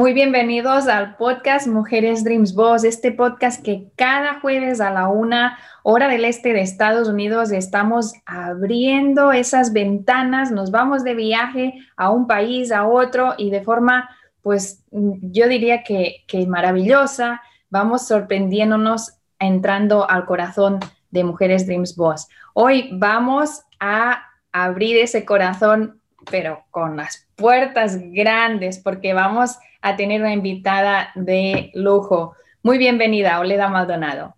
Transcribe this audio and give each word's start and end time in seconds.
Muy 0.00 0.14
bienvenidos 0.14 0.88
al 0.88 1.18
podcast 1.18 1.66
Mujeres 1.66 2.24
Dreams 2.24 2.54
Boss, 2.54 2.84
este 2.84 3.12
podcast 3.12 3.62
que 3.62 3.90
cada 3.96 4.40
jueves 4.40 4.80
a 4.80 4.90
la 4.90 5.08
una 5.08 5.58
hora 5.82 6.08
del 6.08 6.24
este 6.24 6.54
de 6.54 6.62
Estados 6.62 7.06
Unidos 7.06 7.52
estamos 7.52 8.14
abriendo 8.24 9.30
esas 9.30 9.74
ventanas, 9.74 10.52
nos 10.52 10.70
vamos 10.70 11.04
de 11.04 11.14
viaje 11.14 11.74
a 11.98 12.08
un 12.08 12.26
país, 12.26 12.72
a 12.72 12.86
otro 12.86 13.34
y 13.36 13.50
de 13.50 13.60
forma, 13.60 14.08
pues 14.40 14.82
yo 14.90 15.48
diría 15.48 15.82
que, 15.84 16.24
que 16.26 16.46
maravillosa, 16.46 17.42
vamos 17.68 18.08
sorprendiéndonos 18.08 19.18
entrando 19.38 20.08
al 20.08 20.24
corazón 20.24 20.78
de 21.10 21.24
Mujeres 21.24 21.66
Dreams 21.66 21.94
Boss. 21.94 22.26
Hoy 22.54 22.88
vamos 22.94 23.64
a 23.80 24.22
abrir 24.50 24.96
ese 24.96 25.26
corazón, 25.26 26.00
pero 26.30 26.64
con 26.70 26.96
las 26.96 27.28
puertas 27.40 27.98
grandes, 28.12 28.78
porque 28.78 29.14
vamos 29.14 29.56
a 29.80 29.96
tener 29.96 30.20
una 30.20 30.34
invitada 30.34 31.10
de 31.14 31.70
lujo. 31.74 32.34
Muy 32.62 32.76
bienvenida, 32.76 33.40
Oleda 33.40 33.68
Maldonado. 33.68 34.36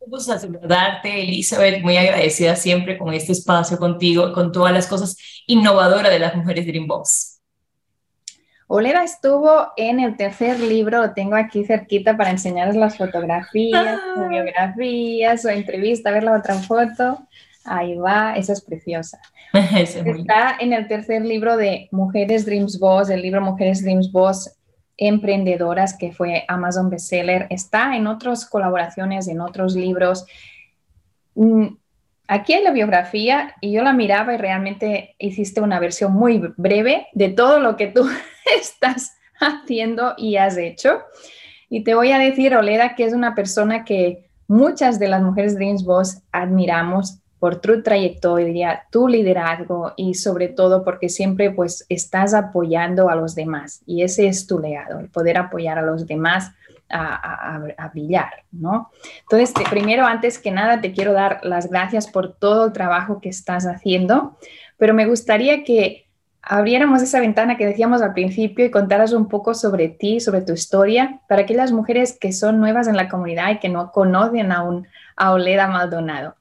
Un 0.00 0.10
gusto 0.10 0.38
saludarte, 0.38 1.22
Elizabeth, 1.22 1.82
muy 1.82 1.96
agradecida 1.96 2.54
siempre 2.54 2.98
con 2.98 3.14
este 3.14 3.32
espacio 3.32 3.78
contigo, 3.78 4.34
con 4.34 4.52
todas 4.52 4.74
las 4.74 4.86
cosas 4.86 5.16
innovadoras 5.46 6.12
de 6.12 6.18
las 6.18 6.36
mujeres 6.36 6.66
Dreambox. 6.66 7.40
Oleda 8.68 9.02
estuvo 9.02 9.68
en 9.76 9.98
el 10.00 10.16
tercer 10.16 10.60
libro, 10.60 11.00
lo 11.00 11.14
tengo 11.14 11.36
aquí 11.36 11.64
cerquita 11.64 12.16
para 12.16 12.30
enseñarles 12.30 12.76
las 12.76 12.98
fotografías, 12.98 13.98
ah. 14.16 15.36
su 15.40 15.48
entrevista, 15.48 16.10
ver 16.10 16.24
la 16.24 16.36
otra 16.36 16.56
foto. 16.56 17.26
Ahí 17.64 17.96
va, 17.96 18.36
esa 18.36 18.52
es 18.52 18.60
preciosa. 18.60 19.20
Está 19.52 20.56
en 20.60 20.72
el 20.72 20.86
tercer 20.88 21.24
libro 21.24 21.56
de 21.56 21.88
Mujeres 21.92 22.44
Dreams 22.44 22.78
Boss, 22.78 23.10
el 23.10 23.22
libro 23.22 23.40
Mujeres 23.40 23.82
Dreams 23.82 24.12
Boss, 24.12 24.56
emprendedoras 24.96 25.96
que 25.96 26.12
fue 26.12 26.44
Amazon 26.48 26.90
bestseller, 26.90 27.46
está 27.50 27.96
en 27.96 28.06
otras 28.06 28.46
colaboraciones, 28.46 29.28
en 29.28 29.40
otros 29.40 29.74
libros. 29.74 30.26
Mm, 31.34 31.66
aquí 32.28 32.54
hay 32.54 32.64
la 32.64 32.70
biografía 32.70 33.54
y 33.60 33.72
yo 33.72 33.82
la 33.82 33.92
miraba 33.92 34.34
y 34.34 34.38
realmente 34.38 35.14
hiciste 35.18 35.60
una 35.60 35.80
versión 35.80 36.12
muy 36.12 36.42
breve 36.56 37.08
de 37.12 37.28
todo 37.28 37.60
lo 37.60 37.76
que 37.76 37.88
tú 37.88 38.08
estás 38.58 39.16
haciendo 39.38 40.14
y 40.16 40.36
has 40.36 40.56
hecho. 40.56 41.00
Y 41.68 41.82
te 41.84 41.94
voy 41.94 42.12
a 42.12 42.18
decir, 42.18 42.54
Oleda, 42.54 42.94
que 42.94 43.04
es 43.04 43.12
una 43.12 43.34
persona 43.34 43.84
que 43.84 44.28
muchas 44.48 44.98
de 44.98 45.08
las 45.08 45.22
mujeres 45.22 45.56
Dreams 45.56 45.84
Boss 45.84 46.22
admiramos 46.32 47.18
por 47.46 47.60
tu 47.60 47.80
trayectoria, 47.80 48.88
tu 48.90 49.06
liderazgo 49.06 49.92
y 49.96 50.14
sobre 50.14 50.48
todo 50.48 50.82
porque 50.82 51.08
siempre 51.08 51.52
pues 51.52 51.86
estás 51.88 52.34
apoyando 52.34 53.08
a 53.08 53.14
los 53.14 53.36
demás 53.36 53.84
y 53.86 54.02
ese 54.02 54.26
es 54.26 54.48
tu 54.48 54.58
legado, 54.58 54.98
el 54.98 55.08
poder 55.10 55.38
apoyar 55.38 55.78
a 55.78 55.82
los 55.82 56.08
demás 56.08 56.50
a, 56.90 57.60
a, 57.78 57.88
brillar, 57.90 58.42
¿no? 58.50 58.90
Entonces, 59.20 59.54
primero, 59.70 60.04
antes 60.06 60.40
que 60.40 60.50
nada, 60.50 60.80
te 60.80 60.90
quiero 60.90 61.12
dar 61.12 61.38
las 61.44 61.70
gracias 61.70 62.08
por 62.08 62.34
todo 62.34 62.66
el 62.66 62.72
trabajo 62.72 63.20
que 63.20 63.28
estás 63.28 63.64
haciendo, 63.64 64.36
pero 64.76 64.92
me 64.92 65.06
gustaría 65.06 65.62
que 65.62 66.08
abriéramos 66.42 67.00
esa 67.00 67.20
ventana 67.20 67.56
que 67.56 67.66
decíamos 67.66 68.02
al 68.02 68.12
principio 68.12 68.64
y 68.64 68.72
contaras 68.72 69.12
un 69.12 69.28
poco 69.28 69.54
sobre 69.54 69.86
ti, 69.88 70.18
sobre 70.18 70.40
tu 70.40 70.52
historia, 70.52 71.20
para 71.28 71.42
aquellas 71.42 71.70
mujeres 71.70 72.18
que 72.18 72.32
son 72.32 72.58
nuevas 72.58 72.88
en 72.88 72.96
la 72.96 73.08
comunidad 73.08 73.52
y 73.52 73.60
que 73.60 73.68
no 73.68 73.92
conocen 73.92 74.50
aún 74.50 74.88
a 75.14 75.30
Oleda 75.30 75.68
Maldonado. 75.68 76.34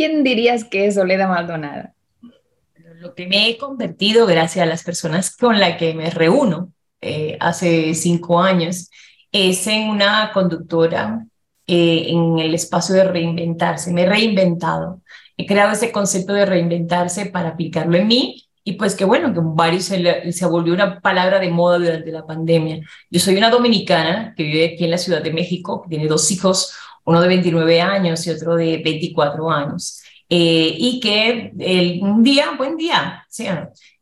¿Quién 0.00 0.24
dirías 0.24 0.64
que 0.64 0.86
es 0.86 0.96
Oleda 0.96 1.28
Maldonado? 1.28 1.90
Lo 3.00 3.14
que 3.14 3.26
me 3.26 3.50
he 3.50 3.58
convertido 3.58 4.24
gracias 4.24 4.62
a 4.62 4.66
las 4.66 4.82
personas 4.82 5.36
con 5.36 5.60
las 5.60 5.76
que 5.76 5.92
me 5.92 6.08
reúno 6.08 6.72
eh, 7.02 7.36
hace 7.38 7.92
cinco 7.92 8.40
años 8.40 8.88
es 9.30 9.66
en 9.66 9.90
una 9.90 10.30
conductora 10.32 11.26
eh, 11.66 12.06
en 12.08 12.38
el 12.38 12.54
espacio 12.54 12.94
de 12.94 13.04
reinventarse. 13.04 13.92
Me 13.92 14.04
he 14.04 14.06
reinventado. 14.06 15.02
He 15.36 15.44
creado 15.44 15.72
ese 15.72 15.92
concepto 15.92 16.32
de 16.32 16.46
reinventarse 16.46 17.26
para 17.26 17.50
aplicarlo 17.50 17.98
en 17.98 18.06
mí 18.06 18.46
y 18.64 18.72
pues 18.72 18.94
que 18.94 19.04
bueno, 19.04 19.34
que 19.34 19.40
varios 19.42 19.84
se, 19.84 20.32
se, 20.32 20.46
volvió 20.46 20.72
una 20.72 21.00
palabra 21.00 21.40
de 21.40 21.50
moda 21.50 21.78
durante 21.78 22.10
la 22.10 22.24
pandemia. 22.24 22.80
Yo 23.10 23.20
soy 23.20 23.36
una 23.36 23.50
dominicana 23.50 24.32
que 24.34 24.44
vive 24.44 24.72
aquí 24.72 24.84
en 24.84 24.92
la 24.92 24.98
Ciudad 24.98 25.22
de 25.22 25.32
México, 25.32 25.84
tiene 25.90 26.06
dos 26.06 26.30
hijos, 26.30 26.72
uno 27.10 27.20
de 27.20 27.28
29 27.28 27.80
años 27.80 28.24
y 28.24 28.30
otro 28.30 28.54
de 28.54 28.80
24 28.84 29.50
años, 29.50 30.00
eh, 30.28 30.76
y 30.78 31.00
que 31.00 31.52
el, 31.58 32.00
un 32.02 32.22
día, 32.22 32.52
buen 32.56 32.76
día, 32.76 33.26
¿sí? 33.28 33.46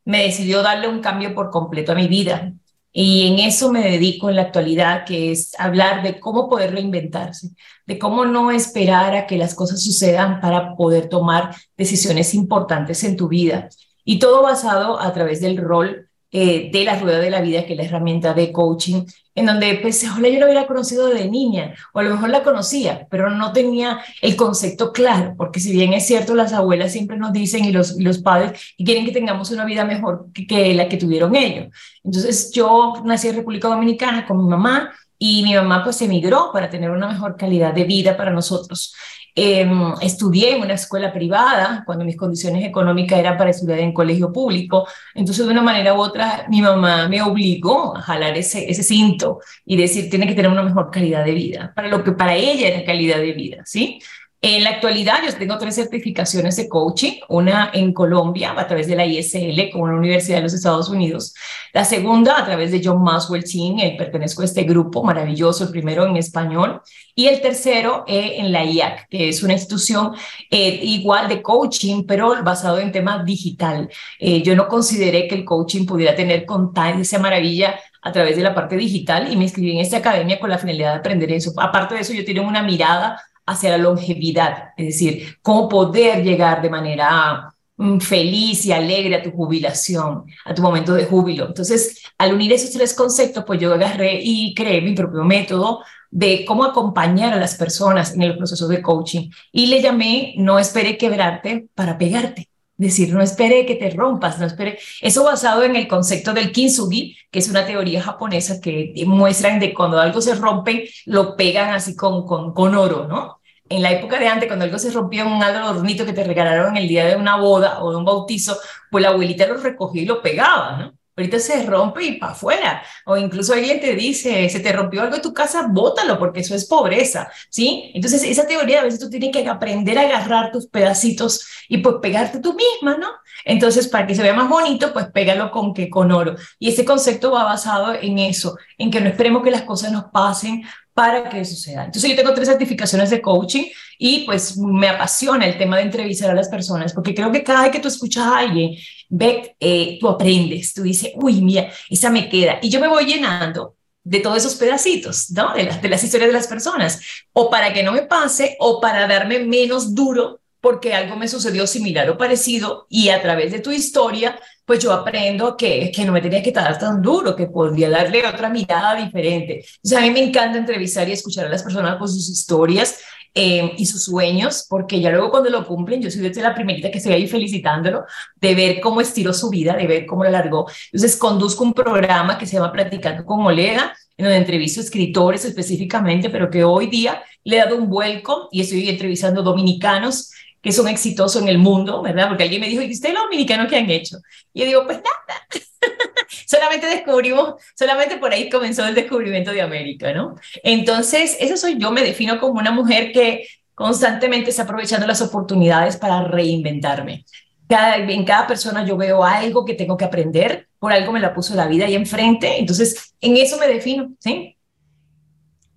me 0.05 0.25
decidió 0.25 0.63
darle 0.63 0.89
un 0.89 1.01
cambio 1.01 1.35
por 1.35 1.51
completo 1.51 1.93
a 1.93 1.95
mi 1.95 2.07
vida. 2.07 2.53
Y 2.93 3.29
en 3.29 3.39
eso 3.39 3.73
me 3.73 3.83
dedico 3.83 4.29
en 4.29 4.37
la 4.37 4.43
actualidad, 4.43 5.07
que 5.07 5.33
es 5.33 5.59
hablar 5.59 6.03
de 6.03 6.21
cómo 6.21 6.51
poder 6.51 6.73
reinventarse, 6.73 7.49
de 7.87 7.99
cómo 7.99 8.27
no 8.27 8.51
esperar 8.51 9.15
a 9.17 9.27
que 9.27 9.39
las 9.39 9.55
cosas 9.55 9.83
sucedan 9.83 10.41
para 10.43 10.77
poder 10.77 11.09
tomar 11.09 11.55
decisiones 11.79 12.35
importantes 12.35 13.05
en 13.05 13.17
tu 13.17 13.29
vida. 13.29 13.71
Y 14.05 14.19
todo 14.19 14.43
basado 14.43 15.01
a 15.01 15.13
través 15.15 15.41
del 15.41 15.57
rol 15.57 16.08
eh, 16.31 16.71
de 16.71 16.85
la 16.85 16.99
rueda 16.99 17.19
de 17.21 17.31
la 17.31 17.41
vida, 17.41 17.65
que 17.65 17.73
es 17.73 17.79
la 17.79 17.85
herramienta 17.85 18.35
de 18.35 18.53
coaching, 18.53 19.05
en 19.35 19.47
donde 19.47 19.79
pues 19.81 20.05
ojalá 20.05 20.29
yo 20.29 20.39
lo 20.41 20.47
hubiera 20.47 20.67
conocido 20.67 21.07
de 21.09 21.29
niña, 21.29 21.75
o 21.93 22.01
a 22.01 22.03
lo 22.03 22.11
mejor 22.11 22.29
la 22.31 22.43
conocía, 22.43 23.07
pero 23.11 23.31
no 23.31 23.53
tenía 23.53 24.01
el 24.21 24.37
concepto 24.37 24.93
claro, 24.93 25.35
porque 25.39 25.61
si 25.61 25.73
bien 25.73 25.93
es 25.93 26.07
cierto, 26.07 26.35
las 26.35 26.53
abuelas 26.53 26.93
siempre 26.93 27.17
nos 27.17 27.33
dicen 27.33 27.65
y 27.65 27.73
los, 27.73 27.97
los 27.97 28.19
padres 28.19 28.61
y 28.77 28.85
quieren 28.85 29.05
que 29.07 29.13
tengamos 29.13 29.51
una 29.51 29.65
vida 29.65 29.85
mejor 29.85 30.27
que, 30.35 30.47
que 30.47 30.75
la 30.75 30.89
que 30.89 30.97
tuvieron 30.97 31.35
ellos. 31.35 31.69
Entonces 32.05 32.51
yo 32.53 32.95
nací 33.05 33.29
en 33.29 33.37
República 33.37 33.69
Dominicana 33.69 34.27
con 34.27 34.39
mi 34.39 34.49
mamá, 34.49 34.93
y 35.19 35.43
mi 35.43 35.55
mamá 35.55 35.83
pues 35.83 36.01
emigró 36.01 36.51
para 36.53 36.71
tener 36.71 36.91
una 36.91 37.09
mejor 37.09 37.37
calidad 37.37 37.75
de 37.75 37.85
vida 37.85 38.17
para 38.17 38.31
nosotros. 38.31 38.95
Em, 39.41 39.95
estudié 40.01 40.57
en 40.57 40.63
una 40.63 40.75
escuela 40.75 41.13
privada 41.13 41.85
cuando 41.87 42.05
mis 42.05 42.17
condiciones 42.17 42.65
económicas 42.65 43.21
eran 43.21 43.37
para 43.37 43.51
estudiar 43.51 43.79
en 43.79 43.93
colegio 43.93 44.33
público. 44.33 44.89
Entonces, 45.15 45.47
de 45.47 45.53
una 45.53 45.63
manera 45.63 45.95
u 45.95 46.01
otra, 46.01 46.47
mi 46.49 46.61
mamá 46.61 47.09
me 47.09 47.23
obligó 47.23 47.97
a 47.97 48.03
jalar 48.03 48.37
ese, 48.37 48.69
ese 48.69 48.83
cinto 48.83 49.39
y 49.65 49.77
decir, 49.77 50.11
tiene 50.11 50.27
que 50.27 50.35
tener 50.35 50.51
una 50.51 50.65
mejor 50.65 50.91
calidad 50.91 51.25
de 51.25 51.35
vida, 51.35 51.73
para 51.77 51.87
lo 51.87 52.03
que 52.03 52.11
para 52.11 52.35
ella 52.35 52.67
era 52.67 52.85
calidad 52.85 53.19
de 53.19 53.33
vida, 53.33 53.63
¿sí? 53.65 54.01
En 54.41 54.63
la 54.63 54.71
actualidad 54.71 55.19
yo 55.27 55.35
tengo 55.37 55.59
tres 55.59 55.75
certificaciones 55.75 56.55
de 56.55 56.69
coaching, 56.69 57.15
una 57.29 57.73
en 57.75 57.93
Colombia 57.93 58.55
a 58.57 58.69
través 58.69 58.87
de 58.87 58.95
la 58.95 59.05
ISL, 59.05 59.69
como 59.73 59.89
la 59.89 59.97
Universidad 59.97 60.37
de 60.37 60.45
los 60.45 60.55
Estados 60.55 60.89
Unidos, 60.89 61.35
la 61.73 61.85
segunda 61.85 62.39
a 62.39 62.45
través 62.45 62.71
de 62.71 62.81
John 62.83 63.03
Maxwell 63.03 63.43
Team, 63.43 63.81
eh, 63.81 63.97
pertenezco 63.99 64.43
a 64.43 64.45
este 64.45 64.63
grupo 64.63 65.03
maravilloso, 65.03 65.65
el 65.65 65.71
primero 65.71 66.07
en 66.07 66.17
español, 66.17 66.81
y 67.17 67.27
el 67.27 67.41
tercero 67.41 68.05
eh, 68.07 68.35
en 68.37 68.53
la 68.53 68.65
IAC, 68.65 69.09
que 69.09 69.29
es 69.29 69.43
una 69.43 69.55
institución 69.55 70.13
eh, 70.53 70.81
igual 70.85 71.29
de 71.29 71.43
coaching, 71.43 72.05
pero 72.07 72.41
basado 72.45 72.79
en 72.79 72.93
tema 72.93 73.25
digital. 73.25 73.89
yo 74.21 74.55
no 74.55 74.69
consideré 74.69 75.27
que 75.27 75.35
el 75.35 75.45
coaching 75.45 75.85
pudiera 75.85 76.15
tener 76.15 76.47
con 76.47 76.73
tal 76.73 77.01
esa 77.01 77.19
maravilla 77.19 77.81
a 78.03 78.13
través 78.13 78.37
de 78.37 78.43
la 78.43 78.55
parte 78.55 78.77
digital 78.77 79.33
y 79.33 79.37
me 79.37 79.45
inscribí 79.45 79.73
en 79.73 79.81
esta 79.81 79.97
academia 79.97 80.39
con 80.39 80.49
la 80.49 80.59
finalidad 80.59 80.93
de 80.93 80.99
aprender 81.01 81.33
eso. 81.33 81.53
Aparte 81.57 81.97
de 81.97 82.03
eso, 82.03 82.13
yo 82.13 82.25
tengo 82.25 82.47
una 82.47 82.63
mirada 82.63 83.21
hacia 83.49 83.71
la 83.71 83.79
longevidad, 83.79 84.71
es 84.77 84.87
decir, 84.87 85.39
cómo 85.43 85.69
poder 85.69 86.23
llegar 86.23 86.61
de 86.63 86.71
manera 86.71 87.55
mm, 87.77 87.99
feliz 87.99 88.65
y 88.67 88.73
alegre 88.73 89.17
a 89.17 89.23
tu 89.23 89.31
jubilación, 89.33 90.25
a 90.45 90.55
tu 90.55 90.63
momento 90.63 90.95
de 90.95 91.07
júbilo. 91.07 91.47
Entonces, 91.47 92.03
al 92.19 92.35
unir 92.35 92.53
esos 92.53 92.71
tres 92.73 92.95
conceptos, 92.95 93.45
pues 93.47 93.59
yo 93.61 93.73
agarré 93.73 94.21
y 94.23 94.55
creé 94.55 94.83
mi 94.83 94.95
propio 94.95 95.25
método 95.25 95.81
de 96.11 96.45
cómo 96.45 96.65
acompañar 96.65 97.33
a 97.33 97.41
las 97.41 97.55
personas 97.57 98.15
en 98.15 98.23
el 98.23 98.37
proceso 98.37 98.69
de 98.69 98.83
coaching. 98.83 99.31
Y 99.53 99.67
le 99.67 99.83
llamé, 99.83 100.35
no 100.37 100.59
espere 100.59 100.99
quebrarte 100.99 101.69
para 101.75 101.99
pegarte. 101.99 102.49
Decir, 102.77 103.13
no 103.13 103.21
espere 103.21 103.67
que 103.67 103.75
te 103.75 103.91
rompas, 103.91 104.39
no 104.39 104.47
espere. 104.47 104.79
Eso 105.01 105.25
basado 105.25 105.65
en 105.65 105.75
el 105.75 105.89
concepto 105.89 106.33
del 106.33 106.53
kintsugi, 106.53 107.17
que 107.31 107.41
es 107.41 107.49
una 107.49 107.67
teoría 107.67 108.03
japonesa 108.03 108.61
que 108.61 108.93
muestran 109.05 109.59
de 109.59 109.75
cuando 109.75 109.99
algo 109.99 110.21
se 110.21 110.37
rompe, 110.37 110.89
lo 111.07 111.35
pegan 111.35 111.71
así 111.75 111.97
con, 111.97 112.25
con, 112.25 112.55
con 112.55 112.77
oro, 112.77 113.09
¿no? 113.09 113.38
En 113.69 113.83
la 113.83 113.93
época 113.93 114.19
de 114.19 114.29
antes, 114.29 114.49
cuando 114.49 114.65
algo 114.65 114.79
se 114.79 114.91
rompió 114.91 115.23
en 115.23 115.33
un 115.33 115.43
adornito 115.43 116.07
que 116.07 116.13
te 116.13 116.25
regalaron 116.25 116.77
el 116.77 116.89
día 116.89 117.07
de 117.07 117.17
una 117.17 117.37
boda 117.37 117.83
o 117.83 117.91
de 117.91 117.97
un 117.97 118.05
bautizo, 118.05 118.59
pues 118.91 119.03
la 119.03 119.11
abuelita 119.11 119.47
lo 119.47 119.57
recogía 119.59 120.03
y 120.03 120.07
lo 120.07 120.23
pegaba, 120.23 120.77
¿no? 120.77 120.99
ahorita 121.19 121.39
se 121.39 121.63
rompe 121.65 122.05
y 122.05 122.13
para 122.19 122.33
afuera. 122.33 122.83
O 123.05 123.17
incluso 123.17 123.53
alguien 123.53 123.81
te 123.81 123.95
dice, 123.95 124.49
se 124.49 124.61
te 124.61 124.73
rompió 124.73 125.03
algo 125.03 125.17
en 125.17 125.23
tu 125.23 125.33
casa, 125.33 125.67
bótalo 125.69 126.19
porque 126.19 126.41
eso 126.41 126.55
es 126.55 126.65
pobreza, 126.67 127.31
¿sí? 127.51 127.91
Entonces 127.95 128.23
esa 128.23 128.47
teoría 128.47 128.81
a 128.81 128.85
veces 128.85 129.01
tú 129.01 129.11
tienes 129.11 129.31
que 129.33 129.47
aprender 129.49 129.99
a 129.99 130.03
agarrar 130.03 130.53
tus 130.53 130.67
pedacitos 130.67 131.47
y 131.69 131.79
pues 131.79 131.97
pegarte 132.01 132.41
tú 132.41 132.55
misma, 132.55 132.97
¿no? 132.97 133.09
Entonces 133.45 133.89
para 133.89 134.07
que 134.07 134.15
se 134.15 134.23
vea 134.23 134.33
más 134.35 134.49
bonito, 134.49 134.93
pues 134.93 135.07
pégalo 135.07 135.51
con 135.51 135.75
que 135.75 135.91
con 135.91 136.13
oro. 136.13 136.37
Y 136.59 136.71
ese 136.71 136.85
concepto 136.85 137.33
va 137.33 137.45
basado 137.45 137.95
en 137.95 138.19
eso, 138.19 138.57
en 138.79 138.91
que 138.91 139.01
no 139.01 139.09
esperemos 139.09 139.43
que 139.43 139.51
las 139.51 139.63
cosas 139.63 139.93
nos 139.93 140.05
pasen 140.07 140.65
para 140.99 141.29
que 141.29 141.45
suceda. 141.45 141.85
Entonces 141.85 142.11
yo 142.11 142.17
tengo 142.17 142.35
tres 142.35 142.49
certificaciones 142.49 143.09
de 143.11 143.23
coaching 143.23 143.67
y 144.01 144.25
pues 144.27 144.57
me 144.57 144.89
apasiona 144.89 145.47
el 145.47 145.57
tema 145.57 145.77
de 145.77 145.83
entrevistar 145.83 146.29
a 146.29 146.35
las 146.35 146.49
personas 146.49 146.93
porque 146.93 147.15
creo 147.15 147.31
que 147.31 147.45
cada 147.45 147.63
vez 147.63 147.71
que 147.71 147.79
tú 147.79 147.87
escuchas 147.87 148.25
a 148.25 148.39
alguien, 148.39 148.75
ve, 149.09 149.55
eh, 149.61 149.97
tú 150.01 150.09
aprendes, 150.09 150.75
tú 150.75 150.83
dices, 150.83 151.13
uy, 151.15 151.41
mira, 151.41 151.71
esa 151.89 152.11
me 152.11 152.29
queda. 152.29 152.59
Y 152.61 152.69
yo 152.69 152.81
me 152.81 152.89
voy 152.89 153.05
llenando 153.05 153.77
de 154.03 154.19
todos 154.19 154.39
esos 154.39 154.57
pedacitos, 154.57 155.31
¿no? 155.31 155.55
De 155.55 155.89
las 155.89 156.03
historias 156.03 156.31
de 156.31 156.37
las 156.37 156.49
personas, 156.49 157.01
o 157.33 157.49
para 157.49 157.73
que 157.73 157.85
no 157.85 157.93
me 157.93 158.03
pase, 158.03 158.57
o 158.59 158.81
para 158.81 159.07
darme 159.07 159.39
menos 159.39 159.95
duro 159.95 160.38
porque 160.61 160.95
algo 160.95 161.17
me 161.17 161.29
sucedió 161.29 161.67
similar 161.67 162.11
o 162.11 162.19
parecido 162.19 162.87
y 162.89 163.11
a 163.11 163.23
través 163.23 163.53
de 163.53 163.61
tu 163.61 163.71
historia, 163.71 164.39
pues 164.65 164.81
yo 164.81 164.93
aprendo 164.93 165.57
que, 165.57 165.93
no 166.05 166.13
me 166.13 166.21
tenía 166.21 166.43
que 166.43 166.51
estar 166.51 166.79
tan 166.79 167.01
duro, 167.01 167.35
que 167.37 167.47
podría 167.47 167.89
darle 167.89 168.27
otra 168.27 168.51
mirada 168.51 168.95
diferente. 168.95 169.65
O 169.83 169.89
sea, 169.89 170.01
a 170.01 170.03
mí 170.03 170.11
me 170.11 170.23
encanta 170.23 170.59
entrevistar 170.59 171.09
y 171.09 171.13
escuchar 171.13 171.47
a 171.47 171.49
las 171.49 171.63
personas 171.63 171.97
con 171.97 172.09
sus 172.09 172.29
historias 172.29 173.01
eh, 173.35 173.73
y 173.79 173.87
sus 173.87 174.05
sueños, 174.05 174.67
porque 174.69 175.01
ya 175.01 175.11
luego 175.11 175.31
cuando 175.31 175.49
lo 175.49 175.65
cumplen, 175.65 176.03
yo 176.03 176.11
soy 176.11 176.23
desde 176.23 176.43
la 176.43 176.55
primerita 176.55 176.91
que 176.91 176.99
estoy 176.99 177.13
ahí 177.13 177.29
felicitándolo, 177.29 178.05
de 178.37 178.55
ver 178.55 178.81
cómo 178.81 179.01
estiró 179.01 179.33
su 179.33 179.49
vida, 179.49 179.77
de 179.77 179.87
ver 179.87 180.07
cómo 180.07 180.25
la 180.25 180.31
largó. 180.31 180.67
Entonces, 180.93 181.17
conduzco 181.17 181.63
un 181.63 181.73
programa 181.73 182.37
que 182.37 182.47
se 182.47 182.55
llama 182.55 182.73
Platicando 182.73 183.25
con 183.25 183.47
Olega, 183.47 183.95
en 184.17 184.25
donde 184.25 184.39
entrevisto 184.39 184.81
escritores 184.81 185.45
específicamente, 185.45 186.31
pero 186.31 186.51
que 186.51 186.65
hoy 186.65 186.89
día 186.89 187.23
le 187.45 187.57
he 187.57 187.61
dado 187.61 187.77
un 187.77 187.89
vuelco 187.89 188.49
y 188.51 188.61
estoy 188.61 188.89
entrevistando 188.89 189.43
dominicanos 189.43 190.33
que 190.61 190.73
son 190.73 190.89
exitosos 190.89 191.41
en 191.43 191.49
el 191.49 191.59
mundo, 191.59 192.03
¿verdad? 192.03 192.29
Porque 192.29 192.45
alguien 192.45 192.61
me 192.61 192.69
dijo, 192.69 192.83
¿y 192.83 192.93
ustedes 192.93 193.15
los 193.15 193.25
dominicanos 193.25 193.69
qué 193.69 193.77
han 193.77 193.91
hecho? 193.91 194.19
Y 194.53 194.61
yo 194.61 194.67
digo, 194.67 194.85
pues 194.87 194.99
nada, 194.99 195.41
solamente 196.47 196.87
descubrimos, 196.87 197.55
solamente 197.77 198.17
por 198.17 198.33
ahí 198.33 198.49
comenzó 198.49 198.87
el 198.87 198.95
descubrimiento 198.95 199.53
de 199.53 199.63
América, 199.63 200.13
¿no? 200.13 200.35
Entonces, 200.63 201.37
eso 201.41 201.57
soy 201.57 201.79
yo, 201.79 201.91
me 201.91 202.03
defino 202.03 202.41
como 202.41 202.59
una 202.59 202.71
mujer 202.71 203.13
que 203.13 203.47
constantemente 203.75 204.51
está 204.51 204.65
aprovechando 204.65 205.07
las 205.07 205.23
oportunidades 205.23 205.97
para 205.97 206.25
reinventarme. 206.25 207.25
Cada, 207.69 207.97
en 207.97 208.25
cada 208.25 208.47
persona 208.47 208.85
yo 208.85 208.97
veo 208.97 209.23
algo 209.23 209.65
que 209.65 209.75
tengo 209.75 209.97
que 209.97 210.05
aprender, 210.05 210.69
por 210.79 210.93
algo 210.93 211.13
me 211.13 211.21
la 211.21 211.35
puso 211.35 211.55
la 211.55 211.69
vida 211.69 211.85
ahí 211.87 211.95
enfrente, 211.95 212.59
entonces 212.59 213.15
en 213.21 213.37
eso 213.37 213.59
me 213.59 213.69
defino, 213.69 214.11
¿sí? 214.19 214.57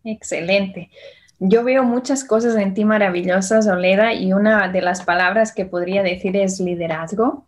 Excelente. 0.03 0.89
Yo 1.43 1.63
veo 1.63 1.83
muchas 1.83 2.23
cosas 2.23 2.55
en 2.55 2.75
ti 2.75 2.85
maravillosas, 2.85 3.65
Oleda, 3.65 4.13
y 4.13 4.31
una 4.31 4.67
de 4.67 4.79
las 4.79 5.01
palabras 5.01 5.51
que 5.51 5.65
podría 5.65 6.03
decir 6.03 6.37
es 6.37 6.59
liderazgo. 6.59 7.47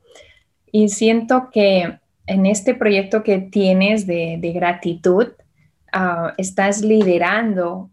Y 0.71 0.89
siento 0.89 1.51
que 1.51 1.99
en 2.25 2.45
este 2.47 2.73
proyecto 2.73 3.21
que 3.21 3.37
tienes 3.37 4.07
de, 4.07 4.39
gratitud, 4.51 5.33
ah, 5.91 6.33
estás 6.37 6.81
liderando 6.81 7.91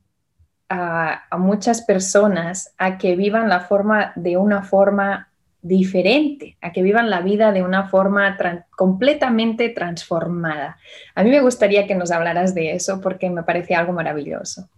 a, 0.71 1.25
muchas 1.37 1.83
personas 1.83 2.73
a 2.79 2.97
que 2.97 3.15
vivan 3.15 3.51
la 3.51 3.61
forma 3.61 4.15
de 4.17 4.39
una 4.39 4.63
forma 4.63 5.29
diferente, 5.61 6.57
a 6.63 6.73
que 6.73 6.81
vivan 6.81 7.11
la 7.11 7.21
vida 7.21 7.53
de 7.53 7.63
una 7.63 7.89
forma 7.89 8.39
completamente 8.71 9.69
transformada. 9.69 10.79
A 11.15 11.23
mí 11.23 11.29
me 11.29 11.43
gustaría 11.43 11.87
que 11.87 11.95
nos 11.95 12.11
hablaras 12.11 12.55
de 12.55 12.73
eso 12.73 13.03
porque 13.03 13.29
me 13.29 13.43
parece 13.43 13.75
algo 13.75 13.93
maravilloso. 13.93 14.71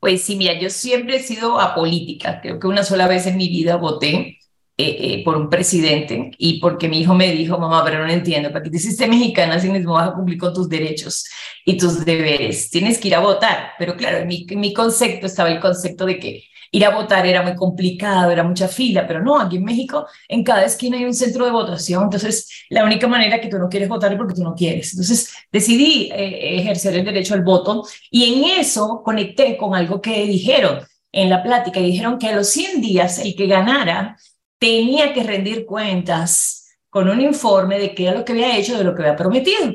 Pues 0.00 0.22
sí, 0.22 0.36
mira, 0.36 0.58
yo 0.58 0.70
siempre 0.70 1.16
he 1.16 1.22
sido 1.22 1.60
apolítica. 1.60 2.40
Creo 2.40 2.60
que 2.60 2.66
una 2.66 2.84
sola 2.84 3.08
vez 3.08 3.26
en 3.26 3.36
mi 3.36 3.48
vida 3.48 3.76
voté 3.76 4.38
eh, 4.76 4.96
eh, 5.00 5.22
por 5.24 5.36
un 5.36 5.50
presidente 5.50 6.30
y 6.38 6.60
porque 6.60 6.88
mi 6.88 7.00
hijo 7.00 7.14
me 7.14 7.32
dijo, 7.32 7.58
mamá, 7.58 7.84
pero 7.84 8.06
no 8.06 8.12
entiendo, 8.12 8.52
¿para 8.52 8.62
qué 8.62 8.70
te 8.70 8.76
hiciste 8.76 9.08
mexicana 9.08 9.58
si 9.58 9.68
mismo 9.70 9.94
vas 9.94 10.10
a 10.10 10.12
cumplir 10.14 10.38
con 10.38 10.54
tus 10.54 10.68
derechos 10.68 11.28
y 11.64 11.76
tus 11.76 12.04
deberes? 12.04 12.70
Tienes 12.70 12.98
que 12.98 13.08
ir 13.08 13.16
a 13.16 13.20
votar. 13.20 13.72
Pero 13.78 13.96
claro, 13.96 14.24
mi, 14.24 14.46
en 14.48 14.60
mi 14.60 14.72
concepto 14.72 15.26
estaba 15.26 15.50
el 15.50 15.58
concepto 15.60 16.06
de 16.06 16.18
que 16.20 16.44
ir 16.70 16.84
a 16.84 16.90
votar 16.90 17.26
era 17.26 17.42
muy 17.42 17.54
complicado, 17.54 18.30
era 18.30 18.42
mucha 18.42 18.68
fila, 18.68 19.06
pero 19.06 19.22
no, 19.22 19.38
aquí 19.38 19.56
en 19.56 19.64
México 19.64 20.06
en 20.28 20.44
cada 20.44 20.64
esquina 20.64 20.96
hay 20.96 21.04
un 21.04 21.14
centro 21.14 21.44
de 21.44 21.50
votación, 21.50 22.04
entonces 22.04 22.64
la 22.70 22.84
única 22.84 23.06
manera 23.06 23.40
que 23.40 23.48
tú 23.48 23.58
no 23.58 23.68
quieres 23.68 23.88
votar 23.88 24.12
es 24.12 24.18
porque 24.18 24.34
tú 24.34 24.42
no 24.42 24.54
quieres. 24.54 24.92
Entonces 24.92 25.32
decidí 25.50 26.10
eh, 26.12 26.58
ejercer 26.60 26.94
el 26.96 27.04
derecho 27.04 27.34
al 27.34 27.42
voto 27.42 27.84
y 28.10 28.32
en 28.32 28.60
eso 28.60 29.02
conecté 29.04 29.56
con 29.56 29.74
algo 29.74 30.00
que 30.00 30.26
dijeron 30.26 30.80
en 31.12 31.30
la 31.30 31.42
plática, 31.42 31.80
y 31.80 31.90
dijeron 31.90 32.18
que 32.18 32.28
a 32.28 32.36
los 32.36 32.48
100 32.48 32.80
días 32.80 33.18
el 33.18 33.34
que 33.34 33.46
ganara 33.46 34.16
tenía 34.58 35.12
que 35.12 35.22
rendir 35.22 35.64
cuentas 35.64 36.76
con 36.90 37.08
un 37.08 37.20
informe 37.20 37.78
de 37.78 37.94
qué 37.94 38.04
era 38.04 38.18
lo 38.18 38.24
que 38.24 38.32
había 38.32 38.56
hecho, 38.56 38.76
de 38.76 38.84
lo 38.84 38.94
que 38.94 39.02
había 39.02 39.16
prometido. 39.16 39.74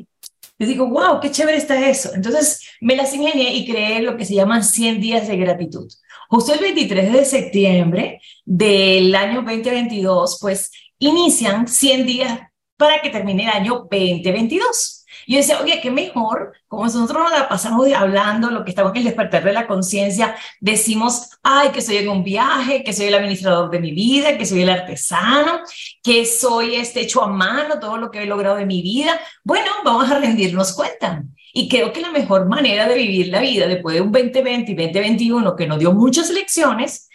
Yo 0.59 0.67
digo, 0.67 0.87
wow, 0.87 1.19
qué 1.19 1.31
chévere 1.31 1.57
está 1.57 1.89
eso. 1.89 2.11
Entonces 2.13 2.61
me 2.81 2.95
las 2.95 3.13
ingenié 3.13 3.53
y 3.53 3.65
creé 3.65 4.01
lo 4.01 4.15
que 4.15 4.25
se 4.25 4.35
llaman 4.35 4.63
100 4.63 5.01
días 5.01 5.27
de 5.27 5.37
gratitud. 5.37 5.91
Justo 6.33 6.51
el 6.51 6.61
23 6.61 7.13
de 7.13 7.25
septiembre 7.25 8.19
del 8.43 9.13
año 9.13 9.43
2022, 9.43 10.39
pues 10.41 10.71
inician 10.97 11.67
100 11.67 12.07
días 12.07 12.39
para 12.75 13.03
que 13.03 13.11
termine 13.11 13.43
el 13.43 13.49
año 13.49 13.85
2022. 13.87 15.05
Y 15.27 15.33
yo 15.33 15.37
decía, 15.37 15.61
oye, 15.61 15.79
qué 15.79 15.91
mejor, 15.91 16.53
como 16.67 16.85
nosotros 16.85 17.21
nos 17.21 17.31
la 17.31 17.47
pasamos 17.47 17.87
hablando, 17.93 18.49
lo 18.49 18.65
que 18.65 18.71
estamos 18.71 18.93
en 18.93 18.97
el 18.97 19.03
despertar 19.03 19.43
de 19.43 19.53
la 19.53 19.67
conciencia, 19.67 20.35
decimos, 20.59 21.29
ay, 21.43 21.69
que 21.69 21.83
soy 21.83 21.97
en 21.97 22.09
un 22.09 22.23
viaje, 22.23 22.83
que 22.83 22.93
soy 22.93 23.05
el 23.05 23.13
administrador 23.13 23.69
de 23.69 23.79
mi 23.79 23.91
vida, 23.91 24.35
que 24.35 24.47
soy 24.47 24.63
el 24.63 24.71
artesano, 24.71 25.59
que 26.01 26.25
soy 26.25 26.77
este 26.77 27.01
hecho 27.01 27.21
a 27.21 27.27
mano, 27.27 27.79
todo 27.79 27.97
lo 27.97 28.09
que 28.09 28.23
he 28.23 28.25
logrado 28.25 28.55
de 28.55 28.65
mi 28.65 28.81
vida. 28.81 29.19
Bueno, 29.43 29.69
vamos 29.85 30.09
a 30.09 30.17
rendirnos 30.17 30.73
cuenta. 30.73 31.25
Y 31.55 31.69
creo 31.69 31.93
que 31.93 32.01
la 32.01 32.09
mejor 32.09 32.47
manera 32.47 32.87
de 32.87 32.95
vivir 32.95 33.27
la 33.27 33.39
vida 33.39 33.67
después 33.67 33.93
de 33.93 34.01
un 34.01 34.11
2020 34.11 34.71
y 34.71 34.75
2021 34.75 35.55
que 35.55 35.67
nos 35.67 35.77
dio 35.77 35.93
muchas 35.93 36.31
lecciones, 36.31 37.09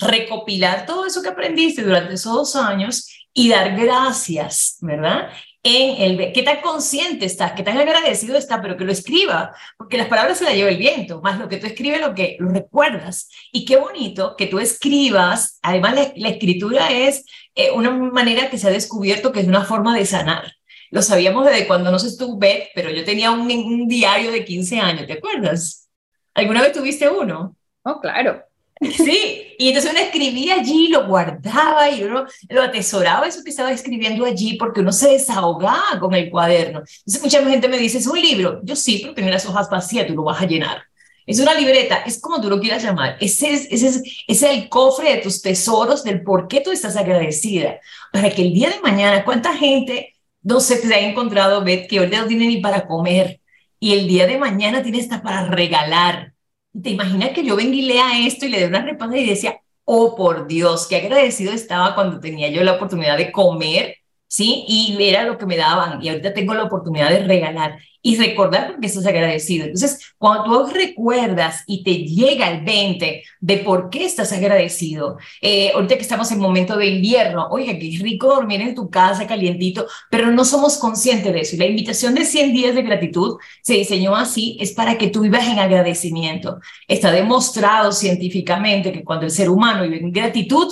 recopilar 0.00 0.84
todo 0.84 1.06
eso 1.06 1.22
que 1.22 1.28
aprendiste 1.28 1.82
durante 1.82 2.14
esos 2.14 2.32
dos 2.34 2.56
años 2.56 3.08
y 3.32 3.48
dar 3.48 3.76
gracias, 3.78 4.78
¿verdad? 4.80 5.28
En 5.62 6.02
el 6.02 6.32
qué 6.32 6.42
tan 6.42 6.60
consciente 6.60 7.24
estás, 7.24 7.52
qué 7.52 7.62
tan 7.62 7.78
agradecido 7.78 8.36
estás, 8.36 8.58
pero 8.60 8.76
que 8.76 8.84
lo 8.84 8.90
escriba, 8.90 9.54
porque 9.78 9.96
las 9.96 10.08
palabras 10.08 10.38
se 10.38 10.44
las 10.44 10.54
lleva 10.54 10.70
el 10.70 10.76
viento, 10.76 11.22
más 11.22 11.38
lo 11.38 11.48
que 11.48 11.58
tú 11.58 11.66
escribes, 11.68 12.00
lo 12.00 12.16
que 12.16 12.36
lo 12.40 12.50
recuerdas. 12.50 13.30
Y 13.52 13.64
qué 13.64 13.76
bonito 13.76 14.34
que 14.36 14.48
tú 14.48 14.58
escribas, 14.58 15.60
además 15.62 15.94
la, 16.16 16.28
escritura 16.28 16.90
es 16.90 17.24
eh, 17.54 17.70
una 17.70 17.90
manera 17.90 18.50
que 18.50 18.58
se 18.58 18.66
ha 18.66 18.72
descubierto 18.72 19.30
que 19.30 19.40
es 19.40 19.46
una 19.46 19.64
forma 19.64 19.96
de 19.96 20.04
sanar 20.04 20.52
lo 20.94 21.02
sabíamos 21.02 21.44
desde 21.44 21.66
cuando 21.66 21.90
no 21.90 21.98
se 21.98 22.16
tú, 22.16 22.38
Beth, 22.38 22.68
pero 22.72 22.88
yo 22.88 23.04
tenía 23.04 23.32
un, 23.32 23.88
diario 23.88 24.30
de 24.30 24.44
15 24.44 24.78
años, 24.78 25.08
¿te 25.08 25.14
acuerdas? 25.14 25.88
¿Alguna 26.34 26.62
vez 26.62 26.70
tuviste 26.70 27.08
uno? 27.08 27.56
Oh, 27.82 28.00
claro. 28.00 28.44
Sí, 28.80 29.56
y 29.58 29.68
entonces 29.68 29.90
uno 29.90 30.00
escribía 30.00 30.54
allí, 30.54 30.86
lo 30.88 31.08
guardaba 31.08 31.90
y 31.90 32.04
uno 32.04 32.26
lo 32.48 32.62
atesoraba 32.62 33.26
eso 33.26 33.42
que 33.42 33.50
estaba 33.50 33.72
escribiendo 33.72 34.24
allí 34.24 34.56
porque 34.56 34.82
uno 34.82 34.92
se 34.92 35.10
desahogaba 35.10 35.98
con 35.98 36.14
el 36.14 36.30
cuaderno. 36.30 36.84
Entonces 36.98 37.22
mucha 37.24 37.44
gente 37.44 37.66
me 37.66 37.78
dice, 37.78 37.98
es 37.98 38.06
un 38.06 38.20
libro. 38.20 38.60
Yo 38.62 38.76
sí, 38.76 39.00
pero 39.02 39.14
tengo 39.14 39.30
las 39.30 39.46
hojas 39.46 39.68
vacías, 39.68 40.06
tú 40.06 40.14
lo 40.14 40.22
vas 40.22 40.40
a 40.40 40.46
llenar. 40.46 40.84
Es 41.26 41.40
una 41.40 41.54
libreta, 41.54 42.04
es 42.06 42.20
como 42.20 42.40
tú 42.40 42.48
lo 42.48 42.60
quieras 42.60 42.84
llamar. 42.84 43.16
Ese 43.18 43.52
es, 43.52 43.66
ese 43.68 43.88
es, 43.88 43.96
ese 44.28 44.46
es 44.46 44.58
el 44.58 44.68
cofre 44.68 45.16
de 45.16 45.22
tus 45.22 45.42
tesoros, 45.42 46.04
del 46.04 46.22
por 46.22 46.46
qué 46.46 46.60
tú 46.60 46.70
estás 46.70 46.96
agradecida. 46.96 47.80
Para 48.12 48.30
que 48.30 48.42
el 48.42 48.52
día 48.52 48.70
de 48.70 48.80
mañana, 48.80 49.24
¿cuánta 49.24 49.56
gente 49.56 50.13
no 50.44 50.60
sé, 50.60 50.76
te 50.76 50.94
ha 50.94 51.00
encontrado, 51.00 51.64
Beth, 51.64 51.88
que 51.88 52.00
hoy 52.00 52.08
no 52.08 52.26
tiene 52.26 52.46
ni 52.46 52.60
para 52.60 52.86
comer 52.86 53.40
y 53.80 53.92
el 53.94 54.06
día 54.06 54.26
de 54.26 54.38
mañana 54.38 54.82
tiene 54.82 55.00
hasta 55.00 55.22
para 55.22 55.46
regalar. 55.46 56.32
¿Te 56.80 56.90
imaginas 56.90 57.30
que 57.30 57.44
yo 57.44 57.56
venga 57.56 57.74
y 57.74 57.82
lea 57.82 58.26
esto 58.26 58.46
y 58.46 58.50
le 58.50 58.60
dé 58.60 58.66
una 58.66 58.84
respuesta 58.84 59.16
y 59.16 59.26
decía, 59.26 59.60
oh 59.84 60.14
por 60.16 60.46
Dios, 60.46 60.86
qué 60.86 60.96
agradecido 60.96 61.52
estaba 61.52 61.94
cuando 61.94 62.20
tenía 62.20 62.48
yo 62.50 62.62
la 62.62 62.74
oportunidad 62.74 63.16
de 63.16 63.32
comer 63.32 63.96
¿sí? 64.34 64.64
Y 64.66 64.96
era 65.00 65.22
lo 65.24 65.38
que 65.38 65.46
me 65.46 65.56
daban 65.56 66.02
y 66.02 66.08
ahorita 66.08 66.34
tengo 66.34 66.54
la 66.54 66.64
oportunidad 66.64 67.08
de 67.10 67.20
regalar 67.24 67.78
y 68.06 68.16
recordar 68.16 68.72
porque 68.72 68.86
estás 68.86 69.06
agradecido. 69.06 69.64
Entonces, 69.64 70.12
cuando 70.18 70.66
tú 70.66 70.72
recuerdas 70.74 71.64
y 71.66 71.82
te 71.82 71.94
llega 72.04 72.50
el 72.50 72.62
20 72.62 73.24
de 73.40 73.56
por 73.58 73.88
qué 73.88 74.04
estás 74.04 74.30
agradecido, 74.30 75.16
eh, 75.40 75.72
ahorita 75.74 75.96
que 75.96 76.02
estamos 76.02 76.30
en 76.30 76.38
momento 76.38 76.76
de 76.76 76.86
invierno, 76.86 77.48
oye, 77.50 77.78
qué 77.78 77.98
rico 78.02 78.26
dormir 78.26 78.60
en 78.60 78.74
tu 78.74 78.90
casa 78.90 79.26
calientito, 79.26 79.86
pero 80.10 80.30
no 80.30 80.44
somos 80.44 80.76
conscientes 80.76 81.32
de 81.32 81.40
eso. 81.40 81.56
Y 81.56 81.60
la 81.60 81.66
invitación 81.66 82.14
de 82.14 82.26
100 82.26 82.52
días 82.52 82.74
de 82.74 82.82
gratitud 82.82 83.38
se 83.62 83.72
diseñó 83.72 84.14
así, 84.14 84.58
es 84.60 84.72
para 84.72 84.98
que 84.98 85.08
tú 85.08 85.22
vivas 85.22 85.48
en 85.48 85.58
agradecimiento. 85.58 86.60
Está 86.86 87.10
demostrado 87.10 87.90
científicamente 87.90 88.92
que 88.92 89.02
cuando 89.02 89.24
el 89.24 89.30
ser 89.30 89.48
humano 89.48 89.82
vive 89.84 89.96
en 89.96 90.12
gratitud, 90.12 90.70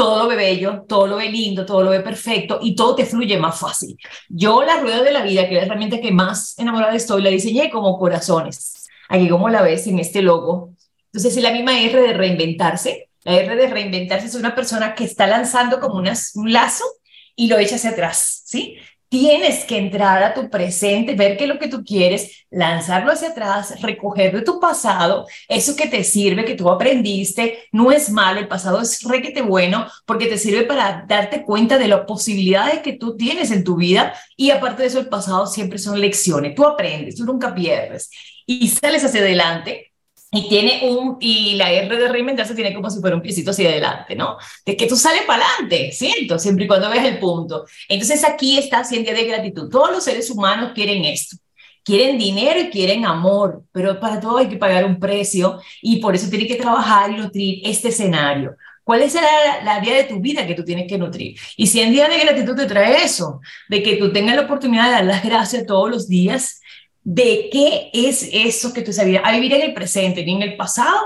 todo 0.00 0.22
lo 0.22 0.28
ve 0.30 0.36
bello, 0.36 0.86
todo 0.88 1.06
lo 1.06 1.16
ve 1.16 1.28
lindo, 1.28 1.66
todo 1.66 1.82
lo 1.82 1.90
ve 1.90 2.00
perfecto 2.00 2.58
y 2.62 2.74
todo 2.74 2.94
te 2.94 3.04
fluye 3.04 3.36
más 3.36 3.60
fácil. 3.60 3.98
Yo 4.30 4.62
la 4.62 4.80
rueda 4.80 5.02
de 5.02 5.12
la 5.12 5.22
vida, 5.22 5.46
que 5.46 5.52
es 5.52 5.60
la 5.60 5.66
herramienta 5.66 6.00
que 6.00 6.10
más 6.10 6.58
enamorada 6.58 6.94
estoy, 6.94 7.20
la 7.20 7.28
diseñé 7.28 7.68
como 7.68 7.98
corazones. 7.98 8.88
Aquí 9.10 9.28
como 9.28 9.50
la 9.50 9.60
ves 9.60 9.86
en 9.88 9.98
este 9.98 10.22
logo. 10.22 10.72
Entonces 11.12 11.36
es 11.36 11.42
la 11.42 11.52
misma 11.52 11.78
R 11.78 12.00
de 12.00 12.14
reinventarse. 12.14 13.10
La 13.24 13.34
R 13.34 13.54
de 13.54 13.66
reinventarse 13.66 14.28
es 14.28 14.34
una 14.34 14.54
persona 14.54 14.94
que 14.94 15.04
está 15.04 15.26
lanzando 15.26 15.80
como 15.80 15.96
un 15.96 16.06
lazo 16.50 16.84
y 17.36 17.48
lo 17.48 17.58
echa 17.58 17.74
hacia 17.76 17.90
atrás, 17.90 18.40
¿sí? 18.46 18.76
Tienes 19.10 19.64
que 19.64 19.76
entrar 19.76 20.22
a 20.22 20.34
tu 20.34 20.48
presente, 20.48 21.16
ver 21.16 21.36
qué 21.36 21.42
es 21.42 21.50
lo 21.50 21.58
que 21.58 21.66
tú 21.66 21.82
quieres, 21.82 22.46
lanzarlo 22.48 23.10
hacia 23.10 23.30
atrás, 23.30 23.80
recoger 23.82 24.32
de 24.32 24.42
tu 24.42 24.60
pasado, 24.60 25.26
eso 25.48 25.74
que 25.74 25.88
te 25.88 26.04
sirve, 26.04 26.44
que 26.44 26.54
tú 26.54 26.70
aprendiste, 26.70 27.58
no 27.72 27.90
es 27.90 28.10
malo, 28.10 28.38
el 28.38 28.46
pasado 28.46 28.80
es 28.80 29.02
requete 29.02 29.42
bueno 29.42 29.88
porque 30.06 30.26
te 30.26 30.38
sirve 30.38 30.62
para 30.62 31.04
darte 31.08 31.42
cuenta 31.44 31.76
de 31.76 31.88
las 31.88 32.02
posibilidades 32.02 32.82
que 32.82 32.92
tú 32.92 33.16
tienes 33.16 33.50
en 33.50 33.64
tu 33.64 33.74
vida. 33.74 34.14
Y 34.36 34.52
aparte 34.52 34.82
de 34.82 34.88
eso 34.88 35.00
el 35.00 35.08
pasado 35.08 35.48
siempre 35.48 35.78
son 35.78 36.00
lecciones, 36.00 36.54
tú 36.54 36.64
aprendes, 36.64 37.16
tú 37.16 37.24
nunca 37.24 37.52
pierdes. 37.52 38.10
Y 38.46 38.68
sales 38.68 39.04
hacia 39.04 39.22
adelante 39.22 39.89
y 40.32 40.48
tiene 40.48 40.88
un, 40.88 41.16
y 41.20 41.54
la 41.54 41.72
R 41.72 41.96
de 41.96 42.08
reinventarse 42.08 42.54
tiene 42.54 42.72
como 42.72 42.88
si 42.88 43.00
fuera 43.00 43.16
un 43.16 43.22
piecito 43.22 43.50
hacia 43.50 43.68
adelante, 43.68 44.14
¿no? 44.14 44.36
De 44.64 44.76
que 44.76 44.86
tú 44.86 44.96
sales 44.96 45.22
para 45.26 45.44
adelante, 45.44 45.90
¿cierto? 45.92 46.38
Siempre 46.38 46.64
y 46.64 46.68
cuando 46.68 46.88
ves 46.88 47.04
el 47.04 47.18
punto. 47.18 47.64
Entonces 47.88 48.24
aquí 48.24 48.56
está 48.56 48.84
Ciencia 48.84 49.12
de 49.12 49.24
gratitud. 49.24 49.68
Todos 49.68 49.90
los 49.90 50.04
seres 50.04 50.30
humanos 50.30 50.72
quieren 50.74 51.04
esto. 51.04 51.36
Quieren 51.82 52.18
dinero 52.18 52.60
y 52.60 52.70
quieren 52.70 53.06
amor, 53.06 53.64
pero 53.72 53.98
para 53.98 54.20
todo 54.20 54.38
hay 54.38 54.48
que 54.48 54.56
pagar 54.56 54.84
un 54.84 55.00
precio 55.00 55.60
y 55.82 55.96
por 55.96 56.14
eso 56.14 56.28
tienes 56.28 56.46
que 56.46 56.56
trabajar 56.56 57.10
y 57.10 57.16
nutrir 57.16 57.62
este 57.64 57.88
escenario. 57.88 58.54
¿Cuál 58.84 59.02
es 59.02 59.14
la, 59.14 59.22
la, 59.64 59.76
área 59.76 59.96
de 59.96 60.04
tu 60.04 60.20
vida 60.20 60.46
que 60.46 60.54
tú 60.54 60.64
tienes 60.64 60.86
que 60.86 60.98
nutrir? 60.98 61.38
Y 61.56 61.66
si 61.66 61.80
en 61.80 61.92
día 61.92 62.08
de 62.08 62.18
gratitud 62.18 62.54
te 62.54 62.66
trae 62.66 63.02
eso, 63.04 63.40
de 63.68 63.82
que 63.82 63.96
tú 63.96 64.12
tengas 64.12 64.36
la 64.36 64.42
oportunidad 64.42 64.86
de 64.86 64.90
dar 64.90 65.04
las 65.04 65.24
gracias 65.24 65.66
todos 65.66 65.90
los 65.90 66.08
días, 66.08 66.59
de 67.02 67.48
qué 67.50 67.90
es 67.92 68.28
eso 68.32 68.72
que 68.72 68.82
tú 68.82 68.92
sabías, 68.92 69.22
a 69.24 69.32
vivir 69.32 69.54
en 69.54 69.62
el 69.62 69.74
presente, 69.74 70.24
ni 70.24 70.34
en 70.34 70.42
el 70.42 70.56
pasado, 70.56 70.98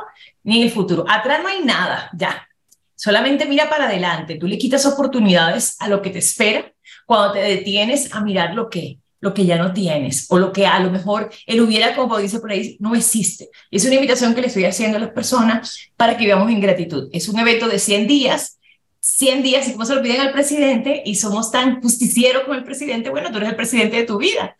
ni 0.42 0.58
en 0.58 0.64
el 0.64 0.70
futuro. 0.70 1.04
Atrás 1.08 1.40
no 1.42 1.48
hay 1.48 1.62
nada, 1.62 2.10
ya. 2.16 2.48
Solamente 2.94 3.46
mira 3.46 3.68
para 3.68 3.86
adelante. 3.86 4.36
Tú 4.36 4.46
le 4.46 4.58
quitas 4.58 4.86
oportunidades 4.86 5.76
a 5.80 5.88
lo 5.88 6.02
que 6.02 6.10
te 6.10 6.18
espera 6.18 6.72
cuando 7.06 7.34
te 7.34 7.40
detienes 7.40 8.14
a 8.14 8.20
mirar 8.20 8.54
lo 8.54 8.70
que, 8.70 8.98
lo 9.20 9.34
que 9.34 9.44
ya 9.44 9.56
no 9.56 9.72
tienes 9.72 10.26
o 10.30 10.38
lo 10.38 10.52
que 10.52 10.66
a 10.66 10.78
lo 10.80 10.90
mejor 10.90 11.30
él 11.46 11.60
hubiera, 11.60 11.94
como 11.94 12.18
dice 12.18 12.40
por 12.40 12.50
ahí, 12.50 12.76
no 12.80 12.94
existe. 12.94 13.50
Es 13.70 13.84
una 13.84 13.96
invitación 13.96 14.34
que 14.34 14.40
le 14.40 14.46
estoy 14.46 14.64
haciendo 14.64 14.96
a 14.96 15.00
las 15.00 15.10
personas 15.10 15.90
para 15.96 16.16
que 16.16 16.24
vivamos 16.24 16.50
en 16.50 16.60
gratitud. 16.60 17.08
Es 17.12 17.28
un 17.28 17.38
evento 17.38 17.68
de 17.68 17.78
100 17.78 18.06
días 18.06 18.58
100 19.04 19.42
días 19.42 19.68
y 19.68 19.72
como 19.72 19.84
se 19.84 19.94
lo 19.94 20.02
piden 20.02 20.22
al 20.22 20.32
presidente 20.32 21.02
y 21.04 21.16
somos 21.16 21.50
tan 21.50 21.82
justicieros 21.82 22.44
con 22.44 22.56
el 22.56 22.64
presidente, 22.64 23.10
bueno, 23.10 23.30
tú 23.30 23.36
eres 23.36 23.50
el 23.50 23.56
presidente 23.56 23.96
de 23.96 24.04
tu 24.04 24.16
vida. 24.16 24.56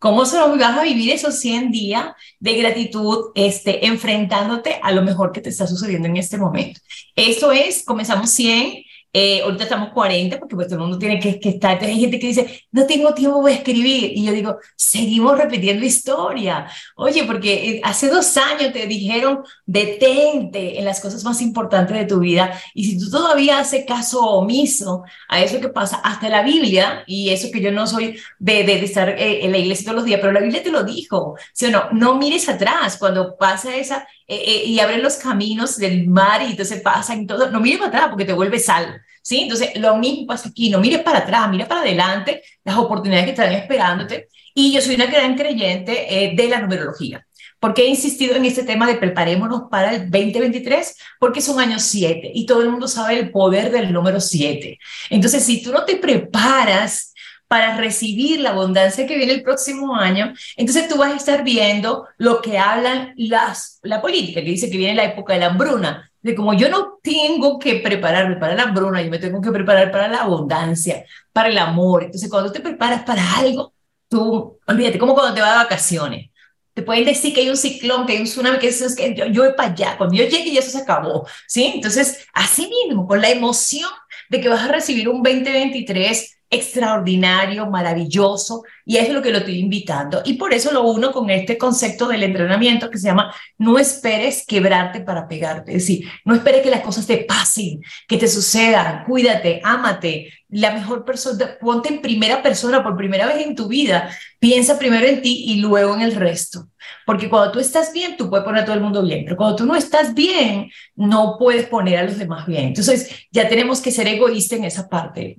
¿Cómo 0.00 0.24
se 0.24 0.38
vas 0.38 0.78
a 0.78 0.82
vivir 0.82 1.12
esos 1.12 1.38
100 1.40 1.70
días 1.70 2.06
de 2.38 2.54
gratitud, 2.54 3.32
este, 3.34 3.86
enfrentándote 3.86 4.80
a 4.82 4.92
lo 4.92 5.02
mejor 5.02 5.30
que 5.30 5.42
te 5.42 5.50
está 5.50 5.66
sucediendo 5.66 6.08
en 6.08 6.16
este 6.16 6.38
momento? 6.38 6.80
Eso 7.14 7.52
es, 7.52 7.84
comenzamos 7.84 8.30
100 8.30 8.82
eh, 9.12 9.40
ahorita 9.42 9.64
estamos 9.64 9.90
40 9.90 10.38
porque 10.38 10.54
pues 10.54 10.68
todo 10.68 10.76
el 10.76 10.82
mundo 10.82 10.98
tiene 10.98 11.18
que, 11.18 11.40
que 11.40 11.48
estar. 11.50 11.82
hay 11.82 11.98
gente 11.98 12.18
que 12.20 12.28
dice, 12.28 12.64
no 12.70 12.86
tengo 12.86 13.12
tiempo 13.12 13.42
para 13.42 13.54
escribir. 13.54 14.12
Y 14.14 14.24
yo 14.24 14.32
digo, 14.32 14.58
seguimos 14.76 15.36
repitiendo 15.36 15.84
historia. 15.84 16.66
Oye, 16.94 17.24
porque 17.24 17.70
eh, 17.70 17.80
hace 17.82 18.08
dos 18.08 18.36
años 18.36 18.72
te 18.72 18.86
dijeron, 18.86 19.40
detente 19.66 20.78
en 20.78 20.84
las 20.84 21.00
cosas 21.00 21.24
más 21.24 21.42
importantes 21.42 21.96
de 21.96 22.04
tu 22.04 22.20
vida. 22.20 22.52
Y 22.72 22.84
si 22.84 22.98
tú 22.98 23.10
todavía 23.10 23.58
haces 23.58 23.84
caso 23.84 24.20
omiso 24.20 25.02
a 25.28 25.42
eso 25.42 25.60
que 25.60 25.68
pasa, 25.68 25.96
hasta 25.96 26.28
la 26.28 26.42
Biblia, 26.42 27.02
y 27.06 27.30
eso 27.30 27.48
que 27.52 27.60
yo 27.60 27.72
no 27.72 27.88
soy 27.88 28.16
de, 28.38 28.62
de, 28.62 28.84
estar 28.84 29.08
eh, 29.08 29.44
en 29.44 29.50
la 29.50 29.58
iglesia 29.58 29.86
todos 29.86 29.96
los 29.96 30.04
días, 30.04 30.20
pero 30.20 30.32
la 30.32 30.40
Biblia 30.40 30.62
te 30.62 30.70
lo 30.70 30.84
dijo. 30.84 31.36
¿Sí 31.52 31.66
o 31.66 31.70
no? 31.70 31.90
No 31.92 32.14
mires 32.16 32.48
atrás 32.48 32.96
cuando 32.96 33.36
pasa 33.36 33.74
esa, 33.74 34.06
y 34.28 34.78
abren 34.78 35.02
los 35.02 35.16
caminos 35.16 35.76
del 35.76 36.06
mar 36.06 36.42
y 36.42 36.52
entonces 36.52 36.80
pasan 36.82 37.26
todo. 37.26 37.50
No 37.50 37.58
mires 37.58 37.80
para 37.80 37.88
atrás 37.88 38.06
porque 38.10 38.24
te 38.24 38.32
vuelve 38.32 38.60
sal. 38.60 38.99
¿Sí? 39.22 39.40
Entonces, 39.42 39.70
lo 39.76 39.96
mismo 39.96 40.26
pasa 40.26 40.48
aquí, 40.48 40.70
no 40.70 40.80
mires 40.80 41.00
para 41.00 41.18
atrás, 41.18 41.48
mira 41.50 41.66
para 41.66 41.82
adelante 41.82 42.42
las 42.64 42.76
oportunidades 42.76 43.26
que 43.26 43.30
están 43.30 43.52
esperándote. 43.52 44.28
Y 44.54 44.72
yo 44.72 44.80
soy 44.80 44.96
una 44.96 45.06
gran 45.06 45.36
creyente 45.36 46.24
eh, 46.24 46.34
de 46.34 46.48
la 46.48 46.60
numerología. 46.60 47.24
¿Por 47.60 47.74
qué 47.74 47.82
he 47.82 47.88
insistido 47.88 48.36
en 48.36 48.46
este 48.46 48.62
tema 48.62 48.86
de 48.86 48.96
preparémonos 48.96 49.64
para 49.70 49.94
el 49.94 50.10
2023? 50.10 50.96
Porque 51.18 51.40
es 51.40 51.48
un 51.48 51.60
año 51.60 51.78
7 51.78 52.32
y 52.34 52.46
todo 52.46 52.62
el 52.62 52.70
mundo 52.70 52.88
sabe 52.88 53.18
el 53.18 53.30
poder 53.30 53.70
del 53.70 53.92
número 53.92 54.18
7. 54.18 54.78
Entonces, 55.10 55.44
si 55.44 55.62
tú 55.62 55.70
no 55.70 55.84
te 55.84 55.96
preparas 55.96 57.12
para 57.46 57.76
recibir 57.76 58.40
la 58.40 58.50
abundancia 58.50 59.06
que 59.06 59.16
viene 59.16 59.34
el 59.34 59.42
próximo 59.42 59.94
año, 59.94 60.32
entonces 60.56 60.88
tú 60.88 60.96
vas 60.96 61.12
a 61.12 61.16
estar 61.16 61.44
viendo 61.44 62.06
lo 62.16 62.40
que 62.40 62.58
hablan 62.58 63.12
las, 63.16 63.78
la 63.82 64.00
política, 64.00 64.40
que 64.40 64.50
dice 64.50 64.70
que 64.70 64.78
viene 64.78 64.94
la 64.94 65.04
época 65.04 65.34
de 65.34 65.40
la 65.40 65.46
hambruna, 65.46 66.09
de 66.22 66.34
como 66.34 66.54
yo 66.54 66.68
no 66.68 66.98
tengo 67.02 67.58
que 67.58 67.76
prepararme 67.76 68.36
para 68.36 68.54
la 68.54 68.64
hambruna, 68.64 69.02
yo 69.02 69.10
me 69.10 69.18
tengo 69.18 69.40
que 69.40 69.50
preparar 69.50 69.90
para 69.90 70.08
la 70.08 70.22
abundancia, 70.22 71.04
para 71.32 71.48
el 71.48 71.58
amor. 71.58 72.04
Entonces, 72.04 72.28
cuando 72.28 72.52
te 72.52 72.60
preparas 72.60 73.02
para 73.02 73.38
algo, 73.38 73.72
tú, 74.08 74.58
olvídate, 74.66 74.98
como 74.98 75.14
cuando 75.14 75.34
te 75.34 75.40
vas 75.40 75.52
de 75.52 75.64
vacaciones. 75.64 76.30
Te 76.74 76.82
pueden 76.82 77.04
decir 77.04 77.34
que 77.34 77.40
hay 77.40 77.50
un 77.50 77.56
ciclón, 77.56 78.06
que 78.06 78.12
hay 78.12 78.18
un 78.20 78.24
tsunami, 78.24 78.58
que, 78.58 78.68
es, 78.68 78.94
que 78.94 79.14
yo, 79.14 79.26
yo 79.26 79.44
voy 79.44 79.54
para 79.54 79.72
allá. 79.72 79.96
Cuando 79.98 80.14
yo 80.14 80.24
llegue, 80.24 80.52
ya 80.52 80.60
eso 80.60 80.70
se 80.70 80.78
acabó. 80.78 81.26
¿Sí? 81.46 81.72
Entonces, 81.74 82.26
así 82.32 82.68
mismo, 82.68 83.06
con 83.06 83.20
la 83.20 83.30
emoción 83.30 83.90
de 84.28 84.40
que 84.40 84.48
vas 84.48 84.62
a 84.62 84.72
recibir 84.72 85.08
un 85.08 85.22
2023 85.22 86.39
extraordinario, 86.50 87.70
maravilloso, 87.70 88.64
y 88.84 88.96
es 88.96 89.08
lo 89.10 89.22
que 89.22 89.30
lo 89.30 89.38
estoy 89.38 89.58
invitando. 89.58 90.20
Y 90.24 90.34
por 90.34 90.52
eso 90.52 90.72
lo 90.72 90.82
uno 90.82 91.12
con 91.12 91.30
este 91.30 91.56
concepto 91.56 92.08
del 92.08 92.24
entrenamiento 92.24 92.90
que 92.90 92.98
se 92.98 93.06
llama 93.06 93.32
no 93.56 93.78
esperes 93.78 94.44
quebrarte 94.44 95.00
para 95.00 95.28
pegarte, 95.28 95.72
es 95.72 95.82
decir, 95.82 96.08
no 96.24 96.34
esperes 96.34 96.62
que 96.62 96.70
las 96.70 96.80
cosas 96.80 97.06
te 97.06 97.18
pasen, 97.18 97.80
que 98.08 98.16
te 98.16 98.26
sucedan, 98.26 99.04
cuídate, 99.04 99.60
ámate, 99.62 100.32
la 100.48 100.72
mejor 100.72 101.04
persona, 101.04 101.56
ponte 101.60 101.88
en 101.88 102.02
primera 102.02 102.42
persona 102.42 102.82
por 102.82 102.96
primera 102.96 103.26
vez 103.26 103.46
en 103.46 103.54
tu 103.54 103.68
vida, 103.68 104.10
piensa 104.40 104.78
primero 104.78 105.06
en 105.06 105.22
ti 105.22 105.44
y 105.46 105.60
luego 105.60 105.94
en 105.94 106.00
el 106.00 106.16
resto. 106.16 106.68
Porque 107.06 107.28
cuando 107.28 107.52
tú 107.52 107.60
estás 107.60 107.92
bien, 107.92 108.16
tú 108.16 108.28
puedes 108.28 108.44
poner 108.44 108.62
a 108.62 108.64
todo 108.64 108.74
el 108.74 108.82
mundo 108.82 109.02
bien, 109.02 109.24
pero 109.24 109.36
cuando 109.36 109.56
tú 109.56 109.66
no 109.66 109.76
estás 109.76 110.14
bien, 110.14 110.70
no 110.96 111.36
puedes 111.38 111.66
poner 111.66 111.98
a 111.98 112.04
los 112.04 112.18
demás 112.18 112.46
bien. 112.46 112.64
Entonces, 112.64 113.08
ya 113.30 113.48
tenemos 113.48 113.80
que 113.80 113.92
ser 113.92 114.08
egoístas 114.08 114.58
en 114.58 114.64
esa 114.64 114.88
parte. 114.88 115.36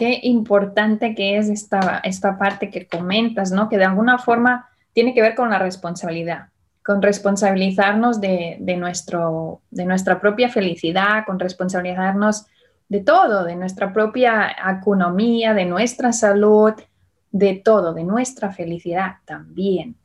Qué 0.00 0.18
importante 0.22 1.14
que 1.14 1.36
es 1.36 1.50
esta, 1.50 2.00
esta 2.02 2.38
parte 2.38 2.70
que 2.70 2.86
comentas, 2.86 3.52
¿no? 3.52 3.68
Que 3.68 3.76
de 3.76 3.84
alguna 3.84 4.16
forma 4.16 4.66
tiene 4.94 5.12
que 5.12 5.20
ver 5.20 5.34
con 5.34 5.50
la 5.50 5.58
responsabilidad, 5.58 6.48
con 6.82 7.02
responsabilizarnos 7.02 8.18
de, 8.18 8.56
de, 8.60 8.78
nuestro, 8.78 9.60
de 9.70 9.84
nuestra 9.84 10.18
propia 10.18 10.48
felicidad, 10.48 11.26
con 11.26 11.38
responsabilizarnos 11.38 12.46
de 12.88 13.00
todo, 13.00 13.44
de 13.44 13.56
nuestra 13.56 13.92
propia 13.92 14.56
economía, 14.78 15.52
de 15.52 15.66
nuestra 15.66 16.14
salud, 16.14 16.72
de 17.30 17.60
todo, 17.62 17.92
de 17.92 18.04
nuestra 18.04 18.52
felicidad 18.52 19.16
también. 19.26 19.96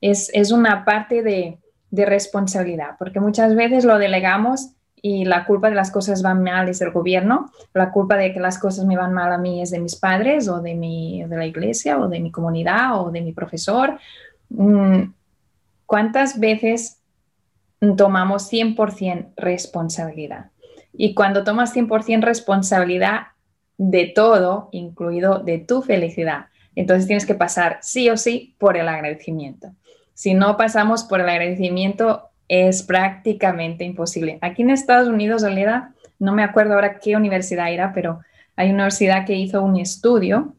Es, 0.00 0.30
es 0.32 0.50
una 0.50 0.86
parte 0.86 1.22
de, 1.22 1.58
de 1.90 2.06
responsabilidad, 2.06 2.96
porque 2.98 3.20
muchas 3.20 3.54
veces 3.54 3.84
lo 3.84 3.98
delegamos 3.98 4.70
y 5.04 5.24
la 5.24 5.44
culpa 5.44 5.68
de 5.68 5.74
las 5.74 5.90
cosas 5.90 6.22
van 6.22 6.44
mal 6.44 6.68
es 6.68 6.78
del 6.78 6.92
gobierno, 6.92 7.50
la 7.74 7.90
culpa 7.90 8.16
de 8.16 8.32
que 8.32 8.38
las 8.38 8.56
cosas 8.58 8.86
me 8.86 8.96
van 8.96 9.12
mal 9.12 9.32
a 9.32 9.38
mí 9.38 9.60
es 9.60 9.72
de 9.72 9.80
mis 9.80 9.96
padres 9.96 10.48
o 10.48 10.62
de, 10.62 10.76
mi, 10.76 11.24
de 11.24 11.36
la 11.36 11.44
iglesia 11.44 11.98
o 11.98 12.08
de 12.08 12.20
mi 12.20 12.30
comunidad 12.30 13.00
o 13.00 13.10
de 13.10 13.20
mi 13.20 13.32
profesor. 13.32 13.98
Mm, 14.48 15.12
¿Cuántas 15.86 16.38
veces 16.38 17.00
tomamos 17.96 18.50
100% 18.50 19.32
responsabilidad? 19.36 20.50
Y 20.92 21.14
cuando 21.14 21.42
tomas 21.42 21.74
100% 21.74 22.22
responsabilidad 22.22 23.26
de 23.78 24.06
todo, 24.06 24.68
incluido 24.70 25.40
de 25.40 25.58
tu 25.58 25.82
felicidad, 25.82 26.46
entonces 26.76 27.06
tienes 27.08 27.26
que 27.26 27.34
pasar 27.34 27.78
sí 27.82 28.08
o 28.08 28.16
sí 28.16 28.54
por 28.58 28.76
el 28.76 28.88
agradecimiento. 28.88 29.72
Si 30.14 30.34
no 30.34 30.56
pasamos 30.56 31.02
por 31.02 31.20
el 31.20 31.28
agradecimiento, 31.28 32.30
es 32.52 32.82
prácticamente 32.82 33.82
imposible. 33.82 34.36
Aquí 34.42 34.60
en 34.60 34.68
Estados 34.68 35.08
Unidos, 35.08 35.42
Aleda, 35.42 35.94
no 36.18 36.34
me 36.34 36.44
acuerdo 36.44 36.74
ahora 36.74 36.98
qué 36.98 37.16
universidad 37.16 37.72
era, 37.72 37.94
pero 37.94 38.20
hay 38.56 38.66
una 38.66 38.84
universidad 38.84 39.24
que 39.24 39.32
hizo 39.32 39.62
un 39.62 39.78
estudio 39.78 40.54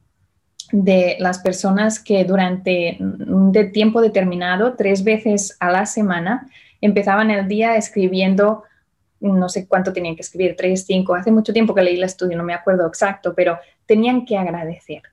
de 0.72 1.18
las 1.20 1.38
personas 1.38 2.00
que 2.00 2.26
durante 2.26 2.98
un 3.00 3.52
de 3.52 3.66
tiempo 3.66 4.02
determinado, 4.02 4.74
tres 4.74 5.04
veces 5.04 5.56
a 5.60 5.70
la 5.70 5.86
semana, 5.86 6.50
empezaban 6.82 7.30
el 7.30 7.48
día 7.48 7.78
escribiendo, 7.78 8.64
no 9.20 9.48
sé 9.48 9.68
cuánto 9.68 9.94
tenían 9.94 10.16
que 10.16 10.24
escribir, 10.24 10.56
tres, 10.58 10.86
cinco, 10.88 11.14
hace 11.14 11.32
mucho 11.32 11.54
tiempo 11.54 11.76
que 11.76 11.84
leí 11.84 11.98
el 11.98 12.06
estudio, 12.06 12.36
no 12.36 12.44
me 12.44 12.56
acuerdo 12.56 12.88
exacto, 12.88 13.36
pero 13.36 13.60
tenían 13.86 14.26
que 14.26 14.36
agradecer. 14.36 15.04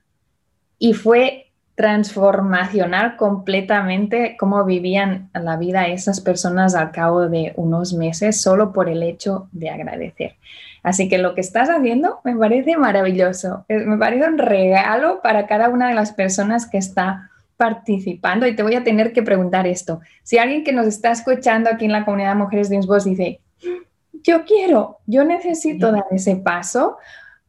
Y 0.78 0.94
fue 0.94 1.49
transformacional 1.80 3.16
completamente 3.16 4.36
cómo 4.38 4.66
vivían 4.66 5.30
la 5.32 5.56
vida 5.56 5.88
esas 5.88 6.20
personas 6.20 6.74
al 6.74 6.90
cabo 6.90 7.26
de 7.30 7.54
unos 7.56 7.94
meses 7.94 8.38
solo 8.38 8.70
por 8.74 8.90
el 8.90 9.02
hecho 9.02 9.48
de 9.52 9.70
agradecer. 9.70 10.34
Así 10.82 11.08
que 11.08 11.16
lo 11.16 11.34
que 11.34 11.40
estás 11.40 11.70
haciendo 11.70 12.20
me 12.22 12.36
parece 12.36 12.76
maravilloso, 12.76 13.64
me 13.70 13.96
parece 13.96 14.28
un 14.28 14.36
regalo 14.36 15.22
para 15.22 15.46
cada 15.46 15.70
una 15.70 15.88
de 15.88 15.94
las 15.94 16.12
personas 16.12 16.66
que 16.68 16.76
está 16.76 17.30
participando 17.56 18.46
y 18.46 18.54
te 18.54 18.62
voy 18.62 18.74
a 18.74 18.84
tener 18.84 19.14
que 19.14 19.22
preguntar 19.22 19.66
esto. 19.66 20.02
Si 20.22 20.36
alguien 20.36 20.64
que 20.64 20.74
nos 20.74 20.86
está 20.86 21.12
escuchando 21.12 21.70
aquí 21.70 21.86
en 21.86 21.92
la 21.92 22.04
comunidad 22.04 22.32
de 22.32 22.42
Mujeres 22.42 22.68
de 22.68 22.78
Voz 22.80 23.06
dice, 23.06 23.40
yo 24.22 24.44
quiero, 24.44 24.98
yo 25.06 25.24
necesito 25.24 25.92
dar 25.92 26.04
ese 26.10 26.36
paso, 26.36 26.98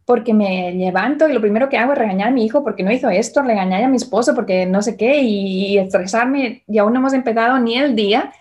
porque 0.05 0.34
me 0.34 0.72
levanto 0.72 1.27
y 1.27 1.34
lo 1.34 1.41
primero 1.41 1.70
que 1.70 1.77
hago 1.77 1.93
es 1.93 2.00
regañar 2.00 2.29
a 2.29 2.31
mi 2.31 2.46
hijo 2.46 2.63
porque 2.63 2.84
no 2.84 2.91
hizo 2.91 3.10
esto, 3.10 3.41
regañar 3.43 3.84
a 3.84 3.88
mi 3.88 3.98
esposo 3.98 4.36
porque 4.36 4.65
no 4.65 4.81
sé 4.81 4.98
qué 4.98 5.22
y, 5.22 5.77
estresarme 5.77 6.63
y 6.67 6.77
aún 6.77 6.93
no 6.93 7.00
hemos 7.00 7.13
empezado 7.13 7.60
ni 7.60 7.77
el 7.77 7.96
día. 7.96 8.31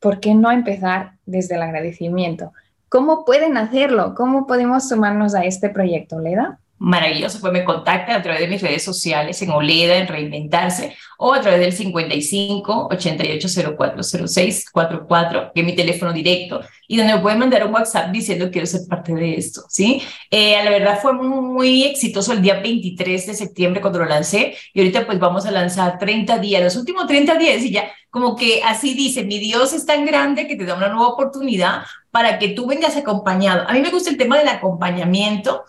¿Por 0.00 0.20
qué 0.20 0.34
no 0.34 0.50
empezar 0.50 1.12
desde 1.26 1.56
el 1.56 1.62
agradecimiento? 1.62 2.52
¿Cómo 2.88 3.24
pueden 3.24 3.56
hacerlo? 3.56 4.14
¿Cómo 4.14 4.46
podemos 4.46 4.88
sumarnos 4.88 5.34
a 5.34 5.44
este 5.44 5.70
proyecto, 5.70 6.20
Leda? 6.20 6.60
Maravilloso, 6.78 7.40
pues 7.40 7.52
me 7.52 7.64
contactan 7.64 8.16
a 8.16 8.22
través 8.22 8.40
de 8.40 8.48
mis 8.48 8.62
redes 8.62 8.82
sociales 8.84 9.40
en 9.42 9.50
Oleda, 9.50 9.96
en 9.96 10.06
Reinventarse, 10.06 10.96
o 11.18 11.34
a 11.34 11.40
través 11.40 11.60
del 11.60 11.72
55 11.72 12.88
88040644, 12.90 14.70
44, 14.72 15.52
que 15.54 15.60
es 15.60 15.66
mi 15.66 15.74
teléfono 15.74 16.12
directo, 16.12 16.60
y 16.86 16.96
donde 16.96 17.14
me 17.14 17.20
pueden 17.20 17.40
mandar 17.40 17.66
un 17.66 17.74
WhatsApp 17.74 18.10
diciendo 18.12 18.50
quiero 18.50 18.66
ser 18.66 18.82
parte 18.88 19.14
de 19.14 19.34
esto, 19.34 19.62
¿sí? 19.68 20.02
Eh, 20.30 20.56
la 20.62 20.70
verdad 20.70 20.98
fue 21.00 21.12
muy, 21.12 21.84
exitoso 21.84 22.32
el 22.32 22.42
día 22.42 22.60
23 22.60 23.26
de 23.26 23.34
septiembre 23.34 23.80
cuando 23.80 23.98
lo 23.98 24.04
lancé, 24.04 24.56
y 24.72 24.80
ahorita 24.80 25.06
pues 25.06 25.18
vamos 25.18 25.46
a 25.46 25.50
lanzar 25.50 25.98
30 25.98 26.38
días, 26.38 26.62
los 26.62 26.76
últimos 26.76 27.06
30 27.06 27.34
días, 27.36 27.62
y 27.62 27.72
ya 27.72 27.90
como 28.10 28.36
que 28.36 28.62
así 28.64 28.94
dice, 28.94 29.24
mi 29.24 29.38
Dios 29.38 29.74
es 29.74 29.84
tan 29.84 30.06
grande 30.06 30.46
que 30.46 30.56
te 30.56 30.64
da 30.64 30.74
una 30.74 30.88
nueva 30.88 31.08
oportunidad 31.08 31.82
para 32.10 32.38
que 32.38 32.48
tú 32.48 32.66
vengas 32.66 32.96
acompañado. 32.96 33.68
A 33.68 33.74
mí 33.74 33.80
me 33.80 33.90
gusta 33.90 34.08
el 34.08 34.16
tema 34.16 34.38
del 34.38 34.48
acompañamiento, 34.48 35.64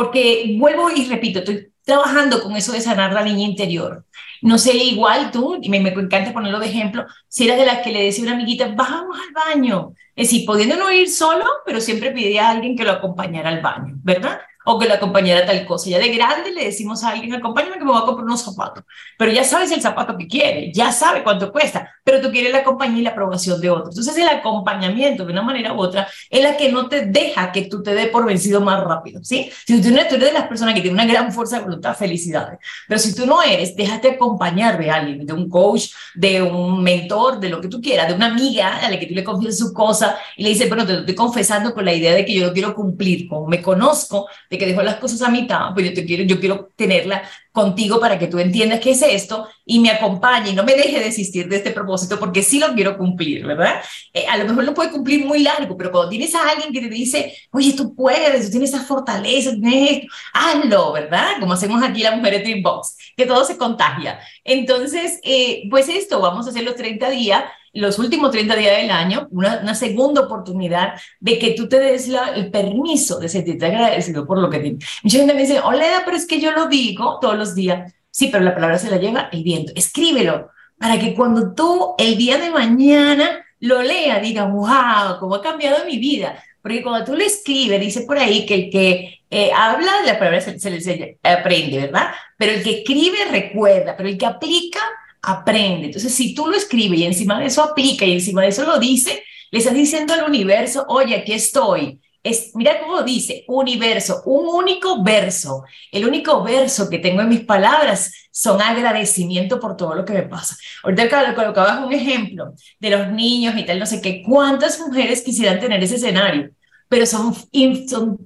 porque 0.00 0.56
vuelvo 0.58 0.88
y 0.90 1.04
repito, 1.04 1.40
estoy 1.40 1.74
trabajando 1.84 2.42
con 2.42 2.56
eso 2.56 2.72
de 2.72 2.80
sanar 2.80 3.12
la 3.12 3.22
niña 3.22 3.46
interior. 3.46 4.06
No 4.40 4.56
sé, 4.56 4.74
igual 4.74 5.30
tú, 5.30 5.58
y 5.60 5.68
me, 5.68 5.78
me 5.78 5.90
encanta 5.90 6.32
ponerlo 6.32 6.58
de 6.58 6.68
ejemplo, 6.68 7.04
si 7.28 7.44
eras 7.44 7.58
de 7.58 7.66
las 7.66 7.80
que 7.80 7.92
le 7.92 8.04
decía 8.04 8.24
a 8.24 8.28
una 8.28 8.36
amiguita, 8.36 8.68
vamos 8.74 9.18
al 9.18 9.54
baño. 9.54 9.92
Es 10.16 10.30
decir, 10.30 10.46
pudiendo 10.46 10.76
no 10.76 10.90
ir 10.90 11.10
solo, 11.10 11.44
pero 11.66 11.82
siempre 11.82 12.12
pedía 12.12 12.48
a 12.48 12.52
alguien 12.52 12.78
que 12.78 12.84
lo 12.84 12.92
acompañara 12.92 13.50
al 13.50 13.60
baño, 13.60 13.92
¿verdad? 14.02 14.40
O 14.64 14.78
que 14.78 14.86
le 14.86 14.94
acompañara 14.94 15.46
tal 15.46 15.64
cosa. 15.66 15.90
Ya 15.90 15.98
de 15.98 16.08
grande 16.08 16.50
le 16.52 16.64
decimos 16.64 17.02
a 17.02 17.10
alguien, 17.10 17.34
acompáñame 17.34 17.78
que 17.78 17.84
me 17.84 17.92
voy 17.92 18.02
a 18.02 18.04
comprar 18.04 18.26
unos 18.26 18.42
zapatos. 18.42 18.84
Pero 19.16 19.32
ya 19.32 19.44
sabes 19.44 19.70
el 19.72 19.80
zapato 19.80 20.16
que 20.16 20.26
quiere, 20.26 20.72
ya 20.72 20.92
sabe 20.92 21.22
cuánto 21.22 21.50
cuesta, 21.50 21.90
pero 22.04 22.20
tú 22.20 22.30
quieres 22.30 22.52
la 22.52 22.64
compañía 22.64 23.00
y 23.00 23.02
la 23.02 23.10
aprobación 23.10 23.60
de 23.60 23.70
otros. 23.70 23.90
Entonces 23.90 24.16
el 24.18 24.28
acompañamiento 24.28 25.24
de 25.24 25.32
una 25.32 25.42
manera 25.42 25.72
u 25.72 25.80
otra 25.80 26.08
es 26.28 26.42
la 26.42 26.56
que 26.56 26.70
no 26.70 26.88
te 26.88 27.06
deja 27.06 27.52
que 27.52 27.62
tú 27.62 27.82
te 27.82 27.94
dé 27.94 28.06
por 28.06 28.26
vencido 28.26 28.60
más 28.60 28.82
rápido, 28.84 29.22
¿sí? 29.24 29.50
Si 29.66 29.80
tú, 29.80 29.90
no, 29.90 30.00
eres 30.00 30.18
de 30.18 30.32
las 30.32 30.46
personas 30.46 30.74
que 30.74 30.80
tienen 30.80 31.00
una 31.00 31.10
gran 31.10 31.32
fuerza 31.32 31.56
de 31.58 31.64
voluntad, 31.64 31.96
felicidades. 31.96 32.58
Pero 32.88 32.98
si 32.98 33.14
tú 33.14 33.26
no 33.26 33.42
eres, 33.42 33.74
déjate 33.76 34.10
acompañar 34.10 34.78
de 34.78 34.90
alguien, 34.90 35.26
de 35.26 35.32
un 35.32 35.48
coach, 35.48 35.90
de 36.14 36.42
un 36.42 36.82
mentor, 36.82 37.40
de 37.40 37.48
lo 37.48 37.60
que 37.60 37.68
tú 37.68 37.80
quieras, 37.80 38.08
de 38.08 38.14
una 38.14 38.26
amiga 38.26 38.78
a 38.78 38.90
la 38.90 38.98
que 38.98 39.06
tú 39.06 39.14
le 39.14 39.24
confías 39.24 39.58
su 39.58 39.72
cosa 39.72 40.18
y 40.36 40.42
le 40.42 40.50
dices, 40.50 40.68
bueno, 40.68 40.86
te 40.86 40.92
lo 40.92 41.00
estoy 41.00 41.14
confesando 41.14 41.72
con 41.74 41.84
la 41.84 41.92
idea 41.92 42.14
de 42.14 42.24
que 42.24 42.34
yo 42.34 42.46
lo 42.46 42.52
quiero 42.52 42.74
cumplir, 42.74 43.28
como 43.28 43.46
me 43.46 43.62
conozco, 43.62 44.28
de 44.50 44.58
que 44.58 44.66
dejo 44.66 44.82
las 44.82 44.96
cosas 44.96 45.22
a 45.22 45.30
mitad, 45.30 45.72
pues 45.72 45.86
yo 45.86 45.94
te 45.94 46.04
quiero, 46.04 46.24
yo 46.24 46.40
quiero 46.40 46.72
tenerla 46.74 47.22
contigo 47.52 48.00
para 48.00 48.18
que 48.18 48.26
tú 48.26 48.40
entiendas 48.40 48.80
qué 48.80 48.90
es 48.90 49.02
esto 49.02 49.46
y 49.64 49.78
me 49.78 49.90
acompañe 49.90 50.50
y 50.50 50.54
no 50.54 50.64
me 50.64 50.74
deje 50.74 50.98
desistir 50.98 51.48
de 51.48 51.56
este 51.56 51.70
propósito 51.70 52.18
porque 52.18 52.42
sí 52.42 52.58
lo 52.58 52.74
quiero 52.74 52.98
cumplir, 52.98 53.46
¿verdad? 53.46 53.80
Eh, 54.12 54.26
a 54.28 54.36
lo 54.36 54.44
mejor 54.44 54.64
lo 54.64 54.74
puede 54.74 54.90
cumplir 54.90 55.24
muy 55.24 55.44
largo, 55.44 55.76
pero 55.76 55.92
cuando 55.92 56.10
tienes 56.10 56.34
a 56.34 56.48
alguien 56.48 56.72
que 56.72 56.80
te 56.80 56.88
dice, 56.88 57.32
oye, 57.52 57.74
tú 57.74 57.94
puedes, 57.94 58.46
tú 58.46 58.50
tienes 58.50 58.74
esa 58.74 58.82
fortaleza, 58.82 59.52
tienes 59.52 59.90
esto, 59.90 60.06
hazlo, 60.32 60.92
¿verdad? 60.92 61.34
Como 61.38 61.52
hacemos 61.52 61.80
aquí 61.84 62.02
las 62.02 62.16
mujeres 62.16 62.42
Dreambox, 62.42 62.96
que 63.16 63.26
todo 63.26 63.44
se 63.44 63.56
contagia. 63.56 64.18
Entonces, 64.42 65.20
eh, 65.22 65.68
pues 65.70 65.88
esto, 65.88 66.20
vamos 66.20 66.46
a 66.46 66.50
hacer 66.50 66.64
los 66.64 66.74
30 66.74 67.08
días 67.10 67.44
los 67.72 67.98
últimos 67.98 68.30
30 68.30 68.56
días 68.56 68.76
del 68.76 68.90
año, 68.90 69.28
una, 69.30 69.74
segunda 69.74 70.22
oportunidad 70.22 70.94
de 71.20 71.38
que 71.38 71.52
tú 71.52 71.68
te 71.68 71.78
des 71.78 72.10
el 72.34 72.50
permiso 72.50 73.20
de 73.20 73.28
sentirte 73.28 73.66
agradecido 73.66 74.26
por 74.26 74.38
lo 74.38 74.50
que 74.50 74.58
tienes. 74.58 74.84
Mucha 75.02 75.18
gente 75.18 75.34
me 75.34 75.42
dice, 75.42 75.60
Oleda, 75.60 76.02
pero 76.04 76.16
es 76.16 76.26
que 76.26 76.40
yo 76.40 76.52
lo 76.52 76.66
digo 76.66 77.18
todos 77.20 77.36
los 77.36 77.54
días. 77.54 77.92
Sí, 78.10 78.28
pero 78.30 78.42
la 78.42 78.54
palabra 78.54 78.78
se 78.78 78.90
la 78.90 78.96
lleva 78.96 79.28
el 79.32 79.44
viento. 79.44 79.72
Escríbelo 79.76 80.50
para 80.78 80.98
que 80.98 81.14
cuando 81.14 81.54
tú 81.54 81.94
el 81.98 82.16
día 82.16 82.38
de 82.38 82.50
mañana 82.50 83.44
lo 83.60 83.82
lea, 83.82 84.18
diga, 84.18 84.46
wow, 84.46 85.18
cómo 85.20 85.36
ha 85.36 85.42
cambiado 85.42 85.84
mi 85.84 85.98
vida. 85.98 86.42
Porque 86.62 86.82
cuando 86.82 87.04
tú 87.04 87.16
le 87.16 87.26
escribes, 87.26 87.80
dice 87.80 88.02
por 88.02 88.18
ahí 88.18 88.44
que 88.46 88.54
el 88.54 88.70
que 88.70 89.20
eh, 89.30 89.50
habla, 89.54 89.92
la 90.04 90.18
palabra 90.18 90.40
se, 90.40 90.58
se, 90.58 90.80
se 90.80 91.18
aprende, 91.22 91.78
¿verdad? 91.78 92.10
Pero 92.36 92.52
el 92.52 92.62
que 92.62 92.78
escribe 92.80 93.18
recuerda, 93.30 93.96
pero 93.96 94.08
el 94.08 94.18
que 94.18 94.26
aplica 94.26 94.80
aprende. 95.22 95.86
Entonces, 95.86 96.14
si 96.14 96.34
tú 96.34 96.46
lo 96.46 96.56
escribes 96.56 96.98
y 96.98 97.04
encima 97.04 97.38
de 97.38 97.46
eso 97.46 97.62
aplica 97.62 98.04
y 98.04 98.12
encima 98.12 98.42
de 98.42 98.48
eso 98.48 98.64
lo 98.64 98.78
dice, 98.78 99.22
le 99.50 99.58
estás 99.58 99.74
diciendo 99.74 100.14
al 100.14 100.24
universo, 100.24 100.84
oye, 100.88 101.16
aquí 101.16 101.32
estoy. 101.32 102.00
Es, 102.22 102.50
mira 102.54 102.80
cómo 102.80 103.02
dice, 103.02 103.44
universo, 103.48 104.22
un 104.26 104.46
único 104.46 105.02
verso. 105.02 105.64
El 105.90 106.06
único 106.06 106.42
verso 106.42 106.88
que 106.90 106.98
tengo 106.98 107.22
en 107.22 107.30
mis 107.30 107.40
palabras 107.40 108.12
son 108.30 108.60
agradecimiento 108.60 109.58
por 109.58 109.76
todo 109.76 109.94
lo 109.94 110.04
que 110.04 110.12
me 110.12 110.22
pasa. 110.22 110.56
Ahorita 110.84 111.34
colocabas 111.34 111.84
un 111.84 111.92
ejemplo 111.92 112.54
de 112.78 112.90
los 112.90 113.08
niños 113.10 113.54
y 113.56 113.64
tal, 113.64 113.78
no 113.78 113.86
sé 113.86 114.00
qué. 114.00 114.22
¿Cuántas 114.22 114.78
mujeres 114.80 115.22
quisieran 115.22 115.60
tener 115.60 115.82
ese 115.82 115.96
escenario? 115.96 116.50
Pero 116.90 117.06
son, 117.06 117.32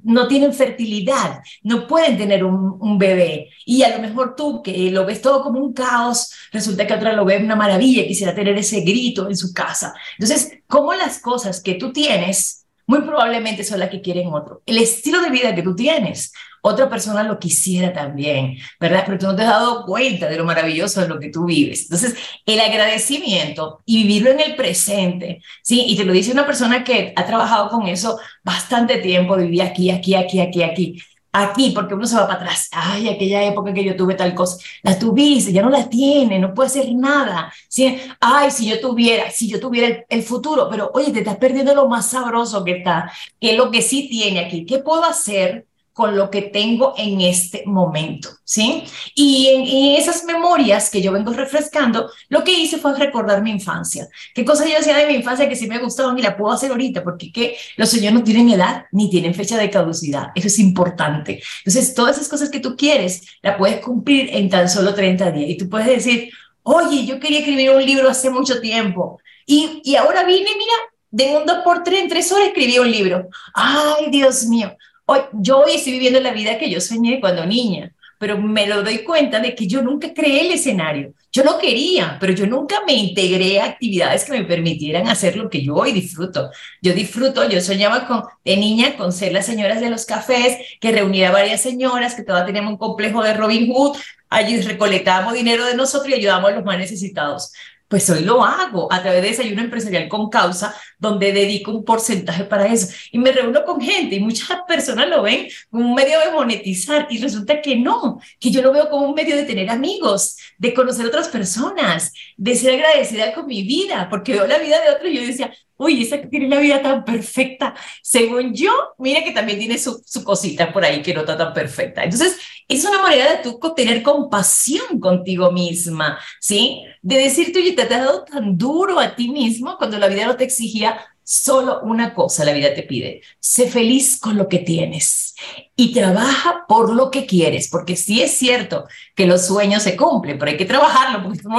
no 0.02 0.26
tienen 0.26 0.54
fertilidad, 0.54 1.42
no 1.62 1.86
pueden 1.86 2.16
tener 2.16 2.44
un, 2.44 2.78
un, 2.80 2.98
bebé. 2.98 3.50
Y 3.66 3.82
a 3.82 3.94
lo 3.94 4.00
mejor 4.00 4.34
tú, 4.34 4.62
que 4.62 4.90
lo 4.90 5.04
ves 5.04 5.20
todo 5.20 5.42
como 5.42 5.60
un 5.60 5.74
caos, 5.74 6.32
resulta 6.50 6.86
que 6.86 6.94
otra 6.94 7.12
lo 7.12 7.26
ve 7.26 7.36
una 7.36 7.56
maravilla, 7.56 8.06
quisiera 8.06 8.34
tener 8.34 8.56
ese 8.56 8.80
grito 8.80 9.28
en 9.28 9.36
su 9.36 9.52
casa. 9.52 9.94
Entonces, 10.18 10.60
¿cómo 10.66 10.94
las 10.94 11.20
cosas 11.20 11.60
que 11.62 11.74
tú 11.74 11.92
tienes 11.92 12.64
muy 12.86 13.02
probablemente 13.02 13.64
son 13.64 13.80
las 13.80 13.90
que 13.90 14.00
quieren 14.00 14.28
otro. 14.32 14.62
El 14.66 14.78
estilo 14.78 15.20
de 15.22 15.30
vida 15.30 15.54
que 15.54 15.62
tú 15.62 15.74
tienes, 15.74 16.32
otra 16.66 16.88
persona 16.88 17.22
lo 17.22 17.38
quisiera 17.38 17.92
también, 17.92 18.56
¿verdad? 18.80 19.02
Pero 19.04 19.18
tú 19.18 19.26
no 19.26 19.36
te 19.36 19.42
has 19.42 19.48
dado 19.48 19.84
cuenta 19.84 20.30
de 20.30 20.38
lo 20.38 20.46
maravilloso 20.46 21.02
de 21.02 21.08
lo 21.08 21.20
que 21.20 21.28
tú 21.28 21.44
vives. 21.44 21.82
Entonces, 21.82 22.14
el 22.46 22.58
agradecimiento 22.58 23.82
y 23.84 24.02
vivirlo 24.02 24.30
en 24.30 24.40
el 24.40 24.56
presente, 24.56 25.42
¿sí? 25.62 25.84
Y 25.86 25.94
te 25.94 26.04
lo 26.04 26.14
dice 26.14 26.32
una 26.32 26.46
persona 26.46 26.82
que 26.82 27.12
ha 27.16 27.26
trabajado 27.26 27.68
con 27.68 27.86
eso 27.86 28.18
bastante 28.42 28.96
tiempo, 28.96 29.36
vivía 29.36 29.66
aquí, 29.66 29.90
aquí, 29.90 30.14
aquí, 30.14 30.40
aquí, 30.40 30.62
aquí 30.62 31.02
aquí, 31.32 31.72
porque 31.74 31.94
uno 31.94 32.06
se 32.06 32.16
va 32.16 32.28
para 32.28 32.40
atrás. 32.40 32.68
Ay, 32.72 33.08
aquella 33.08 33.44
época 33.44 33.74
que 33.74 33.84
yo 33.84 33.96
tuve 33.96 34.14
tal 34.14 34.34
cosa, 34.34 34.56
la 34.82 34.98
tuviste, 34.98 35.52
ya 35.52 35.62
no 35.62 35.68
la 35.68 35.88
tiene, 35.88 36.38
no 36.38 36.54
puede 36.54 36.68
hacer 36.68 36.94
nada. 36.94 37.52
¿sí? 37.68 37.98
Ay, 38.20 38.50
si 38.52 38.68
yo 38.68 38.80
tuviera, 38.80 39.30
si 39.30 39.48
yo 39.48 39.60
tuviera 39.60 39.88
el, 39.88 40.04
el, 40.08 40.22
futuro, 40.22 40.68
pero 40.70 40.90
oye, 40.94 41.12
te 41.12 41.18
estás 41.18 41.36
perdiendo 41.36 41.74
lo 41.74 41.88
más 41.88 42.08
sabroso 42.08 42.64
que 42.64 42.78
está, 42.78 43.12
que 43.40 43.50
es 43.50 43.56
lo 43.56 43.70
que 43.70 43.82
sí 43.82 44.08
tiene 44.08 44.40
aquí. 44.40 44.64
¿Qué 44.64 44.78
puedo 44.78 45.04
hacer 45.04 45.66
con 45.94 46.16
lo 46.16 46.28
que 46.28 46.42
tengo 46.42 46.92
en 46.98 47.20
este 47.20 47.62
momento, 47.66 48.28
¿sí? 48.42 48.82
Y 49.14 49.46
en, 49.46 49.94
esas 49.94 50.24
memorias 50.24 50.90
que 50.90 51.00
yo 51.00 51.12
vengo 51.12 51.32
refrescando, 51.32 52.10
lo 52.28 52.42
que 52.42 52.52
hice 52.52 52.78
fue 52.78 52.98
recordar 52.98 53.42
mi 53.42 53.52
infancia. 53.52 54.08
¿Qué 54.34 54.44
cosas 54.44 54.68
yo 54.68 54.76
hacía 54.76 54.96
de 54.96 55.06
mi 55.06 55.14
infancia 55.14 55.48
que 55.48 55.54
sí 55.54 55.68
me 55.68 55.78
gustaban 55.78 56.18
y 56.18 56.22
la 56.22 56.36
puedo 56.36 56.52
hacer 56.52 56.72
ahorita? 56.72 57.04
Porque 57.04 57.30
que 57.30 57.56
los 57.76 57.90
sueños 57.90 58.12
no 58.12 58.24
tienen 58.24 58.50
edad 58.50 58.86
ni 58.90 59.08
tienen 59.08 59.34
fecha 59.34 59.56
de 59.56 59.70
caducidad. 59.70 60.32
Eso 60.34 60.48
es 60.48 60.58
importante. 60.58 61.40
Entonces, 61.64 61.94
todas 61.94 62.16
esas 62.16 62.28
cosas 62.28 62.50
que 62.50 62.58
tú 62.58 62.76
quieres, 62.76 63.22
la 63.40 63.56
puedes 63.56 63.80
cumplir 63.80 64.30
en 64.32 64.50
tan 64.50 64.68
solo 64.68 64.94
30 64.94 65.30
días. 65.30 65.50
Y 65.50 65.56
tú 65.56 65.68
puedes 65.68 65.86
decir, 65.86 66.28
oye, 66.64 67.06
yo 67.06 67.20
quería 67.20 67.38
escribir 67.38 67.70
un 67.70 67.86
libro 67.86 68.10
hace 68.10 68.30
mucho 68.30 68.60
tiempo. 68.60 69.20
Y, 69.46 69.80
y 69.84 69.94
ahora 69.94 70.24
vine, 70.24 70.50
mira, 70.58 70.74
de 71.12 71.36
un 71.36 71.46
2 71.46 71.58
por 71.62 71.84
3 71.84 72.02
en 72.02 72.08
3 72.08 72.32
horas 72.32 72.48
escribí 72.48 72.80
un 72.80 72.90
libro. 72.90 73.28
Ay, 73.54 74.10
Dios 74.10 74.46
mío. 74.46 74.76
Hoy, 75.06 75.20
yo 75.32 75.58
hoy 75.58 75.72
estoy 75.74 75.92
viviendo 75.92 76.20
la 76.20 76.32
vida 76.32 76.58
que 76.58 76.70
yo 76.70 76.80
soñé 76.80 77.20
cuando 77.20 77.44
niña, 77.44 77.92
pero 78.18 78.38
me 78.38 78.66
lo 78.66 78.82
doy 78.82 78.98
cuenta 79.04 79.38
de 79.38 79.54
que 79.54 79.66
yo 79.66 79.82
nunca 79.82 80.14
creé 80.14 80.46
el 80.46 80.52
escenario. 80.52 81.12
Yo 81.30 81.44
lo 81.44 81.58
quería, 81.58 82.16
pero 82.18 82.32
yo 82.32 82.46
nunca 82.46 82.76
me 82.86 82.94
integré 82.94 83.60
a 83.60 83.66
actividades 83.66 84.24
que 84.24 84.32
me 84.32 84.44
permitieran 84.44 85.06
hacer 85.08 85.36
lo 85.36 85.50
que 85.50 85.62
yo 85.62 85.74
hoy 85.74 85.92
disfruto. 85.92 86.50
Yo 86.80 86.94
disfruto, 86.94 87.46
yo 87.46 87.60
soñaba 87.60 88.06
con, 88.06 88.22
de 88.44 88.56
niña 88.56 88.96
con 88.96 89.12
ser 89.12 89.32
las 89.32 89.44
señoras 89.44 89.80
de 89.80 89.90
los 89.90 90.06
cafés, 90.06 90.56
que 90.80 90.92
reunía 90.92 91.28
a 91.28 91.32
varias 91.32 91.60
señoras, 91.60 92.14
que 92.14 92.22
todas 92.22 92.46
teníamos 92.46 92.72
un 92.72 92.78
complejo 92.78 93.22
de 93.22 93.34
Robin 93.34 93.70
Hood, 93.70 93.98
allí 94.30 94.58
recolectábamos 94.62 95.34
dinero 95.34 95.66
de 95.66 95.74
nosotros 95.74 96.08
y 96.08 96.14
ayudábamos 96.14 96.52
a 96.52 96.54
los 96.54 96.64
más 96.64 96.78
necesitados 96.78 97.52
pues 97.88 98.08
hoy 98.10 98.24
lo 98.24 98.44
hago 98.44 98.92
a 98.92 99.02
través 99.02 99.22
de 99.22 99.28
Desayuno 99.28 99.62
Empresarial 99.62 100.08
con 100.08 100.28
Causa, 100.30 100.74
donde 100.98 101.32
dedico 101.32 101.70
un 101.70 101.84
porcentaje 101.84 102.44
para 102.44 102.66
eso. 102.66 102.92
Y 103.12 103.18
me 103.18 103.32
reúno 103.32 103.64
con 103.64 103.80
gente 103.80 104.16
y 104.16 104.20
muchas 104.20 104.58
personas 104.66 105.08
lo 105.08 105.22
ven 105.22 105.48
como 105.70 105.86
un 105.86 105.94
medio 105.94 106.18
de 106.20 106.30
monetizar 106.30 107.06
y 107.10 107.18
resulta 107.18 107.60
que 107.60 107.76
no, 107.76 108.20
que 108.40 108.50
yo 108.50 108.62
lo 108.62 108.72
veo 108.72 108.88
como 108.88 109.06
un 109.06 109.14
medio 109.14 109.36
de 109.36 109.44
tener 109.44 109.70
amigos, 109.70 110.36
de 110.58 110.74
conocer 110.74 111.06
otras 111.06 111.28
personas, 111.28 112.12
de 112.36 112.56
ser 112.56 112.74
agradecida 112.74 113.34
con 113.34 113.46
mi 113.46 113.62
vida, 113.62 114.08
porque 114.10 114.32
veo 114.32 114.46
la 114.46 114.58
vida 114.58 114.80
de 114.80 114.90
otros 114.90 115.10
y 115.10 115.16
yo 115.16 115.26
decía, 115.26 115.52
uy, 115.76 116.02
esa 116.02 116.20
que 116.20 116.28
tiene 116.28 116.48
la 116.48 116.58
vida 116.58 116.82
tan 116.82 117.04
perfecta, 117.04 117.74
según 118.02 118.54
yo, 118.54 118.72
mira 118.98 119.24
que 119.24 119.32
también 119.32 119.58
tiene 119.58 119.78
su, 119.78 120.02
su 120.04 120.24
cosita 120.24 120.72
por 120.72 120.84
ahí 120.84 121.02
que 121.02 121.14
no 121.14 121.20
está 121.20 121.36
tan 121.36 121.52
perfecta. 121.52 122.04
Entonces, 122.04 122.36
es 122.68 122.84
una 122.84 123.02
manera 123.02 123.30
de 123.30 123.42
tú 123.42 123.60
tener 123.74 124.02
compasión 124.02 124.98
contigo 125.00 125.52
misma, 125.52 126.18
¿sí? 126.40 126.82
De 127.02 127.16
decirte, 127.16 127.58
oye, 127.58 127.72
te 127.72 127.82
has 127.82 127.90
dado 127.90 128.24
tan 128.24 128.56
duro 128.56 128.98
a 128.98 129.14
ti 129.14 129.28
mismo 129.28 129.76
cuando 129.76 129.98
la 129.98 130.08
vida 130.08 130.26
no 130.26 130.36
te 130.36 130.44
exigía 130.44 130.98
solo 131.24 131.80
una 131.82 132.14
cosa, 132.14 132.44
la 132.44 132.52
vida 132.52 132.74
te 132.74 132.82
pide, 132.82 133.22
sé 133.40 133.68
feliz 133.68 134.20
con 134.20 134.36
lo 134.36 134.48
que 134.48 134.58
tienes 134.58 135.34
y 135.74 135.92
trabaja 135.92 136.64
por 136.68 136.94
lo 136.94 137.10
que 137.10 137.26
quieres, 137.26 137.68
porque 137.68 137.96
sí 137.96 138.22
es 138.22 138.36
cierto 138.36 138.86
que 139.16 139.26
los 139.26 139.46
sueños 139.46 139.82
se 139.82 139.96
cumplen, 139.96 140.38
pero 140.38 140.50
hay 140.50 140.56
que 140.56 140.64
trabajarlo, 140.64 141.22
porque 141.22 141.40
si 141.40 141.48
no 141.48 141.58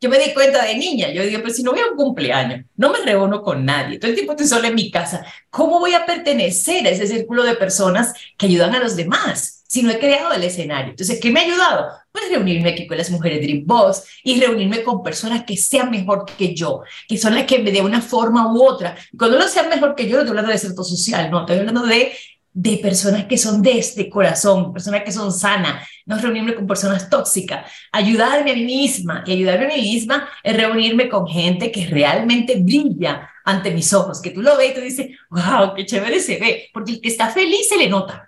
yo 0.00 0.10
me 0.10 0.18
di 0.18 0.34
cuenta 0.34 0.64
de 0.64 0.76
niña, 0.76 1.10
yo 1.10 1.22
digo, 1.22 1.40
pero 1.40 1.54
si 1.54 1.62
no 1.62 1.70
voy 1.70 1.80
a 1.80 1.90
un 1.90 1.96
cumpleaños, 1.96 2.66
no 2.76 2.90
me 2.90 2.98
reúno 2.98 3.42
con 3.42 3.64
nadie, 3.64 3.98
todo 3.98 4.10
el 4.10 4.16
tiempo 4.16 4.32
estoy 4.32 4.46
sola 4.46 4.68
en 4.68 4.74
mi 4.74 4.90
casa, 4.90 5.24
¿cómo 5.48 5.78
voy 5.78 5.94
a 5.94 6.04
pertenecer 6.04 6.86
a 6.86 6.90
ese 6.90 7.06
círculo 7.06 7.44
de 7.44 7.54
personas 7.54 8.12
que 8.36 8.46
ayudan 8.46 8.74
a 8.74 8.80
los 8.80 8.96
demás? 8.96 9.57
Si 9.68 9.82
no 9.82 9.90
he 9.90 9.98
creado 9.98 10.32
el 10.32 10.42
escenario. 10.42 10.90
Entonces, 10.90 11.20
¿qué 11.20 11.30
me 11.30 11.40
ha 11.40 11.44
ayudado? 11.44 11.88
Pues 12.10 12.30
reunirme 12.30 12.70
aquí 12.70 12.86
con 12.86 12.96
las 12.96 13.10
mujeres 13.10 13.42
Dream 13.42 13.64
Boss 13.66 14.02
y 14.24 14.40
reunirme 14.40 14.82
con 14.82 15.02
personas 15.02 15.44
que 15.44 15.58
sean 15.58 15.90
mejor 15.90 16.24
que 16.24 16.54
yo, 16.54 16.80
que 17.06 17.18
son 17.18 17.34
las 17.34 17.44
que 17.44 17.58
me 17.58 17.70
de 17.70 17.82
una 17.82 18.00
forma 18.00 18.50
u 18.50 18.64
otra. 18.64 18.96
Cuando 19.16 19.38
no 19.38 19.46
sean 19.46 19.68
mejor 19.68 19.94
que 19.94 20.08
yo, 20.08 20.14
no 20.14 20.20
estoy 20.20 20.30
hablando 20.30 20.50
de 20.50 20.58
centro 20.58 20.82
social, 20.82 21.30
no, 21.30 21.40
estoy 21.40 21.58
hablando 21.58 21.82
de, 21.82 22.12
de 22.54 22.78
personas 22.78 23.26
que 23.26 23.36
son 23.36 23.60
de 23.60 23.78
este 23.78 24.08
corazón, 24.08 24.72
personas 24.72 25.02
que 25.04 25.12
son 25.12 25.32
sanas, 25.32 25.86
no 26.06 26.16
reunirme 26.16 26.54
con 26.54 26.66
personas 26.66 27.10
tóxicas, 27.10 27.70
ayudarme 27.92 28.52
a 28.52 28.54
mí 28.54 28.64
misma 28.64 29.22
y 29.26 29.32
ayudarme 29.32 29.66
a 29.66 29.76
mí 29.76 29.82
misma 29.82 30.30
es 30.42 30.56
reunirme 30.56 31.10
con 31.10 31.26
gente 31.26 31.70
que 31.70 31.86
realmente 31.86 32.56
brilla 32.56 33.30
ante 33.44 33.70
mis 33.70 33.92
ojos, 33.92 34.22
que 34.22 34.30
tú 34.30 34.40
lo 34.40 34.56
ves 34.56 34.70
y 34.70 34.74
tú 34.74 34.80
dices, 34.80 35.08
wow, 35.28 35.74
qué 35.76 35.84
chévere 35.84 36.20
se 36.20 36.38
ve, 36.38 36.70
porque 36.72 36.92
el 36.92 37.00
que 37.02 37.08
está 37.08 37.28
feliz 37.28 37.68
se 37.68 37.76
le 37.76 37.88
nota. 37.90 38.27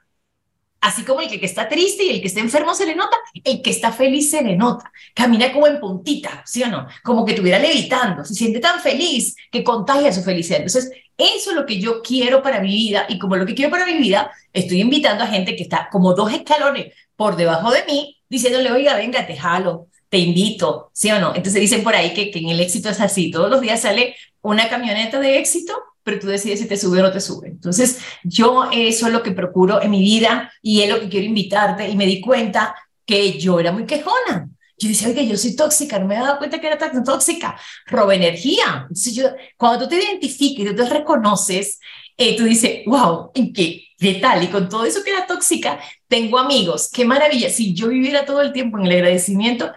Así 0.81 1.05
como 1.05 1.21
el 1.21 1.29
que, 1.29 1.45
está 1.45 1.69
triste 1.69 2.05
y 2.05 2.11
el 2.11 2.21
que 2.23 2.29
está 2.29 2.41
enfermo 2.41 2.75
se 2.75 2.87
le 2.87 2.95
nota, 2.95 3.17
el 3.45 3.61
que 3.61 3.69
está 3.69 3.93
feliz 3.93 4.31
se 4.31 4.43
le 4.43 4.57
nota. 4.57 4.91
Camina 5.15 5.53
como 5.53 5.67
en 5.67 5.79
puntita, 5.79 6.43
¿sí 6.47 6.63
o 6.63 6.69
no? 6.69 6.87
Como 7.05 7.25
que 7.27 7.33
estuviera 7.33 7.59
levitando. 7.59 8.25
Se 8.25 8.35
siente 8.35 8.61
tan 8.61 8.81
feliz 8.81 9.37
que 9.51 9.63
contagia 9.63 10.11
su 10.11 10.23
felicidad. 10.23 10.61
Entonces, 10.61 10.91
eso 11.19 11.51
es 11.51 11.57
lo 11.57 11.67
que 11.67 11.79
yo 11.79 12.01
quiero 12.01 12.43
para 12.43 12.61
mi 12.61 12.71
vida. 12.71 13.05
Y 13.11 13.19
como 13.19 13.37
lo 13.37 13.45
que 13.45 13.55
quiero 13.55 13.71
para 13.71 13.85
mi 13.85 13.99
vida, 13.99 14.31
estoy 14.55 14.81
invitando 14.81 15.23
a 15.25 15.27
gente 15.27 15.55
que 15.55 15.65
está 15.65 15.89
como 15.93 16.15
dos 16.15 16.33
escalones 16.33 16.95
por 17.15 17.37
debajo 17.37 17.71
de 17.71 17.85
mí, 17.85 18.17
diciéndole, 18.31 18.73
oiga, 18.73 18.97
venga, 18.97 19.27
te 19.27 19.37
jalo, 19.37 19.89
te 20.09 20.17
invito, 20.17 20.91
¿sí 20.95 21.11
o 21.11 21.21
no? 21.21 21.35
Entonces 21.35 21.61
dicen 21.61 21.83
por 21.83 21.95
ahí 21.95 22.15
que, 22.15 22.31
que 22.31 22.39
en 22.39 22.49
el 22.49 22.61
éxito 22.61 22.89
es 22.89 23.01
así. 23.01 23.31
Todos 23.31 23.51
los 23.51 23.61
días 23.61 23.83
sale 23.83 24.17
una 24.41 24.71
camioneta 24.71 25.21
de 25.21 25.39
éxito 25.39 25.75
pero 26.03 26.19
tú 26.19 26.27
decides 26.27 26.61
si 26.61 26.67
te 26.67 26.77
sube 26.77 27.01
o 27.01 27.03
no 27.03 27.13
te 27.13 27.21
sube. 27.21 27.49
Entonces, 27.49 27.99
yo 28.25 28.69
eso 28.73 29.07
es 29.07 29.13
lo 29.13 29.23
que 29.23 29.33
procuro 29.33 29.83
en 29.83 29.91
mi 29.91 30.01
vida 30.01 30.53
y 30.63 30.83
es 30.83 30.89
lo 30.89 31.01
que 31.01 31.09
quiero 31.09 31.27
invitarte 31.27 31.89
y 31.89 31.97
me 31.97 32.07
di 32.07 32.21
cuenta 32.21 32.75
que 33.05 33.39
yo 33.39 33.61
era 33.61 33.73
muy 33.73 33.87
quejona. 33.87 34.49
Yo 34.79 34.89
decía, 34.89 35.09
oye, 35.09 35.27
yo 35.27 35.37
soy 35.37 35.55
tóxica, 35.55 35.99
no 35.99 36.07
me 36.07 36.17
he 36.17 36.19
dado 36.19 36.39
cuenta 36.39 36.59
que 36.59 36.67
era 36.67 36.79
tan 36.79 37.05
tóxica, 37.05 37.59
roba 37.87 38.15
energía. 38.15 38.83
Entonces, 38.83 39.15
yo, 39.15 39.29
cuando 39.59 39.85
tú 39.85 39.91
te 39.91 40.03
identifiques, 40.03 40.67
tú 40.67 40.75
te 40.75 40.89
reconoces, 40.89 41.79
eh, 42.17 42.37
tú 42.37 42.45
dices, 42.45 42.81
wow, 42.87 43.31
¿en 43.35 43.53
qué? 43.53 43.83
¿Qué 43.99 44.15
tal? 44.15 44.43
Y 44.43 44.47
con 44.47 44.69
todo 44.71 44.87
eso 44.87 45.05
que 45.05 45.11
era 45.11 45.27
tóxica, 45.27 45.79
tengo 46.09 46.39
amigos, 46.39 46.89
qué 46.91 47.05
maravilla. 47.05 47.51
Si 47.51 47.75
yo 47.75 47.89
viviera 47.89 48.25
todo 48.25 48.41
el 48.41 48.53
tiempo 48.53 48.79
en 48.79 48.87
el 48.87 48.93
agradecimiento, 48.93 49.71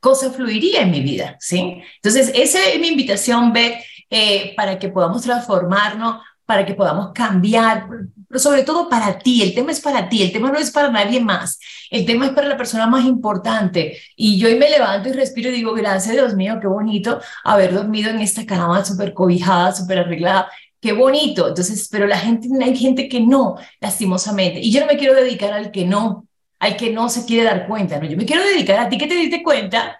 cosa 0.00 0.30
fluiría 0.30 0.82
en 0.82 0.90
mi 0.90 1.00
vida, 1.00 1.36
¿sí? 1.40 1.82
Entonces, 1.96 2.32
esa 2.34 2.66
es 2.68 2.80
mi 2.80 2.88
invitación, 2.88 3.52
Beth, 3.52 3.82
eh, 4.10 4.54
para 4.56 4.78
que 4.78 4.88
podamos 4.88 5.22
transformarnos, 5.22 6.20
para 6.44 6.66
que 6.66 6.74
podamos 6.74 7.12
cambiar, 7.14 7.86
pero 8.28 8.40
sobre 8.40 8.64
todo 8.64 8.88
para 8.88 9.18
ti, 9.18 9.40
el 9.40 9.54
tema 9.54 9.70
es 9.70 9.80
para 9.80 10.08
ti, 10.08 10.22
el 10.22 10.32
tema 10.32 10.50
no 10.50 10.58
es 10.58 10.72
para 10.72 10.90
nadie 10.90 11.20
más, 11.20 11.60
el 11.90 12.04
tema 12.04 12.26
es 12.26 12.32
para 12.32 12.48
la 12.48 12.56
persona 12.56 12.88
más 12.88 13.04
importante. 13.04 13.98
Y 14.16 14.36
yo 14.36 14.48
hoy 14.48 14.56
me 14.56 14.68
levanto 14.68 15.08
y 15.08 15.12
respiro 15.12 15.50
y 15.50 15.52
digo, 15.52 15.72
gracias 15.74 16.14
Dios 16.14 16.34
mío, 16.34 16.58
qué 16.60 16.66
bonito 16.66 17.20
haber 17.44 17.72
dormido 17.72 18.10
en 18.10 18.18
esta 18.18 18.44
cama 18.46 18.84
súper 18.84 19.14
cobijada, 19.14 19.72
súper 19.72 20.00
arreglada, 20.00 20.48
qué 20.80 20.92
bonito. 20.92 21.48
Entonces, 21.48 21.88
pero 21.90 22.08
la 22.08 22.18
gente, 22.18 22.48
hay 22.60 22.76
gente 22.76 23.08
que 23.08 23.20
no, 23.20 23.56
lastimosamente. 23.80 24.58
Y 24.60 24.72
yo 24.72 24.80
no 24.80 24.86
me 24.86 24.96
quiero 24.96 25.14
dedicar 25.14 25.52
al 25.52 25.70
que 25.70 25.84
no, 25.84 26.26
al 26.58 26.76
que 26.76 26.90
no 26.90 27.08
se 27.08 27.24
quiere 27.26 27.44
dar 27.44 27.68
cuenta, 27.68 27.98
¿no? 28.00 28.06
Yo 28.06 28.16
me 28.16 28.26
quiero 28.26 28.42
dedicar 28.42 28.80
a 28.80 28.88
ti 28.88 28.98
que 28.98 29.06
te 29.06 29.14
diste 29.14 29.42
cuenta 29.44 29.99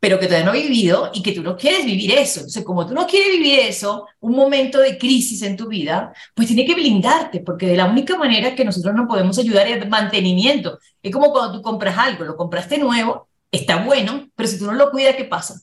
pero 0.00 0.18
que 0.18 0.26
todavía 0.26 0.46
no 0.46 0.52
has 0.52 0.62
vivido 0.62 1.10
y 1.12 1.22
que 1.22 1.32
tú 1.32 1.42
no 1.42 1.56
quieres 1.56 1.84
vivir 1.84 2.12
eso. 2.12 2.40
Entonces, 2.40 2.64
como 2.64 2.86
tú 2.86 2.94
no 2.94 3.06
quieres 3.06 3.32
vivir 3.32 3.60
eso, 3.60 4.06
un 4.20 4.34
momento 4.34 4.78
de 4.80 4.96
crisis 4.96 5.42
en 5.42 5.58
tu 5.58 5.68
vida, 5.68 6.14
pues 6.34 6.48
tiene 6.48 6.64
que 6.64 6.74
blindarte, 6.74 7.40
porque 7.40 7.66
de 7.66 7.76
la 7.76 7.84
única 7.84 8.16
manera 8.16 8.54
que 8.54 8.64
nosotros 8.64 8.94
nos 8.94 9.06
podemos 9.06 9.38
ayudar 9.38 9.68
es 9.68 9.86
mantenimiento. 9.88 10.78
Es 11.02 11.12
como 11.12 11.30
cuando 11.30 11.58
tú 11.58 11.62
compras 11.62 11.98
algo, 11.98 12.24
lo 12.24 12.34
compraste 12.34 12.78
nuevo, 12.78 13.28
está 13.52 13.84
bueno, 13.84 14.30
pero 14.34 14.48
si 14.48 14.58
tú 14.58 14.64
no 14.64 14.72
lo 14.72 14.90
cuidas, 14.90 15.16
¿qué 15.16 15.24
pasa? 15.24 15.60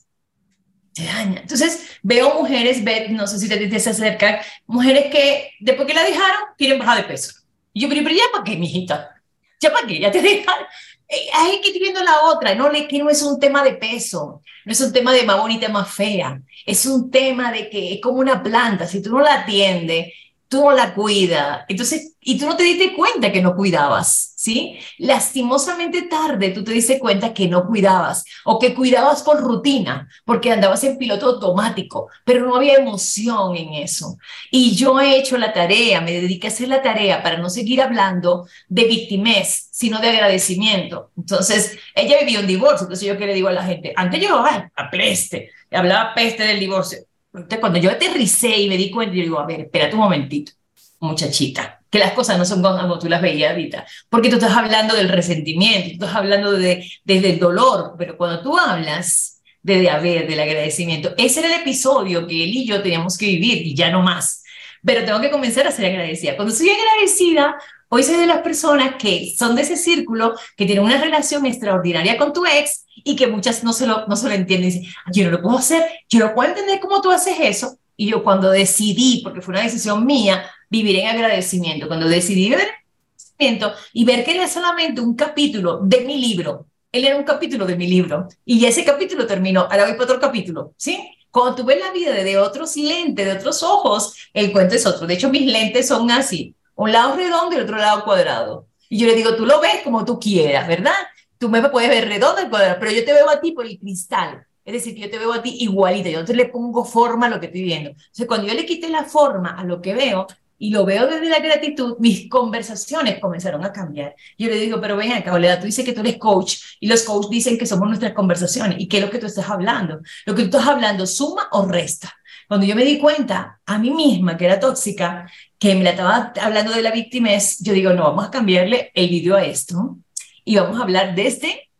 Se 0.92 1.04
daña. 1.04 1.40
Entonces, 1.40 1.98
veo 2.02 2.34
mujeres, 2.34 2.80
no 3.10 3.26
sé 3.26 3.40
si 3.40 3.48
te, 3.48 3.56
te 3.66 3.80
se 3.80 3.90
acercan, 3.90 4.36
mujeres 4.66 5.06
que 5.10 5.50
después 5.58 5.88
que 5.88 5.94
la 5.94 6.04
dejaron, 6.04 6.40
quieren 6.56 6.78
bajar 6.78 6.98
de 6.98 7.08
peso. 7.08 7.32
Y 7.72 7.80
yo, 7.80 7.88
pero, 7.88 8.02
pero 8.04 8.14
ya 8.14 8.24
para 8.32 8.44
qué, 8.44 8.56
mijita? 8.56 9.16
¿Ya 9.60 9.72
para 9.72 9.86
qué? 9.86 9.98
Ya 9.98 10.12
te 10.12 10.22
dejaron. 10.22 10.66
Hay 11.10 11.60
que 11.62 11.70
ir 11.70 11.80
viendo 11.80 12.02
la 12.02 12.22
otra, 12.26 12.54
no, 12.54 12.70
que 12.70 12.98
no 12.98 13.08
es 13.08 13.22
un 13.22 13.40
tema 13.40 13.64
de 13.64 13.74
peso, 13.74 14.42
no 14.64 14.72
es 14.72 14.80
un 14.80 14.92
tema 14.92 15.12
de 15.12 15.22
más 15.22 15.38
bonita, 15.40 15.68
más 15.70 15.90
fea, 15.90 16.40
es 16.66 16.84
un 16.84 17.10
tema 17.10 17.50
de 17.50 17.70
que 17.70 17.94
es 17.94 18.00
como 18.00 18.18
una 18.18 18.42
planta, 18.42 18.86
si 18.86 19.00
tú 19.00 19.12
no 19.12 19.20
la 19.20 19.40
atiendes, 19.42 20.12
tú 20.48 20.64
no 20.64 20.72
la 20.72 20.94
cuidas, 20.94 21.64
entonces, 21.68 22.14
y 22.28 22.38
tú 22.38 22.44
no 22.44 22.58
te 22.58 22.62
diste 22.62 22.92
cuenta 22.94 23.32
que 23.32 23.40
no 23.40 23.56
cuidabas, 23.56 24.34
¿sí? 24.36 24.78
Lastimosamente 24.98 26.02
tarde 26.02 26.50
tú 26.50 26.62
te 26.62 26.72
diste 26.72 26.98
cuenta 26.98 27.32
que 27.32 27.48
no 27.48 27.66
cuidabas 27.66 28.22
o 28.44 28.58
que 28.58 28.74
cuidabas 28.74 29.22
por 29.22 29.40
rutina, 29.40 30.06
porque 30.26 30.52
andabas 30.52 30.84
en 30.84 30.98
piloto 30.98 31.24
automático, 31.24 32.10
pero 32.26 32.44
no 32.44 32.56
había 32.56 32.74
emoción 32.74 33.56
en 33.56 33.72
eso. 33.72 34.18
Y 34.50 34.76
yo 34.76 35.00
he 35.00 35.16
hecho 35.16 35.38
la 35.38 35.54
tarea, 35.54 36.02
me 36.02 36.12
dediqué 36.12 36.48
a 36.48 36.50
hacer 36.50 36.68
la 36.68 36.82
tarea 36.82 37.22
para 37.22 37.38
no 37.38 37.48
seguir 37.48 37.80
hablando 37.80 38.46
de 38.68 38.84
victimez, 38.84 39.70
sino 39.70 39.98
de 39.98 40.10
agradecimiento. 40.10 41.12
Entonces, 41.16 41.78
ella 41.94 42.18
vivió 42.20 42.40
un 42.40 42.46
divorcio, 42.46 42.84
entonces 42.84 43.08
yo 43.08 43.16
que 43.16 43.24
le 43.24 43.32
digo 43.32 43.48
a 43.48 43.52
la 43.52 43.64
gente, 43.64 43.94
antes 43.96 44.20
yo, 44.20 44.44
ay, 44.44 44.64
a 44.76 44.90
peste, 44.90 45.50
hablaba 45.70 46.12
peste 46.14 46.42
del 46.42 46.60
divorcio 46.60 46.98
entonces, 47.32 47.60
cuando 47.60 47.78
yo 47.78 47.90
aterricé 47.90 48.56
y 48.56 48.68
me 48.68 48.76
di 48.76 48.90
cuenta, 48.90 49.14
yo 49.14 49.22
digo, 49.22 49.38
a 49.38 49.46
ver, 49.46 49.60
espérate 49.60 49.94
un 49.94 50.00
momentito, 50.00 50.52
muchachita, 50.98 51.77
que 51.90 51.98
las 51.98 52.12
cosas 52.12 52.38
no 52.38 52.44
son 52.44 52.62
como 52.62 52.98
tú 52.98 53.08
las 53.08 53.22
veías 53.22 53.50
ahorita, 53.50 53.86
porque 54.08 54.28
tú 54.28 54.36
estás 54.36 54.56
hablando 54.56 54.94
del 54.94 55.08
resentimiento, 55.08 55.88
tú 55.98 56.04
estás 56.04 56.16
hablando 56.16 56.52
de, 56.52 56.90
desde 57.04 57.30
el 57.30 57.38
dolor, 57.38 57.94
pero 57.98 58.16
cuando 58.16 58.42
tú 58.42 58.58
hablas 58.58 59.40
de 59.62 59.90
haber, 59.90 60.28
del 60.28 60.40
agradecimiento, 60.40 61.14
ese 61.16 61.40
era 61.40 61.54
el 61.54 61.60
episodio 61.60 62.26
que 62.26 62.44
él 62.44 62.50
y 62.50 62.66
yo 62.66 62.82
teníamos 62.82 63.16
que 63.16 63.26
vivir 63.26 63.66
y 63.66 63.74
ya 63.74 63.90
no 63.90 64.02
más. 64.02 64.42
Pero 64.84 65.04
tengo 65.04 65.20
que 65.20 65.30
comenzar 65.30 65.66
a 65.66 65.72
ser 65.72 65.86
agradecida. 65.86 66.36
Cuando 66.36 66.54
soy 66.54 66.70
agradecida, 66.70 67.58
Hoy 67.90 68.02
soy 68.02 68.16
de 68.16 68.26
las 68.26 68.42
personas 68.42 68.96
que 68.98 69.34
son 69.36 69.56
de 69.56 69.62
ese 69.62 69.76
círculo, 69.76 70.34
que 70.58 70.66
tienen 70.66 70.84
una 70.84 71.00
relación 71.00 71.46
extraordinaria 71.46 72.18
con 72.18 72.34
tu 72.34 72.44
ex 72.44 72.84
y 72.96 73.16
que 73.16 73.28
muchas 73.28 73.64
no 73.64 73.72
se 73.72 73.86
lo, 73.86 74.06
no 74.06 74.14
se 74.14 74.28
lo 74.28 74.34
entienden. 74.34 74.70
Dicen, 74.70 74.92
yo 75.10 75.24
no 75.24 75.30
lo 75.30 75.40
puedo 75.40 75.56
hacer, 75.56 75.82
yo 76.06 76.18
no 76.20 76.34
puedo 76.34 76.50
entender 76.50 76.80
cómo 76.80 77.00
tú 77.00 77.10
haces 77.10 77.36
eso. 77.40 77.78
Y 77.96 78.10
yo 78.10 78.22
cuando 78.22 78.50
decidí, 78.50 79.22
porque 79.24 79.40
fue 79.40 79.52
una 79.52 79.62
decisión 79.62 80.04
mía, 80.04 80.44
vivir 80.70 80.96
en 80.96 81.08
agradecimiento, 81.08 81.88
cuando 81.88 82.08
decidí 82.08 82.48
vivir 82.48 82.58
en 82.58 83.54
agradecimiento 83.54 83.72
y 83.92 84.04
ver 84.04 84.24
que 84.24 84.34
era 84.34 84.48
solamente 84.48 85.00
un 85.00 85.14
capítulo 85.14 85.80
de 85.82 86.00
mi 86.00 86.18
libro, 86.18 86.66
él 86.90 87.04
era 87.04 87.16
un 87.16 87.24
capítulo 87.24 87.66
de 87.66 87.76
mi 87.76 87.86
libro 87.86 88.28
y 88.44 88.64
ese 88.64 88.84
capítulo 88.84 89.26
terminó, 89.26 89.62
ahora 89.62 89.84
voy 89.84 89.92
para 89.92 90.04
otro 90.04 90.20
capítulo, 90.20 90.72
¿sí? 90.76 90.98
Cuando 91.30 91.56
tú 91.56 91.64
ves 91.64 91.78
la 91.78 91.92
vida 91.92 92.12
de 92.12 92.38
otros 92.38 92.76
lentes, 92.76 93.26
de 93.26 93.32
otros 93.32 93.62
ojos, 93.62 94.14
el 94.32 94.50
cuento 94.50 94.74
es 94.74 94.86
otro. 94.86 95.06
De 95.06 95.14
hecho, 95.14 95.28
mis 95.28 95.44
lentes 95.44 95.86
son 95.86 96.10
así 96.10 96.54
un 96.78 96.92
lado 96.92 97.16
redondo 97.16 97.54
y 97.54 97.58
el 97.58 97.64
otro 97.64 97.76
lado 97.76 98.04
cuadrado. 98.04 98.66
Y 98.88 98.98
yo 98.98 99.06
le 99.06 99.14
digo, 99.14 99.34
tú 99.34 99.44
lo 99.44 99.60
ves 99.60 99.82
como 99.82 100.04
tú 100.04 100.18
quieras, 100.18 100.66
¿verdad? 100.66 100.94
Tú 101.36 101.48
me 101.48 101.60
puedes 101.68 101.90
ver 101.90 102.08
redondo, 102.08 102.40
pero 102.50 102.90
yo 102.90 103.04
te 103.04 103.12
veo 103.12 103.28
a 103.28 103.40
ti 103.40 103.52
por 103.52 103.66
el 103.66 103.78
cristal. 103.78 104.46
Es 104.64 104.72
decir, 104.72 104.94
que 104.94 105.00
yo 105.02 105.10
te 105.10 105.18
veo 105.18 105.32
a 105.32 105.42
ti 105.42 105.56
igualita, 105.60 106.08
yo 106.08 106.20
no 106.20 106.24
te 106.24 106.34
le 106.34 106.46
pongo 106.46 106.84
forma 106.84 107.26
a 107.26 107.30
lo 107.30 107.40
que 107.40 107.46
estoy 107.46 107.62
viendo. 107.62 107.90
Entonces, 107.90 108.26
cuando 108.26 108.46
yo 108.46 108.54
le 108.54 108.64
quité 108.64 108.88
la 108.88 109.04
forma 109.04 109.58
a 109.58 109.64
lo 109.64 109.82
que 109.82 109.92
veo, 109.92 110.26
y 110.58 110.70
lo 110.70 110.84
veo 110.84 111.06
desde 111.06 111.28
la 111.28 111.38
gratitud, 111.38 111.96
mis 112.00 112.28
conversaciones 112.28 113.20
comenzaron 113.20 113.64
a 113.64 113.72
cambiar. 113.72 114.16
Yo 114.36 114.48
le 114.48 114.56
digo, 114.56 114.80
pero 114.80 114.96
ven 114.96 115.12
acá, 115.12 115.32
Oleda, 115.32 115.60
tú 115.60 115.66
dices 115.66 115.84
que 115.84 115.92
tú 115.92 116.00
eres 116.00 116.18
coach 116.18 116.56
y 116.80 116.88
los 116.88 117.02
coaches 117.04 117.30
dicen 117.30 117.58
que 117.58 117.66
somos 117.66 117.88
nuestras 117.88 118.12
conversaciones. 118.12 118.80
¿Y 118.80 118.88
qué 118.88 118.98
es 118.98 119.04
lo 119.04 119.10
que 119.10 119.18
tú 119.18 119.26
estás 119.26 119.48
hablando? 119.48 120.00
Lo 120.26 120.34
que 120.34 120.42
tú 120.42 120.56
estás 120.56 120.66
hablando, 120.66 121.06
suma 121.06 121.48
o 121.52 121.66
resta. 121.66 122.12
Cuando 122.48 122.66
yo 122.66 122.74
me 122.74 122.84
di 122.84 122.98
cuenta 122.98 123.60
a 123.66 123.78
mí 123.78 123.90
misma 123.90 124.36
que 124.36 124.46
era 124.46 124.58
tóxica, 124.58 125.30
que 125.58 125.74
me 125.74 125.84
la 125.84 125.90
estaba 125.90 126.32
hablando 126.40 126.72
de 126.72 126.82
la 126.82 126.90
víctima, 126.90 127.28
yo 127.60 127.72
digo, 127.72 127.92
no, 127.92 128.04
vamos 128.04 128.26
a 128.26 128.30
cambiarle 128.30 128.90
el 128.94 129.08
video 129.08 129.36
a 129.36 129.44
esto 129.44 129.98
y 130.44 130.56
vamos 130.56 130.80
a 130.80 130.82
hablar 130.82 131.14
desde 131.14 131.70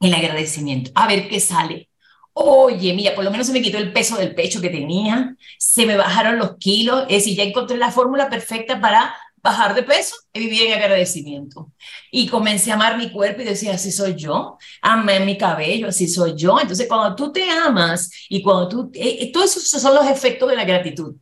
el 0.00 0.14
agradecimiento. 0.14 0.90
A 0.94 1.06
ver 1.06 1.28
qué 1.28 1.38
sale. 1.38 1.89
Oye, 2.32 2.94
mira, 2.94 3.14
por 3.14 3.24
lo 3.24 3.30
menos 3.30 3.46
se 3.46 3.52
me 3.52 3.62
quitó 3.62 3.78
el 3.78 3.92
peso 3.92 4.16
del 4.16 4.34
pecho 4.34 4.60
que 4.60 4.70
tenía, 4.70 5.36
se 5.58 5.84
me 5.84 5.96
bajaron 5.96 6.38
los 6.38 6.56
kilos, 6.58 7.02
es 7.08 7.24
decir, 7.24 7.36
ya 7.36 7.42
encontré 7.42 7.76
la 7.76 7.90
fórmula 7.90 8.30
perfecta 8.30 8.80
para 8.80 9.14
bajar 9.42 9.74
de 9.74 9.82
peso 9.82 10.16
y 10.32 10.40
vivir 10.40 10.66
en 10.66 10.74
agradecimiento. 10.74 11.72
Y 12.10 12.28
comencé 12.28 12.70
a 12.70 12.74
amar 12.74 12.96
mi 12.98 13.10
cuerpo 13.10 13.42
y 13.42 13.44
decía, 13.44 13.74
así 13.74 13.90
soy 13.90 14.14
yo, 14.14 14.58
amé 14.82 15.20
mi 15.20 15.36
cabello, 15.38 15.88
así 15.88 16.08
soy 16.08 16.34
yo. 16.36 16.58
Entonces, 16.60 16.86
cuando 16.88 17.14
tú 17.16 17.32
te 17.32 17.48
amas 17.50 18.10
y 18.28 18.42
cuando 18.42 18.68
tú, 18.68 18.90
eh, 18.94 19.18
eh 19.20 19.32
todos 19.32 19.56
esos 19.56 19.80
son 19.80 19.94
los 19.94 20.06
efectos 20.06 20.48
de 20.48 20.56
la 20.56 20.64
gratitud. 20.64 21.14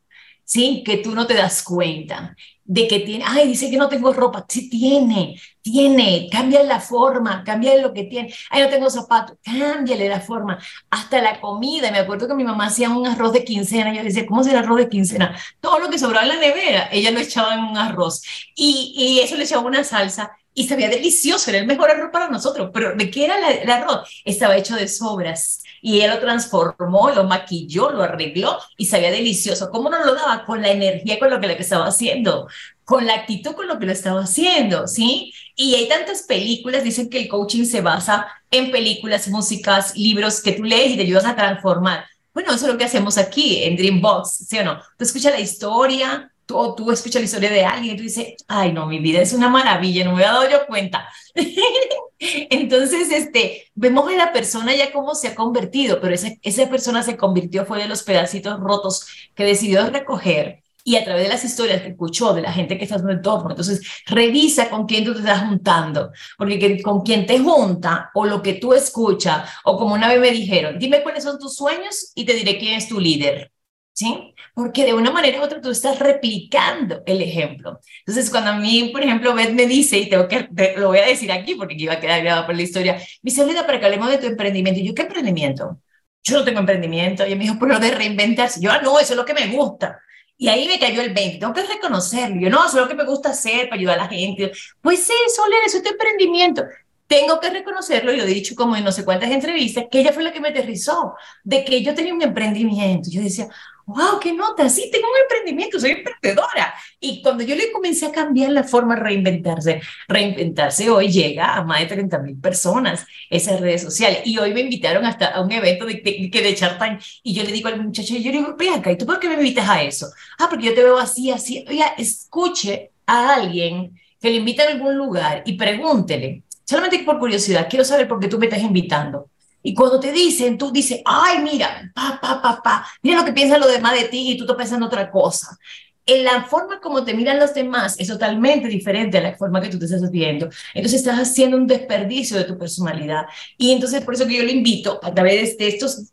¿Sí? 0.49 0.83
Que 0.85 0.97
tú 0.97 1.15
no 1.15 1.27
te 1.27 1.35
das 1.35 1.63
cuenta 1.63 2.35
de 2.65 2.89
que 2.89 3.01
tiene, 3.01 3.25
ay, 3.27 3.49
dice 3.49 3.71
que 3.71 3.77
no 3.77 3.89
tengo 3.89 4.13
ropa, 4.13 4.45
sí 4.49 4.69
tiene, 4.69 5.41
tiene, 5.63 6.29
cambia 6.31 6.63
la 6.63 6.81
forma, 6.81 7.43
cambia 7.45 7.77
lo 7.79 7.93
que 7.95 8.05
tiene, 8.05 8.33
ay, 8.51 8.63
no 8.63 8.69
tengo 8.69 8.91
zapatos, 8.91 9.39
cámbiale 9.43 10.09
la 10.09 10.21
forma, 10.21 10.59
hasta 10.91 11.23
la 11.23 11.41
comida, 11.41 11.91
me 11.91 11.99
acuerdo 11.99 12.29
que 12.29 12.35
mi 12.35 12.45
mamá 12.45 12.67
hacía 12.67 12.91
un 12.91 13.07
arroz 13.07 13.33
de 13.33 13.45
quincena, 13.45 13.95
yo 13.95 14.03
decía, 14.03 14.27
¿cómo 14.27 14.45
será 14.45 14.61
arroz 14.61 14.79
de 14.79 14.89
quincena? 14.89 15.35
Todo 15.61 15.79
lo 15.79 15.89
que 15.91 15.99
sobraba 15.99 16.25
en 16.25 16.29
la 16.29 16.37
nevera, 16.37 16.89
ella 16.93 17.11
lo 17.11 17.21
echaba 17.21 17.55
en 17.55 17.65
un 17.65 17.79
arroz, 17.79 18.23
y, 18.55 18.95
y 18.97 19.21
eso 19.21 19.37
le 19.37 19.45
echaba 19.45 19.63
una 19.67 19.83
salsa, 19.85 20.33
y 20.53 20.67
sabía 20.67 20.89
delicioso, 20.89 21.51
era 21.51 21.61
el 21.61 21.67
mejor 21.67 21.91
arroz 21.91 22.11
para 22.13 22.29
nosotros, 22.29 22.71
pero 22.73 22.95
¿de 22.95 23.11
qué 23.11 23.25
era 23.27 23.51
el 23.51 23.71
arroz? 23.71 24.23
Estaba 24.25 24.57
hecho 24.57 24.77
de 24.77 24.89
sobras 24.89 25.63
y 25.81 26.01
él 26.01 26.11
lo 26.11 26.19
transformó, 26.19 27.11
lo 27.11 27.25
maquilló, 27.25 27.91
lo 27.91 28.03
arregló 28.03 28.59
y 28.77 28.87
sabía 28.87 29.11
delicioso. 29.11 29.71
¿Cómo 29.71 29.91
no 29.91 30.05
lo 30.05 30.15
daba? 30.15 30.45
Con 30.45 30.63
la 30.63 30.71
energía 30.71 31.19
con 31.19 31.31
lo 31.31 31.41
que 31.41 31.47
lo 31.47 31.53
estaba 31.53 31.87
haciendo, 31.87 32.49
con 32.85 33.07
la 33.07 33.15
actitud 33.15 33.53
con 33.53 33.69
lo 33.69 33.79
que 33.79 33.87
lo 33.87 33.93
estaba 33.93 34.23
haciendo, 34.23 34.89
¿sí? 34.89 35.33
Y 35.55 35.75
hay 35.75 35.89
tantas 35.89 36.23
películas, 36.23 36.85
dicen 36.85 37.11
que 37.11 37.19
el 37.19 37.29
coaching 37.29 37.65
se 37.65 37.81
basa 37.81 38.27
en 38.51 38.71
películas, 38.71 39.29
músicas, 39.29 39.97
libros 39.97 40.41
que 40.41 40.53
tú 40.53 40.65
lees 40.65 40.93
y 40.93 40.97
te 40.97 41.03
ayudan 41.03 41.27
a 41.27 41.37
transformar. 41.37 42.05
Bueno, 42.33 42.55
eso 42.55 42.67
es 42.67 42.73
lo 42.73 42.79
que 42.79 42.85
hacemos 42.85 43.19
aquí 43.19 43.63
en 43.65 43.77
Dreambox, 43.77 44.47
¿sí 44.49 44.59
o 44.59 44.65
no? 44.65 44.81
Tú 44.97 45.05
escuchas 45.05 45.33
la 45.33 45.41
historia, 45.41 46.33
tú, 46.49 46.75
tú 46.75 46.91
escuchas 46.91 47.21
la 47.21 47.27
historia 47.27 47.51
de 47.51 47.65
alguien 47.65 47.95
y 47.95 47.99
tú 47.99 48.03
dices, 48.05 48.35
ay, 48.49 48.73
no, 48.73 48.87
mi 48.87 48.99
vida 48.99 49.21
es 49.21 49.35
una 49.35 49.51
maravilla, 49.51 50.05
no 50.05 50.13
me 50.13 50.25
había 50.25 50.33
dado 50.33 50.51
yo 50.51 50.67
cuenta. 50.67 51.07
Entonces, 52.19 53.13
este, 53.13 53.71
vemos 53.75 54.11
a 54.11 54.17
la 54.17 54.33
persona 54.33 54.75
ya 54.75 54.91
cómo 54.91 55.15
se 55.15 55.29
ha 55.29 55.35
convertido, 55.35 56.01
pero 56.01 56.15
esa, 56.15 56.31
esa 56.43 56.69
persona 56.71 57.03
se 57.03 57.19
convirtió, 57.19 57.67
fue 57.67 57.79
de 57.79 57.87
los 57.87 58.03
pedacitos 58.03 58.59
rotos 58.59 59.07
que 59.35 59.45
decidió 59.45 59.89
recoger 59.91 60.63
y 60.85 60.97
a 60.97 61.05
través 61.05 61.25
de 61.25 61.29
las 61.29 61.45
historias 61.45 61.83
que 61.83 61.89
escuchó 61.89 62.33
de 62.33 62.41
la 62.41 62.51
gente 62.51 62.79
que 62.79 62.85
está 62.85 62.97
en 62.97 63.03
tu 63.03 63.11
entorno. 63.11 63.51
Entonces, 63.51 63.83
revisa 64.07 64.71
con 64.71 64.87
quién 64.87 65.05
tú 65.05 65.13
te 65.13 65.19
estás 65.19 65.47
juntando, 65.47 66.13
porque 66.39 66.81
con 66.83 67.03
quién 67.03 67.27
te 67.27 67.39
junta 67.41 68.11
o 68.15 68.25
lo 68.25 68.43
que 68.43 68.55
tú 68.55 68.73
escuchas, 68.73 69.51
o 69.65 69.77
como 69.77 69.95
una 69.95 70.09
vez 70.09 70.19
me 70.19 70.31
dijeron, 70.31 70.79
dime 70.79 71.03
cuáles 71.03 71.25
son 71.25 71.39
tus 71.39 71.55
sueños 71.57 72.13
y 72.15 72.25
te 72.25 72.33
diré 72.33 72.59
quién 72.59 72.73
es 72.73 72.89
tu 72.89 72.99
líder. 72.99 73.53
¿Sí? 73.99 74.33
Porque 74.55 74.85
de 74.85 74.95
una 74.95 75.11
manera 75.11 75.41
u 75.41 75.43
otra 75.43 75.61
tú 75.61 75.71
estás 75.71 75.99
replicando 75.99 77.03
el 77.05 77.21
ejemplo. 77.21 77.81
Entonces, 78.07 78.31
cuando 78.31 78.51
a 78.51 78.57
mí, 78.57 78.91
por 78.93 79.03
ejemplo, 79.03 79.35
Beth 79.35 79.51
me 79.51 79.67
dice, 79.67 79.99
y 79.99 80.09
tengo 80.09 80.29
que, 80.29 80.49
lo 80.77 80.89
voy 80.89 80.99
a 80.99 81.07
decir 81.07 81.33
aquí 81.33 81.57
porque 81.57 81.75
iba 81.77 81.95
a 81.95 82.01
quedar 82.01 82.23
grabado 82.23 82.47
por 82.47 82.55
la 82.55 82.63
historia, 82.63 82.95
me 82.95 83.31
dice, 83.31 83.43
Olida, 83.43 83.67
para 83.67 83.81
que 83.81 83.87
hablemos 83.87 84.09
de 84.09 84.19
tu 84.19 84.27
emprendimiento. 84.27 84.79
Y 84.79 84.87
yo, 84.87 84.95
¿qué 84.95 85.03
emprendimiento? 85.03 85.81
Yo 86.23 86.39
no 86.39 86.45
tengo 86.45 86.61
emprendimiento. 86.61 87.27
Y 87.27 87.35
me 87.35 87.43
dijo, 87.43 87.59
por 87.59 87.69
lo 87.69 87.81
de 87.81 87.91
reinventarse. 87.91 88.61
Yo, 88.61 88.71
ah, 88.71 88.81
no, 88.81 89.01
eso 89.01 89.15
es 89.15 89.17
lo 89.17 89.25
que 89.25 89.35
me 89.35 89.49
gusta. 89.49 89.99
Y 90.37 90.47
ahí 90.47 90.69
me 90.69 90.79
cayó 90.79 91.03
el 91.03 91.13
20, 91.13 91.39
tengo 91.39 91.53
que 91.53 91.65
reconocerlo. 91.65 92.41
Yo, 92.41 92.51
no, 92.51 92.65
eso 92.67 92.77
es 92.77 92.83
lo 92.85 92.89
que 92.89 92.95
me 92.95 93.05
gusta 93.05 93.31
hacer 93.31 93.69
para 93.69 93.81
ayudar 93.81 93.99
a 93.99 94.03
la 94.05 94.09
gente. 94.09 94.53
Pues 94.81 95.01
sí, 95.05 95.15
Soler, 95.35 95.59
eso 95.67 95.79
es 95.79 95.83
tu 95.83 95.91
emprendimiento 95.91 96.63
tengo 97.09 97.41
que 97.41 97.49
reconocerlo, 97.51 98.13
y 98.13 98.19
lo 98.19 98.25
he 98.25 98.27
dicho 98.27 98.55
como 98.55 98.77
en 98.77 98.85
no 98.85 98.93
sé 98.93 99.05
cuántas 99.05 99.31
entrevistas, 99.31 99.87
que 99.91 100.01
ella 100.01 100.13
fue 100.13 100.23
la 100.23 100.31
que 100.31 100.41
me 100.41 100.49
aterrizó, 100.49 101.15
de 101.43 101.65
que 101.65 101.83
yo 101.83 101.95
tenía 101.95 102.13
un 102.13 102.23
emprendimiento. 102.23 103.09
Yo 103.11 103.23
decía, 103.23 103.49
wow, 103.89 104.21
qué 104.21 104.33
nota, 104.33 104.69
sí, 104.69 104.91
tengo 104.93 105.07
un 105.11 105.19
emprendimiento, 105.23 105.81
soy 105.81 105.93
emprendedora. 105.93 106.75
Y 107.01 107.23
cuando 107.23 107.43
yo 107.43 107.55
le 107.57 107.73
comencé 107.73 108.07
a 108.07 108.13
cambiar 108.13 108.51
la 108.51 108.63
forma 108.63 108.95
de 108.95 109.01
reinventarse, 109.03 109.81
reinventarse 110.07 110.91
hoy 110.91 111.09
llega 111.09 111.55
a 111.55 111.65
más 111.65 111.81
de 111.81 111.87
30 111.87 112.19
mil 112.19 112.39
personas 112.39 113.07
esas 113.31 113.61
redes 113.61 113.83
sociales. 113.83 114.21
Y 114.27 114.37
hoy 114.39 114.53
me 114.53 114.61
invitaron 114.61 115.07
hasta 115.07 115.29
a 115.29 115.41
un 115.41 115.51
evento 115.51 115.87
de 115.87 116.03
de 116.03 116.55
Chartán. 116.55 117.01
Y 117.23 117.33
yo 117.35 117.43
le 117.45 117.53
digo 117.53 117.69
al 117.69 117.83
muchacho, 117.83 118.15
yo 118.15 118.31
le 118.31 118.39
digo, 118.39 118.57
Bianca, 118.57 118.93
¿y 118.93 118.99
tú 118.99 119.07
por 119.07 119.19
qué 119.19 119.29
me 119.29 119.35
invitas 119.35 119.69
a 119.69 119.83
eso? 119.83 120.09
Ah, 120.39 120.49
porque 120.51 120.67
yo 120.67 120.75
te 120.75 120.85
veo 120.85 120.99
así, 120.99 121.31
así. 121.31 121.65
Oiga, 121.67 121.95
escuche 121.97 122.93
a 123.07 123.35
alguien 123.37 123.99
que 124.21 124.31
le 124.31 124.37
invita 124.37 124.65
a 124.65 124.69
algún 124.69 124.97
lugar 124.97 125.43
y 125.47 125.55
pregúntele, 125.55 126.43
solamente 126.65 126.99
por 127.01 127.19
curiosidad, 127.19 127.69
quiero 127.71 127.85
saber 127.85 128.07
por 128.07 128.21
qué 128.21 128.29
tú 128.29 128.39
me 128.39 128.47
estás 128.47 128.63
invitando. 128.63 129.31
Y 129.63 129.75
cuando 129.75 129.99
te 130.01 130.13
dicen, 130.13 130.57
tú 130.57 130.71
dices, 130.71 131.01
ay, 131.05 131.43
mira, 131.43 131.91
pa, 131.95 132.19
pa, 132.21 132.41
pa, 132.41 132.63
pa, 132.63 132.87
mira 133.03 133.19
lo 133.19 133.25
que 133.25 133.33
piensan 133.33 133.61
los 133.61 133.71
demás 133.71 133.95
de 133.95 134.09
ti 134.09 134.31
y 134.31 134.37
tú 134.37 134.45
estás 134.45 134.57
pensando 134.57 134.87
otra 134.87 135.11
cosa. 135.11 135.59
En 136.07 136.25
la 136.25 136.45
forma 136.45 136.81
como 136.81 137.05
te 137.05 137.13
miran 137.13 137.39
los 137.39 137.53
demás 137.53 137.97
es 137.99 138.09
totalmente 138.09 138.69
diferente 138.69 139.19
a 139.19 139.21
la 139.21 139.37
forma 139.37 139.61
que 139.61 139.69
tú 139.69 139.79
te 139.79 139.85
estás 139.85 140.11
viendo. 140.11 140.49
Entonces 140.73 141.01
estás 141.01 141.19
haciendo 141.19 141.57
un 141.57 141.67
desperdicio 141.67 142.39
de 142.39 142.45
tu 142.45 142.57
personalidad. 142.57 143.27
Y 143.59 143.73
entonces 143.73 144.03
por 144.03 144.15
eso 144.15 144.27
que 144.27 144.37
yo 144.37 144.43
le 144.43 144.53
invito 144.53 145.01
a 145.03 145.13
través 145.13 145.59
de 145.59 145.69
estos 145.69 146.13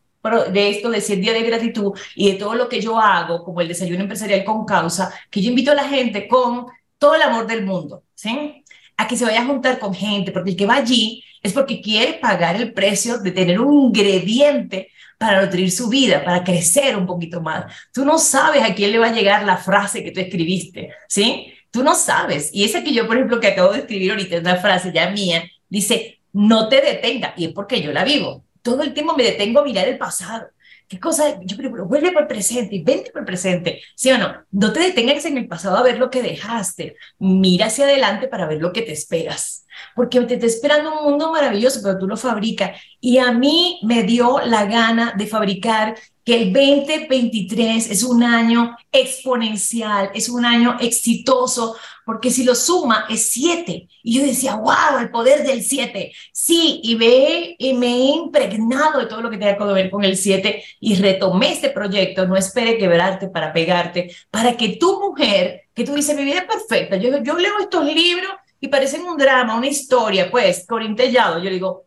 de 0.52 0.70
esto 0.70 0.90
de 0.90 1.02
100 1.02 1.22
días 1.22 1.36
de 1.36 1.44
gratitud 1.44 1.92
y 2.16 2.32
de 2.32 2.38
todo 2.38 2.56
lo 2.56 2.68
que 2.68 2.82
yo 2.82 3.00
hago, 3.00 3.44
como 3.44 3.62
el 3.62 3.68
desayuno 3.68 4.02
empresarial 4.02 4.44
con 4.44 4.66
causa, 4.66 5.14
que 5.30 5.42
yo 5.42 5.50
invito 5.50 5.72
a 5.72 5.76
la 5.76 5.88
gente 5.88 6.28
con 6.28 6.66
todo 6.98 7.16
el 7.16 7.22
amor 7.22 7.46
del 7.48 7.66
mundo, 7.66 8.04
¿sí? 8.16 8.65
A 8.98 9.08
que 9.08 9.18
se 9.18 9.26
vaya 9.26 9.42
a 9.42 9.46
juntar 9.46 9.80
con 9.80 9.94
gente, 9.94 10.32
porque 10.32 10.52
el 10.52 10.56
que 10.56 10.66
va 10.66 10.76
allí 10.76 11.24
es 11.42 11.54
porque 11.54 11.82
quiere 11.82 12.14
pagar 12.14 12.56
el 12.56 12.74
precio 12.74 13.20
de 13.20 13.32
tener 13.32 13.60
un 13.60 13.88
ingrediente 13.88 14.90
para 15.18 15.46
nutrir 15.46 15.72
su 15.72 15.90
vida, 15.90 16.24
para 16.24 16.44
crecer 16.44 16.96
un 16.98 17.06
poquito 17.06 17.42
más. 17.42 17.72
Tú 17.94 18.04
no 18.06 18.18
sabes 18.18 18.64
a 18.64 18.74
quién 18.74 18.92
le 18.92 19.00
va 19.00 19.08
a 19.08 19.14
llegar 19.14 19.44
la 19.44 19.58
frase 19.58 20.04
que 20.04 20.12
tú 20.12 20.20
escribiste, 20.20 20.92
¿sí? 21.08 21.54
Tú 21.72 21.84
no 21.84 21.94
sabes. 21.96 22.50
Y 22.54 22.64
esa 22.64 22.84
que 22.84 22.94
yo, 22.94 23.06
por 23.08 23.18
ejemplo, 23.18 23.40
que 23.40 23.48
acabo 23.48 23.74
de 23.74 23.80
escribir 23.80 24.12
ahorita, 24.12 24.36
es 24.36 24.42
una 24.42 24.58
frase 24.58 24.92
ya 24.94 25.10
mía, 25.12 25.44
dice, 25.70 26.20
no 26.34 26.68
te 26.70 26.82
detenga. 26.82 27.34
Y 27.38 27.46
es 27.46 27.54
porque 27.54 27.82
yo 27.82 27.92
la 27.92 28.04
vivo. 28.04 28.46
Todo 28.62 28.82
el 28.84 28.94
tiempo 28.94 29.16
me 29.16 29.24
detengo 29.24 29.60
a 29.60 29.64
mirar 29.64 29.88
el 29.88 29.98
pasado. 29.98 30.48
¿Qué 30.88 31.00
cosa? 31.00 31.40
Yo 31.42 31.58
pero 31.58 31.86
vuelve 31.86 32.12
por 32.12 32.24
el 32.24 32.28
presente 32.28 32.76
y 32.76 32.84
vente 32.84 33.12
por 33.12 33.22
el 33.22 33.26
presente. 33.26 33.82
¿Sí 33.96 34.12
o 34.12 34.18
no? 34.18 34.46
No 34.52 34.72
te 34.72 34.80
detengas 34.80 35.26
en 35.26 35.38
el 35.38 35.48
pasado 35.48 35.78
a 35.78 35.84
ver 35.84 35.98
lo 35.98 36.10
que 36.10 36.22
dejaste. 36.22 36.96
Mira 37.20 37.68
hacia 37.68 37.86
adelante 37.86 38.28
para 38.28 38.48
ver 38.48 38.62
lo 38.62 38.72
que 38.72 38.82
te 38.82 38.92
esperas 38.92 39.66
porque 39.96 40.22
te 40.22 40.36
está 40.36 40.46
esperando 40.46 41.00
un 41.00 41.12
mundo 41.12 41.32
maravilloso, 41.32 41.82
pero 41.84 41.98
tú 41.98 42.08
lo 42.08 42.18
fabricas. 42.18 42.80
Y 43.00 43.18
a 43.18 43.32
mí 43.32 43.80
me 43.84 44.04
dio 44.04 44.40
la 44.40 44.66
gana 44.66 45.14
de 45.18 45.28
fabricar 45.28 45.96
que 46.26 46.42
el 46.42 46.52
2023 46.52 47.92
es 47.92 48.04
un 48.04 48.24
año 48.24 48.76
exponencial, 48.92 50.10
es 50.16 50.28
un 50.28 50.44
año 50.44 50.76
exitoso, 50.80 51.76
porque 52.04 52.32
si 52.32 52.44
lo 52.44 52.56
suma 52.56 53.06
es 53.10 53.30
7. 53.30 53.88
Y 54.02 54.18
yo 54.18 54.26
decía, 54.26 54.56
wow, 54.56 55.00
el 55.00 55.12
poder 55.12 55.44
del 55.46 55.64
7. 55.64 56.12
Sí, 56.34 56.82
y 56.84 56.96
me, 56.96 57.56
y 57.60 57.74
me 57.74 57.88
he 57.88 58.16
impregnado 58.16 59.00
de 59.00 59.06
todo 59.06 59.22
lo 59.22 59.30
que 59.30 59.38
tenga 59.38 59.56
que 59.56 59.64
ver 59.66 59.92
con 59.92 60.04
el 60.04 60.18
7 60.18 60.64
y 60.80 60.96
retomé 60.96 61.52
este 61.54 61.70
proyecto. 61.70 62.26
No 62.28 62.36
espere 62.36 62.80
quebrarte 62.80 63.28
para 63.30 63.54
pegarte, 63.54 64.16
para 64.32 64.58
que 64.58 64.78
tu 64.78 65.00
mujer, 65.00 65.66
que 65.76 65.84
tú 65.84 65.94
dices, 65.94 66.16
mi 66.16 66.24
vida 66.24 66.40
es 66.40 66.46
perfecta, 66.46 66.96
yo, 66.98 67.12
leo 67.12 67.60
estos 67.60 67.86
libros 67.86 68.32
y 68.60 68.68
parecen 68.68 69.04
un 69.04 69.18
drama, 69.18 69.56
una 69.56 69.68
historia, 69.68 70.32
pues, 70.32 70.66
Corín 70.68 70.96
Tellado, 70.96 71.38
yo 71.44 71.52
digo, 71.52 71.86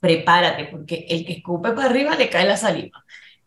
prepárate, 0.00 0.66
porque 0.66 1.06
el 1.08 1.26
que 1.26 1.34
escupe 1.34 1.72
para 1.72 1.88
arriba 1.88 2.14
le 2.16 2.30
cae 2.30 2.46
la 2.46 2.56
saliva. 2.56 3.03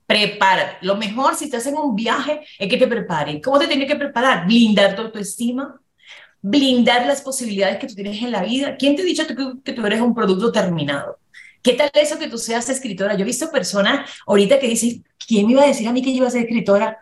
Prepárate. 0.07 0.77
Lo 0.81 0.95
mejor 0.95 1.35
si 1.35 1.45
estás 1.45 1.67
en 1.67 1.75
un 1.77 1.95
viaje 1.95 2.41
es 2.57 2.69
que 2.69 2.77
te 2.77 2.87
prepares. 2.87 3.41
¿Cómo 3.43 3.59
te 3.59 3.67
tienes 3.67 3.87
que 3.87 3.97
preparar? 3.97 4.47
Blindar 4.47 4.95
tu 4.95 5.01
autoestima, 5.03 5.79
blindar 6.41 7.05
las 7.05 7.21
posibilidades 7.21 7.77
que 7.77 7.87
tú 7.87 7.95
tienes 7.95 8.21
en 8.23 8.31
la 8.31 8.41
vida. 8.41 8.77
¿Quién 8.77 8.95
te 8.95 9.01
ha 9.01 9.05
dicho 9.05 9.23
que, 9.27 9.73
tú 9.73 9.85
eres 9.85 10.01
un 10.01 10.15
producto 10.15 10.51
terminado? 10.51 11.19
¿Qué 11.61 11.73
tal 11.73 11.91
eso 11.93 12.17
que 12.17 12.29
tú 12.29 12.37
seas 12.37 12.69
escritora? 12.69 13.15
Yo 13.15 13.23
he 13.23 13.25
visto 13.25 13.51
personas 13.51 14.09
ahorita 14.25 14.59
que 14.59 14.69
dicen, 14.69 15.03
¿quién 15.27 15.45
me 15.45 15.51
iba 15.53 15.63
a 15.63 15.67
decir 15.67 15.87
a 15.87 15.91
mí 15.91 16.01
que 16.01 16.11
yo 16.11 16.17
iba 16.17 16.27
a 16.27 16.31
ser 16.31 16.43
escritora? 16.43 16.99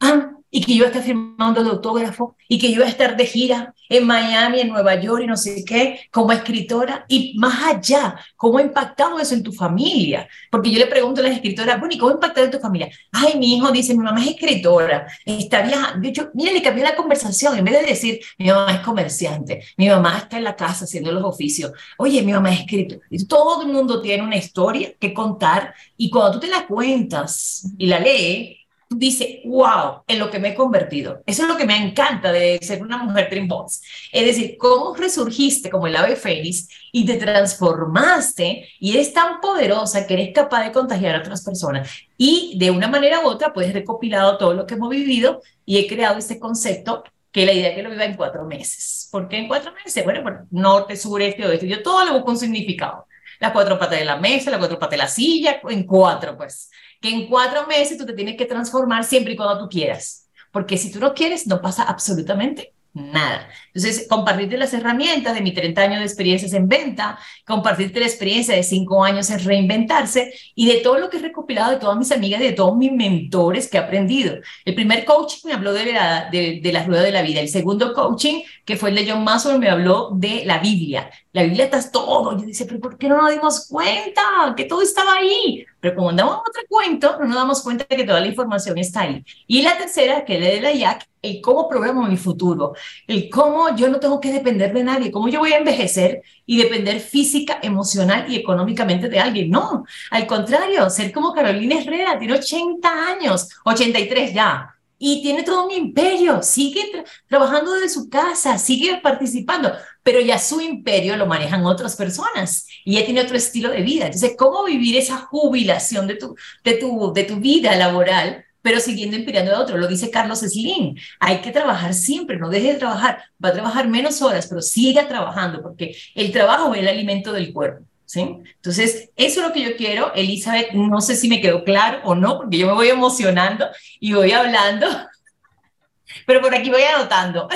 Ah, 0.00 0.32
y 0.50 0.64
que 0.64 0.74
yo 0.74 0.84
esté 0.86 1.02
firmando 1.02 1.60
el 1.60 1.68
autógrafo 1.68 2.36
y 2.48 2.58
que 2.58 2.72
yo 2.72 2.82
estar 2.82 3.16
de 3.16 3.26
gira 3.26 3.74
en 3.88 4.06
Miami, 4.06 4.60
en 4.60 4.68
Nueva 4.68 4.94
York 5.00 5.22
y 5.24 5.26
no 5.26 5.36
sé 5.36 5.64
qué, 5.64 6.00
como 6.10 6.32
escritora 6.32 7.04
y 7.08 7.34
más 7.38 7.74
allá, 7.74 8.16
¿cómo 8.36 8.58
ha 8.58 8.62
impactado 8.62 9.18
eso 9.18 9.34
en 9.34 9.42
tu 9.42 9.52
familia? 9.52 10.28
Porque 10.50 10.70
yo 10.70 10.78
le 10.78 10.86
pregunto 10.86 11.20
a 11.20 11.24
las 11.24 11.34
escritoras, 11.34 11.78
bueno, 11.78 11.94
¿y 11.94 11.98
cómo 11.98 12.10
ha 12.10 12.14
impactado 12.14 12.46
en 12.46 12.52
tu 12.52 12.58
familia? 12.58 12.90
Ay, 13.12 13.38
mi 13.38 13.56
hijo 13.56 13.70
dice, 13.70 13.94
mi 13.94 14.02
mamá 14.02 14.22
es 14.22 14.30
escritora, 14.30 15.06
está 15.24 15.62
viajando. 15.62 16.00
De 16.00 16.08
hecho, 16.08 16.30
mire, 16.34 16.52
le 16.52 16.62
cambié 16.62 16.84
la 16.84 16.96
conversación, 16.96 17.58
en 17.58 17.64
vez 17.64 17.80
de 17.80 17.86
decir, 17.86 18.20
mi 18.38 18.48
mamá 18.48 18.72
es 18.72 18.80
comerciante, 18.80 19.62
mi 19.76 19.88
mamá 19.88 20.18
está 20.18 20.38
en 20.38 20.44
la 20.44 20.56
casa 20.56 20.84
haciendo 20.84 21.12
los 21.12 21.24
oficios, 21.24 21.72
oye, 21.98 22.22
mi 22.22 22.32
mamá 22.32 22.52
es 22.52 22.60
escritora. 22.60 23.00
Todo 23.28 23.62
el 23.62 23.68
mundo 23.68 24.00
tiene 24.00 24.22
una 24.22 24.36
historia 24.36 24.92
que 24.98 25.12
contar 25.12 25.74
y 25.96 26.10
cuando 26.10 26.32
tú 26.32 26.40
te 26.40 26.48
la 26.48 26.66
cuentas 26.66 27.66
y 27.76 27.86
la 27.86 27.98
lees, 28.00 28.57
dice, 28.90 29.42
wow, 29.44 30.02
en 30.06 30.18
lo 30.18 30.30
que 30.30 30.38
me 30.38 30.48
he 30.48 30.54
convertido. 30.54 31.22
Eso 31.26 31.42
es 31.42 31.48
lo 31.48 31.56
que 31.56 31.66
me 31.66 31.76
encanta 31.76 32.32
de 32.32 32.58
ser 32.62 32.82
una 32.82 32.98
mujer 32.98 33.28
Dreambox. 33.30 33.82
Es 34.12 34.26
decir, 34.26 34.56
cómo 34.58 34.94
resurgiste 34.94 35.70
como 35.70 35.86
el 35.86 35.96
ave 35.96 36.16
fénix 36.16 36.68
y 36.92 37.04
te 37.04 37.16
transformaste 37.16 38.68
y 38.80 38.92
eres 38.92 39.12
tan 39.12 39.40
poderosa 39.40 40.06
que 40.06 40.14
eres 40.14 40.32
capaz 40.34 40.64
de 40.64 40.72
contagiar 40.72 41.16
a 41.16 41.20
otras 41.20 41.44
personas. 41.44 41.90
Y 42.16 42.56
de 42.58 42.70
una 42.70 42.88
manera 42.88 43.20
u 43.20 43.28
otra, 43.28 43.52
pues 43.52 43.68
he 43.68 43.72
recopilado 43.72 44.38
todo 44.38 44.54
lo 44.54 44.66
que 44.66 44.74
hemos 44.74 44.90
vivido 44.90 45.42
y 45.66 45.78
he 45.78 45.86
creado 45.86 46.18
este 46.18 46.38
concepto 46.38 47.04
que 47.30 47.44
la 47.44 47.52
idea 47.52 47.68
es 47.70 47.76
que 47.76 47.82
lo 47.82 47.90
viva 47.90 48.04
en 48.04 48.16
cuatro 48.16 48.44
meses. 48.46 49.08
¿Por 49.12 49.28
qué 49.28 49.38
en 49.38 49.48
cuatro 49.48 49.72
meses? 49.72 50.02
Bueno, 50.02 50.22
bueno, 50.22 50.46
norte, 50.50 50.96
sur, 50.96 51.20
este, 51.20 51.46
oeste. 51.46 51.68
Yo 51.68 51.82
todo 51.82 52.04
lo 52.04 52.14
busco 52.14 52.30
un 52.30 52.38
significado. 52.38 53.06
Las 53.38 53.52
cuatro 53.52 53.78
patas 53.78 53.98
de 53.98 54.04
la 54.04 54.16
mesa, 54.16 54.50
las 54.50 54.58
cuatro 54.58 54.78
patas 54.78 54.92
de 54.92 54.96
la 54.96 55.08
silla, 55.08 55.60
en 55.68 55.84
cuatro, 55.84 56.36
pues 56.36 56.70
que 57.00 57.10
en 57.10 57.28
cuatro 57.28 57.66
meses 57.66 57.98
tú 57.98 58.06
te 58.06 58.12
tienes 58.12 58.36
que 58.36 58.46
transformar 58.46 59.04
siempre 59.04 59.32
y 59.34 59.36
cuando 59.36 59.58
tú 59.58 59.68
quieras. 59.68 60.28
Porque 60.52 60.78
si 60.78 60.90
tú 60.90 61.00
no 61.00 61.14
quieres, 61.14 61.46
no 61.46 61.60
pasa 61.60 61.84
absolutamente 61.84 62.74
nada. 62.98 63.48
Entonces, 63.72 64.06
compartirte 64.08 64.56
las 64.56 64.72
herramientas 64.74 65.34
de 65.34 65.40
mis 65.40 65.54
30 65.54 65.80
años 65.82 65.98
de 66.00 66.04
experiencias 66.04 66.52
en 66.52 66.68
venta, 66.68 67.18
compartirte 67.46 68.00
la 68.00 68.06
experiencia 68.06 68.54
de 68.54 68.62
5 68.62 69.04
años 69.04 69.30
en 69.30 69.44
reinventarse 69.44 70.32
y 70.54 70.66
de 70.66 70.80
todo 70.80 70.98
lo 70.98 71.08
que 71.08 71.18
he 71.18 71.20
recopilado 71.20 71.70
de 71.70 71.76
todas 71.76 71.96
mis 71.96 72.10
amigas, 72.12 72.40
de 72.40 72.52
todos 72.52 72.76
mis 72.76 72.92
mentores 72.92 73.68
que 73.68 73.76
he 73.76 73.80
aprendido. 73.80 74.36
El 74.64 74.74
primer 74.74 75.04
coaching 75.04 75.40
me 75.44 75.52
habló 75.52 75.72
de 75.72 75.92
la, 75.92 76.28
de, 76.30 76.60
de 76.62 76.72
la 76.72 76.84
rueda 76.84 77.02
de 77.02 77.12
la 77.12 77.22
vida. 77.22 77.40
El 77.40 77.48
segundo 77.48 77.92
coaching, 77.94 78.42
que 78.68 78.76
fue 78.76 78.90
el 78.90 78.96
de 78.96 79.10
John 79.10 79.24
Maxwell, 79.24 79.58
me 79.58 79.70
habló 79.70 80.10
de 80.12 80.42
la 80.44 80.58
Biblia. 80.58 81.08
La 81.32 81.42
Biblia 81.42 81.64
está 81.64 81.90
todo. 81.90 82.36
Yo 82.36 82.44
dice, 82.44 82.66
pero 82.66 82.78
¿por 82.80 82.98
qué 82.98 83.08
no 83.08 83.16
nos 83.16 83.30
dimos 83.30 83.66
cuenta 83.66 84.20
que 84.54 84.66
todo 84.66 84.82
estaba 84.82 85.14
ahí? 85.14 85.64
Pero 85.80 85.94
como 85.96 86.10
andamos 86.10 86.34
otro 86.46 86.60
cuento, 86.68 87.16
no 87.18 87.24
nos 87.24 87.34
damos 87.34 87.62
cuenta 87.62 87.86
de 87.88 87.96
que 87.96 88.04
toda 88.04 88.20
la 88.20 88.26
información 88.26 88.76
está 88.76 89.00
ahí. 89.00 89.24
Y 89.46 89.62
la 89.62 89.78
tercera, 89.78 90.22
que 90.22 90.34
es 90.34 90.56
de 90.56 90.60
la 90.60 90.72
IAC, 90.72 91.08
el 91.22 91.40
cómo 91.40 91.66
programo 91.66 92.02
mi 92.02 92.18
futuro, 92.18 92.74
el 93.06 93.30
cómo 93.30 93.74
yo 93.74 93.88
no 93.88 93.98
tengo 94.00 94.20
que 94.20 94.32
depender 94.32 94.70
de 94.74 94.84
nadie, 94.84 95.10
cómo 95.10 95.28
yo 95.28 95.38
voy 95.38 95.54
a 95.54 95.58
envejecer 95.58 96.20
y 96.44 96.58
depender 96.58 97.00
física, 97.00 97.60
emocional 97.62 98.26
y 98.30 98.36
económicamente 98.36 99.08
de 99.08 99.18
alguien. 99.18 99.48
No, 99.48 99.86
al 100.10 100.26
contrario, 100.26 100.90
ser 100.90 101.10
como 101.10 101.32
Carolina 101.32 101.80
Herrera, 101.80 102.18
tiene 102.18 102.34
80 102.34 102.86
años, 102.86 103.48
83 103.64 104.34
ya 104.34 104.74
y 104.98 105.22
tiene 105.22 105.44
todo 105.44 105.66
un 105.66 105.72
imperio, 105.72 106.42
sigue 106.42 107.04
trabajando 107.28 107.74
desde 107.74 107.88
su 107.88 108.08
casa, 108.08 108.58
sigue 108.58 108.98
participando, 109.02 109.72
pero 110.02 110.20
ya 110.20 110.38
su 110.38 110.60
imperio 110.60 111.16
lo 111.16 111.26
manejan 111.26 111.64
otras 111.64 111.96
personas 111.96 112.66
y 112.84 112.94
ya 112.94 113.04
tiene 113.04 113.20
otro 113.20 113.36
estilo 113.36 113.70
de 113.70 113.82
vida. 113.82 114.06
Entonces, 114.06 114.34
¿cómo 114.36 114.64
vivir 114.64 114.96
esa 114.96 115.18
jubilación 115.18 116.06
de 116.06 116.16
tu, 116.16 116.34
de 116.64 116.74
tu, 116.74 117.12
de 117.12 117.24
tu 117.24 117.36
vida 117.36 117.76
laboral? 117.76 118.44
pero 118.60 118.80
siguiendo 118.80 119.16
inspirando 119.16 119.54
a 119.54 119.60
otro. 119.60 119.78
Lo 119.78 119.86
dice 119.86 120.10
Carlos 120.10 120.40
Slim. 120.40 120.96
Hay 121.20 121.40
que 121.40 121.52
trabajar 121.52 121.94
siempre, 121.94 122.36
no 122.38 122.50
deje 122.50 122.74
de 122.74 122.78
trabajar. 122.78 123.24
Va 123.42 123.48
a 123.50 123.52
trabajar 123.54 123.88
menos 123.88 124.20
horas, 124.20 124.46
pero 124.46 124.60
siga 124.60 125.08
trabajando, 125.08 125.62
porque 125.62 125.96
el 126.14 126.32
trabajo 126.32 126.74
es 126.74 126.80
el 126.80 126.88
alimento 126.88 127.32
del 127.32 127.52
cuerpo. 127.54 127.87
¿Sí? 128.08 128.20
Entonces, 128.56 129.10
eso 129.16 129.40
es 129.40 129.46
lo 129.46 129.52
que 129.52 129.62
yo 129.62 129.76
quiero. 129.76 130.12
Elizabeth, 130.14 130.72
no 130.72 131.00
sé 131.02 131.14
si 131.14 131.28
me 131.28 131.42
quedó 131.42 131.62
claro 131.62 132.00
o 132.04 132.14
no, 132.14 132.38
porque 132.38 132.56
yo 132.56 132.66
me 132.66 132.72
voy 132.72 132.88
emocionando 132.88 133.66
y 134.00 134.14
voy 134.14 134.32
hablando, 134.32 134.86
pero 136.26 136.40
por 136.40 136.54
aquí 136.54 136.70
voy 136.70 136.82
anotando. 136.82 137.48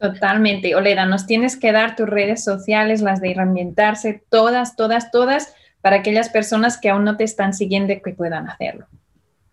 Totalmente. 0.00 0.74
Olera, 0.74 1.06
nos 1.06 1.26
tienes 1.26 1.56
que 1.56 1.70
dar 1.70 1.94
tus 1.94 2.08
redes 2.08 2.42
sociales, 2.42 3.00
las 3.02 3.20
de 3.20 3.34
reinventarse, 3.34 4.24
todas, 4.28 4.74
todas, 4.74 5.12
todas, 5.12 5.54
para 5.80 5.96
aquellas 5.96 6.28
personas 6.28 6.76
que 6.76 6.90
aún 6.90 7.04
no 7.04 7.16
te 7.16 7.24
están 7.24 7.54
siguiendo 7.54 7.94
que 8.04 8.12
puedan 8.12 8.50
hacerlo. 8.50 8.88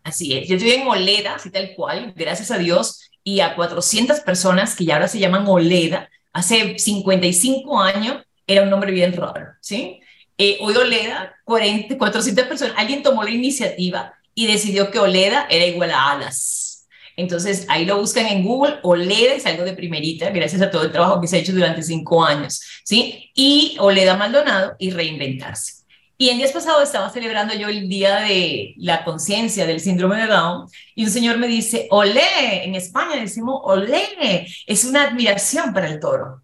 Así 0.04 0.36
es. 0.36 0.50
Yo 0.50 0.56
estoy 0.56 0.72
en 0.72 0.88
Oleda, 0.88 1.36
así 1.36 1.52
tal 1.52 1.74
cual, 1.76 2.14
gracias 2.16 2.50
a 2.50 2.58
Dios, 2.58 3.12
y 3.24 3.42
a 3.42 3.56
400 3.56 4.20
personas 4.22 4.76
que 4.76 4.86
ya 4.86 4.96
ahora 4.96 5.08
se 5.08 5.20
llaman 5.20 5.46
Oleda. 5.48 6.10
Hace 6.34 6.80
55 6.80 7.80
años 7.80 8.26
era 8.48 8.64
un 8.64 8.70
nombre 8.70 8.92
bien 8.92 9.14
raro, 9.14 9.54
¿sí? 9.62 10.00
Eh, 10.38 10.58
hoy 10.62 10.76
Oleda, 10.76 11.36
40, 11.46 11.98
400 11.98 12.46
personas, 12.46 12.74
alguien 12.78 13.04
tomó 13.04 13.24
la 13.24 13.30
iniciativa 13.30 14.14
y 14.36 14.48
decidió 14.48 14.90
que 14.90 15.00
Oleda 15.00 15.48
era 15.50 15.66
igual 15.66 15.92
a 15.92 16.12
Alas. 16.12 16.88
Entonces, 17.16 17.66
ahí 17.70 17.86
lo 17.86 18.00
buscan 18.00 18.26
en 18.26 18.44
Google, 18.44 18.80
Oleda 18.82 19.36
es 19.36 19.46
algo 19.46 19.64
de 19.64 19.74
primerita, 19.74 20.32
gracias 20.32 20.62
a 20.64 20.72
todo 20.72 20.84
el 20.84 20.92
trabajo 20.92 21.22
que 21.22 21.28
se 21.28 21.36
ha 21.36 21.40
hecho 21.40 21.54
durante 21.54 21.84
cinco 21.84 22.26
años, 22.26 22.62
¿sí? 22.84 23.32
Y 23.36 23.78
Oleda 23.80 24.18
Maldonado 24.18 24.76
y 24.80 24.90
reinventarse. 24.90 25.84
Y 26.18 26.30
en 26.30 26.38
días 26.38 26.52
pasados 26.52 26.84
estaba 26.84 27.10
celebrando 27.10 27.54
yo 27.54 27.68
el 27.68 27.90
Día 27.90 28.22
de 28.22 28.76
la 28.78 29.04
Conciencia 29.04 29.66
del 29.66 29.80
Síndrome 29.80 30.22
de 30.22 30.28
Down 30.28 30.68
y 30.96 31.06
un 31.06 31.12
señor 31.12 31.38
me 31.38 31.48
dice, 31.48 31.88
olé, 31.90 32.64
en 32.64 32.76
España 32.76 33.20
decimos 33.20 33.60
olé, 33.64 34.48
es 34.66 34.86
una 34.86 35.04
admiración 35.04 35.74
para 35.74 35.88
el 35.88 36.00
toro. 36.00 36.42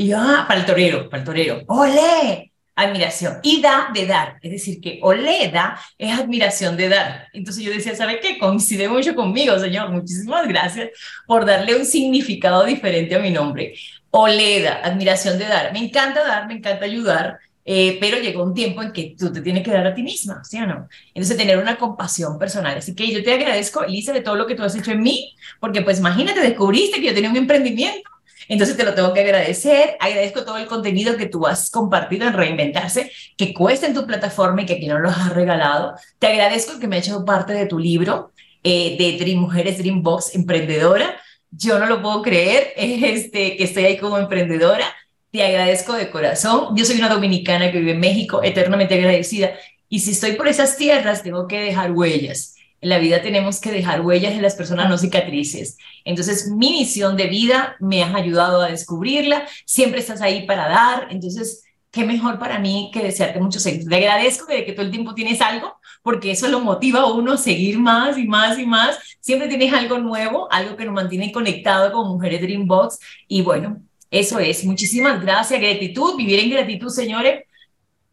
Y 0.00 0.06
yo, 0.08 0.16
ah, 0.18 0.46
para 0.48 0.60
el 0.60 0.64
torero, 0.64 1.10
para 1.10 1.20
el 1.20 1.26
torero, 1.26 1.60
olé, 1.66 2.52
admiración. 2.74 3.38
Y 3.42 3.60
da 3.60 3.90
de 3.92 4.06
dar, 4.06 4.38
es 4.40 4.50
decir, 4.50 4.80
que 4.80 4.98
olé 5.02 5.50
da 5.52 5.78
es 5.98 6.18
admiración 6.18 6.74
de 6.78 6.88
dar. 6.88 7.28
Entonces 7.34 7.62
yo 7.62 7.70
decía, 7.70 7.94
¿sabe 7.94 8.18
qué? 8.18 8.38
Coincide 8.38 8.88
mucho 8.88 9.14
conmigo, 9.14 9.58
señor. 9.58 9.90
Muchísimas 9.90 10.48
gracias 10.48 10.88
por 11.26 11.44
darle 11.44 11.76
un 11.76 11.84
significado 11.84 12.64
diferente 12.64 13.14
a 13.14 13.18
mi 13.18 13.30
nombre. 13.30 13.74
Oleda, 14.08 14.80
admiración 14.82 15.38
de 15.38 15.44
dar. 15.44 15.70
Me 15.74 15.80
encanta 15.80 16.26
dar, 16.26 16.46
me 16.46 16.54
encanta 16.54 16.86
ayudar. 16.86 17.38
Eh, 17.66 17.98
pero 18.00 18.18
llegó 18.18 18.42
un 18.42 18.54
tiempo 18.54 18.82
en 18.82 18.92
que 18.92 19.14
tú 19.18 19.30
te 19.30 19.42
tienes 19.42 19.62
que 19.62 19.70
dar 19.70 19.86
a 19.86 19.94
ti 19.94 20.02
misma, 20.02 20.42
¿sí 20.44 20.56
o 20.56 20.66
no? 20.66 20.88
Entonces, 21.08 21.36
tener 21.36 21.58
una 21.58 21.76
compasión 21.76 22.38
personal. 22.38 22.78
Así 22.78 22.94
que 22.94 23.12
yo 23.12 23.22
te 23.22 23.34
agradezco, 23.34 23.84
Elisa, 23.84 24.14
de 24.14 24.22
todo 24.22 24.36
lo 24.36 24.46
que 24.46 24.54
tú 24.54 24.62
has 24.62 24.74
hecho 24.74 24.92
en 24.92 25.02
mí, 25.02 25.36
porque 25.60 25.82
pues 25.82 25.98
imagínate, 25.98 26.40
descubriste 26.40 27.00
que 27.00 27.08
yo 27.08 27.14
tenía 27.14 27.28
un 27.28 27.36
emprendimiento 27.36 28.09
entonces 28.50 28.76
te 28.76 28.82
lo 28.82 28.94
tengo 28.94 29.14
que 29.14 29.20
agradecer. 29.20 29.96
Agradezco 30.00 30.44
todo 30.44 30.56
el 30.56 30.66
contenido 30.66 31.16
que 31.16 31.26
tú 31.26 31.46
has 31.46 31.70
compartido 31.70 32.26
en 32.26 32.32
Reinventarse, 32.32 33.12
que 33.36 33.54
cuesta 33.54 33.86
en 33.86 33.94
tu 33.94 34.04
plataforma 34.04 34.62
y 34.62 34.66
que 34.66 34.74
aquí 34.74 34.88
no 34.88 34.98
los 34.98 35.16
has 35.16 35.32
regalado. 35.32 35.94
Te 36.18 36.26
agradezco 36.26 36.80
que 36.80 36.88
me 36.88 36.96
ha 36.96 36.98
hecho 36.98 37.24
parte 37.24 37.52
de 37.52 37.66
tu 37.66 37.78
libro 37.78 38.32
eh, 38.64 38.96
de 38.98 39.24
Dream 39.24 39.38
Mujeres 39.38 39.78
Dream 39.78 40.02
Box 40.02 40.34
Emprendedora. 40.34 41.16
Yo 41.52 41.78
no 41.78 41.86
lo 41.86 42.02
puedo 42.02 42.22
creer 42.22 42.72
este, 42.76 43.56
que 43.56 43.62
estoy 43.62 43.84
ahí 43.84 43.98
como 43.98 44.18
emprendedora. 44.18 44.84
Te 45.30 45.44
agradezco 45.44 45.92
de 45.92 46.10
corazón. 46.10 46.76
Yo 46.76 46.84
soy 46.84 46.98
una 46.98 47.08
dominicana 47.08 47.70
que 47.70 47.78
vive 47.78 47.92
en 47.92 48.00
México, 48.00 48.42
eternamente 48.42 48.94
agradecida. 48.94 49.52
Y 49.88 50.00
si 50.00 50.10
estoy 50.10 50.32
por 50.32 50.48
esas 50.48 50.76
tierras, 50.76 51.22
tengo 51.22 51.46
que 51.46 51.60
dejar 51.60 51.92
huellas 51.92 52.56
en 52.80 52.88
la 52.88 52.98
vida 52.98 53.22
tenemos 53.22 53.60
que 53.60 53.72
dejar 53.72 54.00
huellas 54.00 54.32
en 54.32 54.42
las 54.42 54.54
personas, 54.54 54.88
no 54.88 54.96
cicatrices. 54.96 55.76
Entonces, 56.04 56.50
mi 56.50 56.70
misión 56.70 57.16
de 57.16 57.26
vida 57.26 57.76
me 57.78 58.02
has 58.02 58.14
ayudado 58.14 58.62
a 58.62 58.70
descubrirla, 58.70 59.46
siempre 59.66 60.00
estás 60.00 60.22
ahí 60.22 60.46
para 60.46 60.68
dar, 60.68 61.08
entonces, 61.10 61.64
qué 61.90 62.04
mejor 62.04 62.38
para 62.38 62.58
mí 62.58 62.90
que 62.92 63.02
desearte 63.02 63.40
muchos 63.40 63.66
éxitos. 63.66 63.88
Te 63.88 63.96
agradezco 63.96 64.46
de 64.46 64.64
que 64.64 64.72
todo 64.72 64.86
el 64.86 64.90
tiempo 64.90 65.14
tienes 65.14 65.40
algo, 65.40 65.78
porque 66.02 66.30
eso 66.30 66.48
lo 66.48 66.60
motiva 66.60 67.00
a 67.00 67.12
uno 67.12 67.32
a 67.34 67.36
seguir 67.36 67.78
más 67.78 68.16
y 68.16 68.26
más 68.26 68.58
y 68.58 68.66
más. 68.66 68.98
Siempre 69.20 69.48
tienes 69.48 69.72
algo 69.72 69.98
nuevo, 69.98 70.50
algo 70.50 70.76
que 70.76 70.84
nos 70.84 70.94
mantiene 70.94 71.32
conectado 71.32 71.92
con 71.92 72.08
Mujeres 72.08 72.40
Dreambox. 72.40 72.98
Y 73.28 73.42
bueno, 73.42 73.82
eso 74.10 74.38
es. 74.38 74.64
Muchísimas 74.64 75.20
gracias. 75.20 75.60
Gratitud, 75.60 76.16
vivir 76.16 76.38
en 76.40 76.50
gratitud, 76.50 76.88
señores. 76.88 77.44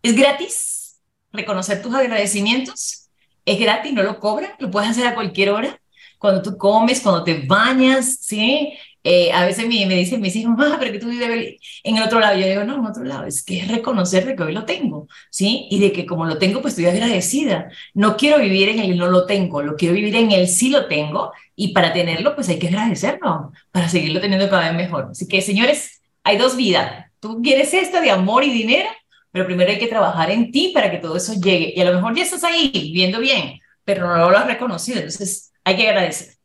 Es 0.02 0.16
gratis 0.16 1.00
reconocer 1.32 1.82
tus 1.82 1.94
agradecimientos 1.94 3.07
es 3.48 3.60
gratis, 3.60 3.94
no 3.94 4.04
lo 4.04 4.20
cobran, 4.20 4.52
lo 4.60 4.70
puedes 4.70 4.90
hacer 4.90 5.08
a 5.08 5.16
cualquier 5.16 5.52
hora, 5.52 5.80
cuando 6.18 6.42
tú 6.42 6.58
comes, 6.58 7.00
cuando 7.00 7.24
te 7.24 7.46
bañas, 7.46 8.18
¿sí? 8.22 8.74
Eh, 9.04 9.32
a 9.32 9.46
veces 9.46 9.66
me, 9.68 9.86
me 9.86 9.96
dicen, 9.96 10.20
me 10.20 10.28
dicen, 10.28 10.50
mamá, 10.50 10.76
pero 10.78 10.92
que 10.92 11.00
tú 11.00 11.08
vives 11.08 11.56
en 11.82 11.96
el 11.96 12.04
otro 12.04 12.20
lado. 12.20 12.38
Yo 12.38 12.46
digo, 12.46 12.66
no, 12.66 12.76
en 12.76 12.86
otro 12.86 13.06
lado, 13.06 13.26
es 13.26 13.42
que 13.42 13.60
es 13.60 13.68
reconocer 13.70 14.26
de 14.26 14.36
que 14.36 14.44
hoy 14.44 14.52
lo 14.52 14.66
tengo, 14.66 15.08
¿sí? 15.30 15.66
Y 15.72 15.80
de 15.80 15.94
que 15.94 16.06
como 16.06 16.26
lo 16.26 16.38
tengo, 16.38 16.62
pues 16.62 16.74
estoy 16.74 16.88
agradecida. 16.88 17.70
No 17.94 18.18
quiero 18.18 18.40
vivir 18.40 18.68
en 18.68 18.80
el 18.80 18.98
no 18.98 19.08
lo 19.08 19.26
tengo, 19.26 19.62
lo 19.62 19.78
quiero 19.78 19.96
vivir 19.96 20.16
en 20.18 20.32
el 20.32 20.50
sí 20.50 20.70
lo 20.70 20.88
tengo. 20.88 21.32
Y 21.56 21.70
para 21.70 21.94
tenerlo, 21.94 22.36
pues 22.36 22.50
hay 22.50 22.60
que 22.60 22.68
agradecerlo, 22.68 23.54
para 23.72 23.88
seguirlo 23.88 24.20
teniendo 24.20 24.50
cada 24.50 24.72
vez 24.72 24.76
mejor. 24.76 25.08
Así 25.12 25.26
que, 25.26 25.42
señores, 25.42 26.02
hay 26.24 26.38
dos 26.38 26.58
vidas. 26.58 27.06
Tú 27.22 27.42
quieres 27.42 27.74
esta 27.74 28.02
de 28.02 28.12
amor 28.12 28.44
y 28.44 28.52
dinero, 28.52 28.90
pero 29.32 29.46
primero 29.46 29.70
hay 29.70 29.80
que 29.80 29.88
trabajar 29.88 30.32
en 30.32 30.52
ti 30.52 30.72
para 30.74 30.90
que 30.90 30.98
todo 30.98 31.18
eso 31.18 31.34
llegue. 31.34 31.74
Y 31.76 31.82
a 31.82 31.86
lo 31.86 31.94
mejor 31.94 32.16
ya 32.16 32.24
estás 32.24 32.44
ahí 32.44 32.72
viviendo 32.74 33.20
bien, 33.20 33.60
pero 33.84 34.08
no 34.08 34.30
lo 34.30 34.38
has 34.38 34.48
reconocido. 34.48 34.98
Entonces 34.98 35.52
hay 35.64 35.76
que 35.76 35.88
agradecer. 35.88 36.38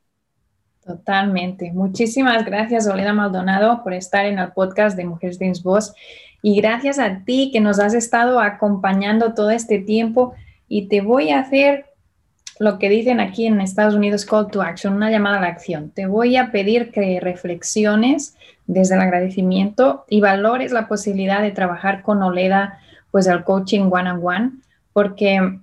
Totalmente. 0.84 1.70
Muchísimas 1.72 2.44
gracias, 2.44 2.88
Olena 2.88 3.12
Maldonado, 3.12 3.84
por 3.84 3.94
estar 3.94 4.26
en 4.26 4.38
el 4.38 4.52
podcast 4.52 4.96
de 4.96 5.04
Mujeres 5.04 5.38
Dreams 5.38 5.62
Boss. 5.62 5.94
Y 6.42 6.60
gracias 6.60 6.98
a 6.98 7.22
ti 7.24 7.50
que 7.52 7.60
nos 7.60 7.78
has 7.78 7.94
estado 7.94 8.40
acompañando 8.40 9.32
todo 9.32 9.50
este 9.50 9.78
tiempo. 9.78 10.34
Y 10.68 10.88
te 10.88 11.00
voy 11.00 11.30
a 11.30 11.38
hacer 11.38 11.86
lo 12.62 12.78
que 12.78 12.88
dicen 12.88 13.18
aquí 13.18 13.46
en 13.46 13.60
Estados 13.60 13.96
Unidos, 13.96 14.24
call 14.24 14.46
to 14.46 14.62
action, 14.62 14.94
una 14.94 15.10
llamada 15.10 15.38
a 15.38 15.40
la 15.40 15.48
acción. 15.48 15.90
Te 15.90 16.06
voy 16.06 16.36
a 16.36 16.52
pedir 16.52 16.92
que 16.92 17.18
reflexiones 17.18 18.36
desde 18.68 18.94
el 18.94 19.00
agradecimiento 19.00 20.04
y 20.08 20.20
valores 20.20 20.70
la 20.70 20.86
posibilidad 20.86 21.42
de 21.42 21.50
trabajar 21.50 22.02
con 22.02 22.22
Oleda, 22.22 22.78
pues 23.10 23.26
el 23.26 23.42
coaching 23.42 23.90
one 23.90 24.12
on 24.12 24.20
one, 24.22 24.50
porque 24.92 25.58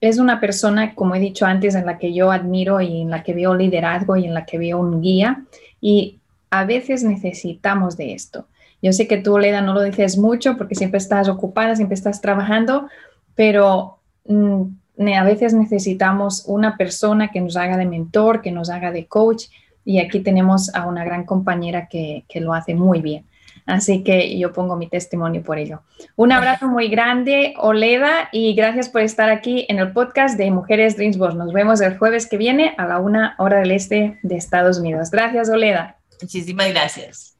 es 0.00 0.18
una 0.18 0.40
persona, 0.40 0.96
como 0.96 1.14
he 1.14 1.20
dicho 1.20 1.46
antes, 1.46 1.76
en 1.76 1.86
la 1.86 1.98
que 1.98 2.12
yo 2.12 2.32
admiro 2.32 2.80
y 2.80 3.02
en 3.02 3.10
la 3.10 3.22
que 3.22 3.32
veo 3.32 3.54
liderazgo 3.54 4.16
y 4.16 4.24
en 4.24 4.34
la 4.34 4.44
que 4.44 4.58
veo 4.58 4.80
un 4.80 5.00
guía. 5.00 5.44
Y 5.80 6.18
a 6.50 6.64
veces 6.64 7.04
necesitamos 7.04 7.96
de 7.96 8.12
esto. 8.12 8.48
Yo 8.82 8.92
sé 8.92 9.06
que 9.06 9.18
tú, 9.18 9.34
Oleda, 9.34 9.60
no 9.60 9.72
lo 9.72 9.84
dices 9.84 10.18
mucho 10.18 10.56
porque 10.56 10.74
siempre 10.74 10.98
estás 10.98 11.28
ocupada, 11.28 11.76
siempre 11.76 11.94
estás 11.94 12.20
trabajando, 12.20 12.88
pero 13.36 13.98
mm, 14.26 14.79
a 15.08 15.24
veces 15.24 15.54
necesitamos 15.54 16.44
una 16.46 16.76
persona 16.76 17.28
que 17.28 17.40
nos 17.40 17.56
haga 17.56 17.76
de 17.76 17.86
mentor, 17.86 18.42
que 18.42 18.52
nos 18.52 18.70
haga 18.70 18.92
de 18.92 19.06
coach. 19.06 19.44
Y 19.84 19.98
aquí 19.98 20.20
tenemos 20.20 20.74
a 20.74 20.86
una 20.86 21.04
gran 21.04 21.24
compañera 21.24 21.88
que, 21.88 22.24
que 22.28 22.40
lo 22.40 22.52
hace 22.52 22.74
muy 22.74 23.00
bien. 23.00 23.24
Así 23.66 24.02
que 24.02 24.38
yo 24.38 24.52
pongo 24.52 24.76
mi 24.76 24.88
testimonio 24.88 25.42
por 25.42 25.58
ello. 25.58 25.82
Un 26.16 26.32
abrazo 26.32 26.68
muy 26.68 26.88
grande, 26.88 27.54
Oleda, 27.58 28.28
y 28.32 28.54
gracias 28.54 28.88
por 28.88 29.02
estar 29.02 29.30
aquí 29.30 29.66
en 29.68 29.78
el 29.78 29.92
podcast 29.92 30.36
de 30.36 30.50
Mujeres 30.50 30.96
Dreams 30.96 31.18
Boss. 31.18 31.34
Nos 31.34 31.52
vemos 31.52 31.80
el 31.80 31.96
jueves 31.96 32.26
que 32.26 32.36
viene 32.36 32.74
a 32.78 32.86
la 32.86 32.98
una 32.98 33.34
hora 33.38 33.60
del 33.60 33.70
este 33.70 34.18
de 34.22 34.36
Estados 34.36 34.78
Unidos. 34.78 35.10
Gracias, 35.10 35.48
Oleda. 35.48 35.96
Muchísimas 36.20 36.68
gracias. 36.70 37.39